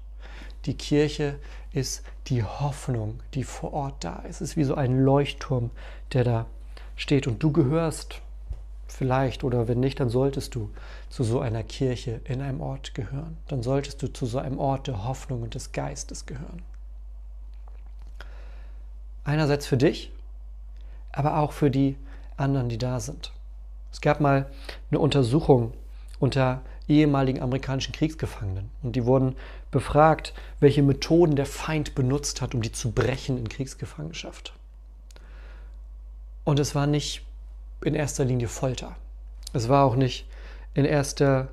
Die 0.67 0.75
Kirche 0.75 1.41
ist 1.73 2.05
die 2.29 2.45
Hoffnung, 2.45 3.19
die 3.35 3.43
vor 3.43 3.73
Ort 3.73 4.05
da 4.05 4.21
ist. 4.21 4.41
Es 4.41 4.51
ist 4.51 4.57
wie 4.57 4.63
so 4.63 4.77
ein 4.77 5.01
Leuchtturm, 5.01 5.73
der 6.13 6.23
da 6.23 6.47
steht. 6.97 7.27
Und 7.27 7.43
du 7.43 7.53
gehörst 7.53 8.21
vielleicht 8.89 9.45
oder 9.45 9.69
wenn 9.69 9.81
nicht, 9.81 10.01
dann 10.01 10.09
solltest 10.09 10.55
du 10.55 10.71
zu 11.11 11.23
so 11.23 11.41
einer 11.41 11.63
Kirche 11.63 12.21
in 12.25 12.41
einem 12.41 12.61
Ort 12.61 12.95
gehören. 12.95 13.37
Dann 13.49 13.63
solltest 13.63 14.03
du 14.03 14.13
zu 14.13 14.27
so 14.27 14.39
einem 14.39 14.59
Ort 14.59 14.87
der 14.87 15.05
Hoffnung 15.05 15.43
und 15.43 15.55
des 15.55 15.73
Geistes 15.73 16.27
gehören. 16.27 16.63
Einerseits 19.25 19.67
für 19.67 19.77
dich, 19.77 20.13
aber 21.13 21.39
auch 21.39 21.53
für 21.53 21.71
die 21.71 21.97
anderen, 22.37 22.69
die 22.69 22.79
da 22.79 23.01
sind. 23.01 23.33
Es 23.93 24.01
gab 24.01 24.21
mal 24.21 24.51
eine 24.91 25.01
Untersuchung 25.01 25.73
unter 26.19 26.63
ehemaligen 26.89 27.43
amerikanischen 27.43 27.93
Kriegsgefangenen 27.93 28.71
und 28.83 28.95
die 28.95 29.05
wurden 29.05 29.37
befragt, 29.71 30.33
welche 30.61 30.83
Methoden 30.83 31.35
der 31.35 31.47
Feind 31.47 31.95
benutzt 31.95 32.41
hat, 32.41 32.55
um 32.55 32.63
die 32.63 32.73
zu 32.73 32.93
brechen 32.93 33.39
in 33.39 33.49
Kriegsgefangenschaft. 33.49 34.55
Und 36.47 36.61
es 36.61 36.77
war 36.77 36.87
nicht 36.87 37.23
in 37.85 37.97
erster 37.97 38.25
Linie 38.25 38.47
Folter. 38.47 38.95
Es 39.53 39.69
war 39.69 39.85
auch 39.85 39.97
nicht 39.97 40.29
in 40.75 40.85
erster 40.85 41.49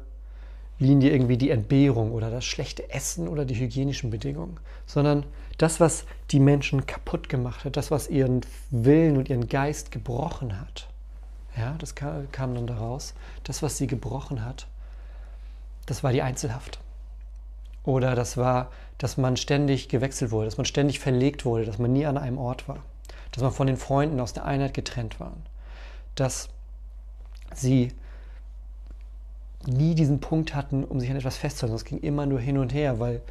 Linie 0.78 1.10
irgendwie 1.10 1.36
die 1.36 1.50
Entbehrung 1.50 2.12
oder 2.12 2.30
das 2.30 2.46
schlechte 2.46 2.92
Essen 2.92 3.28
oder 3.28 3.44
die 3.44 3.56
hygienischen 3.56 4.12
Bedingungen, 4.12 4.60
sondern 4.86 5.26
das, 5.58 5.80
was 5.80 6.06
die 6.30 6.40
Menschen 6.40 6.86
kaputt 6.86 7.28
gemacht 7.28 7.66
hat, 7.66 7.76
das, 7.76 7.90
was 7.90 8.08
ihren 8.08 8.42
Willen 8.70 9.18
und 9.18 9.30
ihren 9.30 9.48
Geist 9.48 9.90
gebrochen 9.90 10.62
hat. 10.62 10.88
Ja, 11.58 11.76
das 11.80 11.96
kam, 11.96 12.32
kam 12.32 12.54
dann 12.54 12.68
daraus. 12.68 13.16
Das, 13.44 13.64
was 13.64 13.80
sie 13.80 13.88
gebrochen 13.88 14.46
hat, 14.46 14.68
das 15.88 16.04
war 16.04 16.12
die 16.12 16.22
Einzelhaft. 16.22 16.80
Oder 17.84 18.14
das 18.14 18.38
war, 18.38 18.72
dass 19.00 19.18
man 19.18 19.38
ständig 19.38 19.90
gewechselt 19.90 20.30
wurde, 20.30 20.46
dass 20.46 20.58
man 20.58 20.68
ständig 20.68 21.00
verlegt 21.00 21.46
wurde, 21.46 21.66
dass 21.66 21.80
man 21.80 21.92
nie 21.94 22.06
an 22.06 22.20
einem 22.20 22.38
Ort 22.38 22.68
war, 22.68 22.84
dass 23.34 23.44
man 23.44 23.52
von 23.52 23.68
den 23.68 23.78
Freunden 23.78 24.20
aus 24.20 24.32
der 24.34 24.46
Einheit 24.46 24.74
getrennt 24.74 25.20
war 25.20 25.34
dass 26.16 26.50
sie 27.54 27.92
nie 29.66 29.96
diesen 29.96 30.20
Punkt 30.20 30.56
hatten, 30.56 30.84
um 30.84 31.00
sich 31.00 31.10
an 31.10 31.16
etwas 31.16 31.38
festzuhalten. 31.38 31.76
Es 31.76 31.86
ging 31.86 32.00
immer 32.00 32.26
nur 32.26 32.40
hin 32.40 32.58
und 32.58 32.74
her, 32.74 33.00
weil 33.00 33.22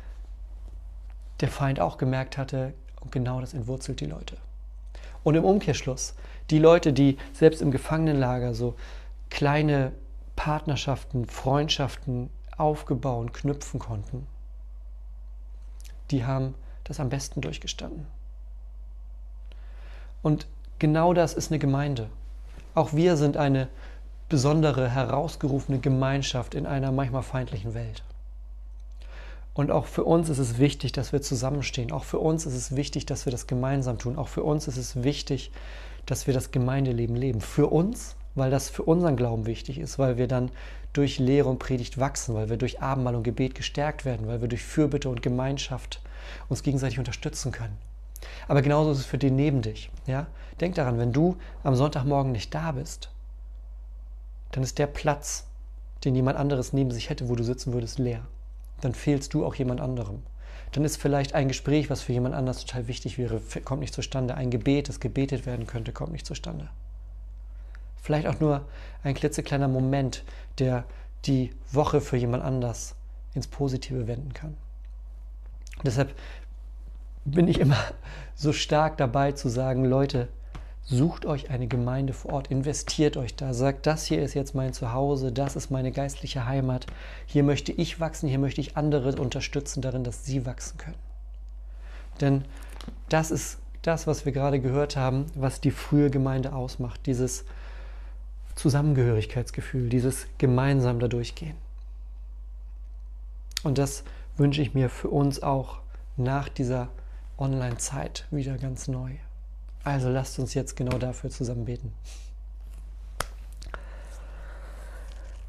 der 1.41 1.49
Feind 1.49 1.81
auch 1.81 1.99
gemerkt 1.99 2.39
hatte, 2.39 2.75
und 3.01 3.11
genau 3.11 3.41
das 3.41 3.53
entwurzelt 3.53 4.01
die 4.01 4.07
Leute. 4.07 4.37
Und 5.25 5.35
im 5.35 5.45
Umkehrschluss, 5.45 6.15
die 6.51 6.59
Leute, 6.59 6.93
die 6.93 7.19
selbst 7.33 7.61
im 7.61 7.71
Gefangenenlager 7.71 8.55
so 8.55 8.77
kleine 9.29 9.93
Partnerschaften, 10.37 11.27
Freundschaften 11.27 12.31
aufgebaut, 12.57 13.35
knüpfen 13.35 13.81
konnten, 13.81 14.27
die 16.11 16.25
haben 16.25 16.55
das 16.85 17.01
am 17.01 17.09
besten 17.09 17.41
durchgestanden. 17.41 18.07
Und 20.23 20.47
genau 20.79 21.13
das 21.13 21.35
ist 21.35 21.51
eine 21.51 21.59
Gemeinde. 21.59 22.09
Auch 22.75 22.93
wir 22.93 23.17
sind 23.17 23.37
eine 23.37 23.69
besondere, 24.29 24.89
herausgerufene 24.89 25.79
Gemeinschaft 25.79 26.55
in 26.55 26.67
einer 26.67 26.91
manchmal 26.91 27.23
feindlichen 27.23 27.75
Welt. 27.75 28.03
Und 29.55 29.71
auch 29.71 29.85
für 29.85 30.05
uns 30.05 30.31
ist 30.31 30.39
es 30.39 30.59
wichtig, 30.59 30.93
dass 30.93 31.13
wir 31.13 31.21
zusammenstehen. 31.21 31.93
Auch 31.93 32.05
für 32.05 32.19
uns 32.19 32.47
ist 32.47 32.55
es 32.55 32.75
wichtig, 32.75 33.05
dass 33.05 33.27
wir 33.27 33.31
das 33.31 33.47
gemeinsam 33.47 33.99
tun. 33.99 34.17
Auch 34.17 34.29
für 34.29 34.43
uns 34.43 34.67
ist 34.69 34.79
es 34.79 35.03
wichtig, 35.03 35.51
dass 36.07 36.27
wir 36.27 36.33
das 36.33 36.51
Gemeindeleben 36.51 37.17
leben. 37.17 37.43
Für 37.43 37.67
uns, 37.67 38.17
weil 38.35 38.51
das 38.51 38.71
für 38.71 38.85
unseren 38.85 39.17
Glauben 39.17 39.45
wichtig 39.45 39.79
ist, 39.79 39.99
weil 39.99 40.17
wir 40.17 40.29
dann 40.29 40.51
durch 40.95 41.19
Lehre 41.19 41.51
und 41.51 41.59
Predigt 41.59 41.99
wachsen, 41.99 42.35
weil 42.35 42.49
wir 42.49 42.57
durch 42.57 42.81
Abendmahl 42.81 43.15
und 43.15 43.25
Gebet 43.25 43.55
gestärkt 43.55 44.07
werden, 44.07 44.27
weil 44.27 44.41
wir 44.41 44.49
durch 44.49 44.63
Fürbitte 44.63 45.11
und 45.11 45.23
Gemeinschaft 45.23 46.01
uns 46.49 46.63
gegenseitig 46.63 46.99
unterstützen 46.99 47.53
können. 47.53 47.77
Aber 48.49 48.63
genauso 48.63 48.93
ist 48.93 48.99
es 48.99 49.07
für 49.07 49.19
den 49.19 49.37
neben 49.37 49.63
dich. 49.63 49.91
Ja? 50.07 50.27
Denk 50.61 50.75
daran, 50.75 50.99
wenn 50.99 51.13
du 51.13 51.37
am 51.63 51.75
Sonntagmorgen 51.75 52.33
nicht 52.33 52.55
da 52.55 52.73
bist, 52.73 53.11
dann 54.53 54.63
ist 54.63 54.79
der 54.79 54.87
Platz, 54.87 55.47
den 56.05 56.15
jemand 56.15 56.39
anderes 56.39 56.73
neben 56.73 56.91
sich 56.91 57.11
hätte, 57.11 57.29
wo 57.29 57.37
du 57.37 57.45
sitzen 57.45 57.73
würdest, 57.73 57.99
leer. 57.99 58.27
Dann 58.81 58.95
fehlst 58.95 59.35
du 59.35 59.47
auch 59.47 59.55
jemand 59.55 59.81
anderem. 59.81 60.23
Dann 60.73 60.85
ist 60.85 60.97
vielleicht 60.97 61.35
ein 61.35 61.49
Gespräch, 61.49 61.91
was 61.91 62.03
für 62.03 62.13
jemand 62.13 62.35
anders 62.35 62.65
total 62.65 62.89
wichtig 62.89 63.19
wäre, 63.19 63.41
kommt 63.65 63.81
nicht 63.81 63.95
zustande. 63.95 64.35
Ein 64.35 64.51
Gebet, 64.51 64.89
das 64.89 65.01
gebetet 65.01 65.47
werden 65.47 65.67
könnte, 65.67 65.93
kommt 65.93 66.13
nicht 66.13 66.27
zustande. 66.27 66.71
Vielleicht 68.03 68.27
auch 68.27 68.41
nur 68.41 68.67
ein 69.05 69.15
klitzekleiner 69.15 69.69
Moment, 69.69 70.25
der 70.59 70.85
die 71.27 71.55
Woche 71.71 72.01
für 72.01 72.17
jemand 72.17 72.43
anders 72.43 72.97
ins 73.35 73.47
Positive 73.47 74.09
wenden 74.09 74.33
kann. 74.33 74.57
Und 75.77 75.87
deshalb 75.87 76.15
bin 77.25 77.49
ich 77.49 77.59
immer 77.61 77.79
so 78.35 78.53
stark 78.53 78.97
dabei 78.97 79.33
zu 79.33 79.49
sagen, 79.49 79.85
Leute, 79.85 80.29
sucht 80.85 81.27
euch 81.27 81.51
eine 81.51 81.69
Gemeinde 81.69 82.13
vor 82.13 82.33
Ort, 82.33 82.51
investiert 82.51 83.17
euch 83.17 83.37
da, 83.37 83.55
sagt, 83.55 83.87
das 83.87 84.05
hier 84.05 84.23
ist 84.23 84.35
jetzt 84.35 84.55
mein 84.55 84.73
Zuhause, 84.73 85.31
das 85.33 85.55
ist 85.57 85.71
meine 85.71 85.93
geistliche 85.93 86.47
Heimat, 86.47 86.87
hier 87.27 87.45
möchte 87.45 87.73
ich 87.73 88.01
wachsen, 88.01 88.29
hier 88.29 88.41
möchte 88.41 88.61
ich 88.61 88.77
andere 88.77 89.15
unterstützen 89.21 89.81
darin, 89.81 90.05
dass 90.05 90.25
sie 90.25 90.45
wachsen 90.45 90.79
können. 90.79 90.99
Denn 92.21 92.45
das 93.09 93.31
ist 93.31 93.59
das, 93.83 94.07
was 94.07 94.25
wir 94.25 94.33
gerade 94.33 94.61
gehört 94.61 94.97
haben, 94.97 95.27
was 95.35 95.61
die 95.61 95.71
frühe 95.71 96.11
Gemeinde 96.11 96.53
ausmacht, 96.53 97.07
dieses 97.07 97.45
Zusammengehörigkeitsgefühl, 98.55 99.89
dieses 99.89 100.27
gemeinsam 100.39 101.01
da 101.01 101.09
durchgehen. 101.09 101.57
Und 103.63 103.79
das 103.79 104.05
wünsche 104.37 104.63
ich 104.63 104.75
mir 104.75 104.89
für 104.89 105.09
uns 105.09 105.43
auch 105.43 105.79
nach 106.17 106.49
dieser 106.49 106.89
Online-Zeit 107.39 108.27
wieder 108.31 108.59
ganz 108.59 108.89
neu. 108.89 109.13
Also 109.85 110.09
lasst 110.09 110.39
uns 110.39 110.55
jetzt 110.55 110.77
genau 110.77 110.99
dafür 110.99 111.31
zusammen 111.31 111.65
beten. 111.65 111.93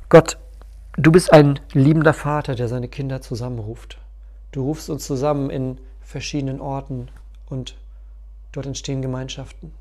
Gott, 0.10 0.38
du 0.98 1.12
bist 1.12 1.32
ein 1.32 1.60
liebender 1.74 2.14
Vater, 2.14 2.56
der 2.56 2.68
seine 2.68 2.88
Kinder 2.88 3.22
zusammenruft. 3.22 4.00
Du 4.52 4.64
rufst 4.64 4.90
uns 4.90 5.06
zusammen 5.06 5.50
in 5.50 5.80
verschiedenen 6.02 6.62
Orten 6.62 7.10
und 7.48 7.76
dort 8.52 8.66
entstehen 8.66 9.02
Gemeinschaften. 9.02 9.72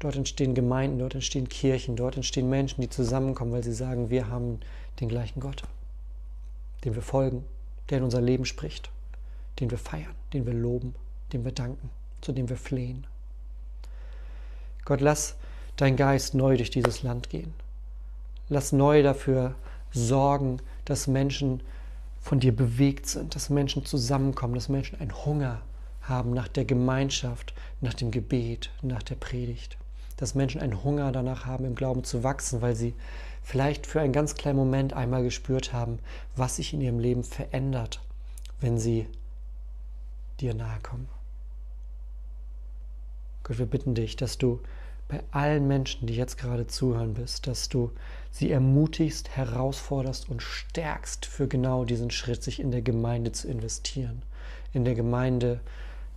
Dort 0.00 0.16
entstehen 0.16 0.54
Gemeinden, 0.54 0.98
dort 0.98 1.14
entstehen 1.14 1.48
Kirchen, 1.48 1.96
dort 1.96 2.16
entstehen 2.16 2.50
Menschen, 2.50 2.80
die 2.80 2.90
zusammenkommen, 2.90 3.52
weil 3.52 3.62
sie 3.62 3.72
sagen, 3.72 4.10
wir 4.10 4.28
haben 4.28 4.60
den 5.00 5.08
gleichen 5.08 5.40
Gott, 5.40 5.62
dem 6.84 6.94
wir 6.94 7.02
folgen, 7.02 7.44
der 7.88 7.98
in 7.98 8.04
unser 8.04 8.20
Leben 8.20 8.44
spricht, 8.44 8.90
den 9.60 9.70
wir 9.70 9.78
feiern, 9.78 10.14
den 10.32 10.46
wir 10.46 10.52
loben 10.52 10.94
dem 11.32 11.44
wir 11.44 11.52
danken, 11.52 11.90
zu 12.20 12.32
dem 12.32 12.48
wir 12.48 12.56
flehen. 12.56 13.06
Gott, 14.84 15.00
lass 15.00 15.36
dein 15.76 15.96
Geist 15.96 16.34
neu 16.34 16.56
durch 16.56 16.70
dieses 16.70 17.02
Land 17.02 17.30
gehen. 17.30 17.54
Lass 18.48 18.72
neu 18.72 19.02
dafür 19.02 19.54
sorgen, 19.92 20.60
dass 20.84 21.06
Menschen 21.06 21.62
von 22.20 22.40
dir 22.40 22.54
bewegt 22.54 23.06
sind, 23.06 23.34
dass 23.34 23.50
Menschen 23.50 23.84
zusammenkommen, 23.84 24.54
dass 24.54 24.68
Menschen 24.68 25.00
einen 25.00 25.24
Hunger 25.24 25.62
haben 26.02 26.32
nach 26.32 26.48
der 26.48 26.64
Gemeinschaft, 26.64 27.54
nach 27.80 27.94
dem 27.94 28.10
Gebet, 28.10 28.70
nach 28.82 29.02
der 29.02 29.14
Predigt. 29.14 29.78
Dass 30.16 30.34
Menschen 30.34 30.60
einen 30.60 30.84
Hunger 30.84 31.10
danach 31.12 31.46
haben, 31.46 31.64
im 31.64 31.74
Glauben 31.74 32.04
zu 32.04 32.22
wachsen, 32.22 32.60
weil 32.62 32.76
sie 32.76 32.94
vielleicht 33.42 33.86
für 33.86 34.00
einen 34.00 34.12
ganz 34.12 34.34
kleinen 34.34 34.58
Moment 34.58 34.92
einmal 34.92 35.22
gespürt 35.22 35.72
haben, 35.72 35.98
was 36.36 36.56
sich 36.56 36.72
in 36.72 36.80
ihrem 36.80 36.98
Leben 36.98 37.24
verändert, 37.24 38.00
wenn 38.60 38.78
sie 38.78 39.06
dir 40.40 40.54
nahe 40.54 40.78
kommen. 40.82 41.08
Gott, 43.44 43.58
wir 43.58 43.66
bitten 43.66 43.94
dich, 43.94 44.16
dass 44.16 44.38
du 44.38 44.60
bei 45.08 45.22
allen 45.30 45.68
Menschen, 45.68 46.06
die 46.06 46.16
jetzt 46.16 46.38
gerade 46.38 46.66
zuhören 46.66 47.14
bist, 47.14 47.46
dass 47.46 47.68
du 47.68 47.90
sie 48.30 48.50
ermutigst, 48.50 49.28
herausforderst 49.36 50.28
und 50.28 50.42
stärkst 50.42 51.26
für 51.26 51.46
genau 51.46 51.84
diesen 51.84 52.10
Schritt, 52.10 52.42
sich 52.42 52.58
in 52.58 52.70
der 52.70 52.82
Gemeinde 52.82 53.32
zu 53.32 53.48
investieren, 53.48 54.22
in 54.72 54.84
der 54.84 54.94
Gemeinde 54.94 55.60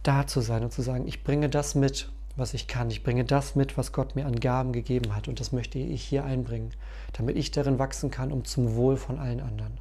da 0.03 0.25
zu 0.25 0.39
sein 0.39 0.63
und 0.63 0.71
zu 0.71 0.81
sagen, 0.81 1.05
ich 1.05 1.23
bringe 1.23 1.49
das 1.49 1.75
mit, 1.75 2.09
was 2.37 2.53
ich 2.53 2.67
kann, 2.67 2.89
ich 2.89 3.03
bringe 3.03 3.25
das 3.25 3.55
mit, 3.55 3.77
was 3.77 3.91
Gott 3.91 4.15
mir 4.15 4.25
an 4.25 4.39
Gaben 4.39 4.71
gegeben 4.71 5.15
hat 5.15 5.27
und 5.27 5.39
das 5.39 5.51
möchte 5.51 5.79
ich 5.79 6.03
hier 6.03 6.23
einbringen, 6.23 6.71
damit 7.13 7.35
ich 7.35 7.51
darin 7.51 7.79
wachsen 7.79 8.09
kann, 8.09 8.31
um 8.31 8.45
zum 8.45 8.75
Wohl 8.75 8.95
von 8.95 9.19
allen 9.19 9.41
anderen. 9.41 9.79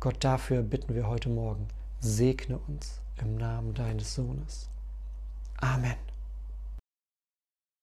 Gott, 0.00 0.16
dafür 0.20 0.62
bitten 0.62 0.94
wir 0.94 1.06
heute 1.06 1.28
Morgen, 1.28 1.68
segne 2.00 2.58
uns 2.66 3.00
im 3.20 3.36
Namen 3.36 3.74
deines 3.74 4.14
Sohnes. 4.14 4.68
Amen. 5.58 6.11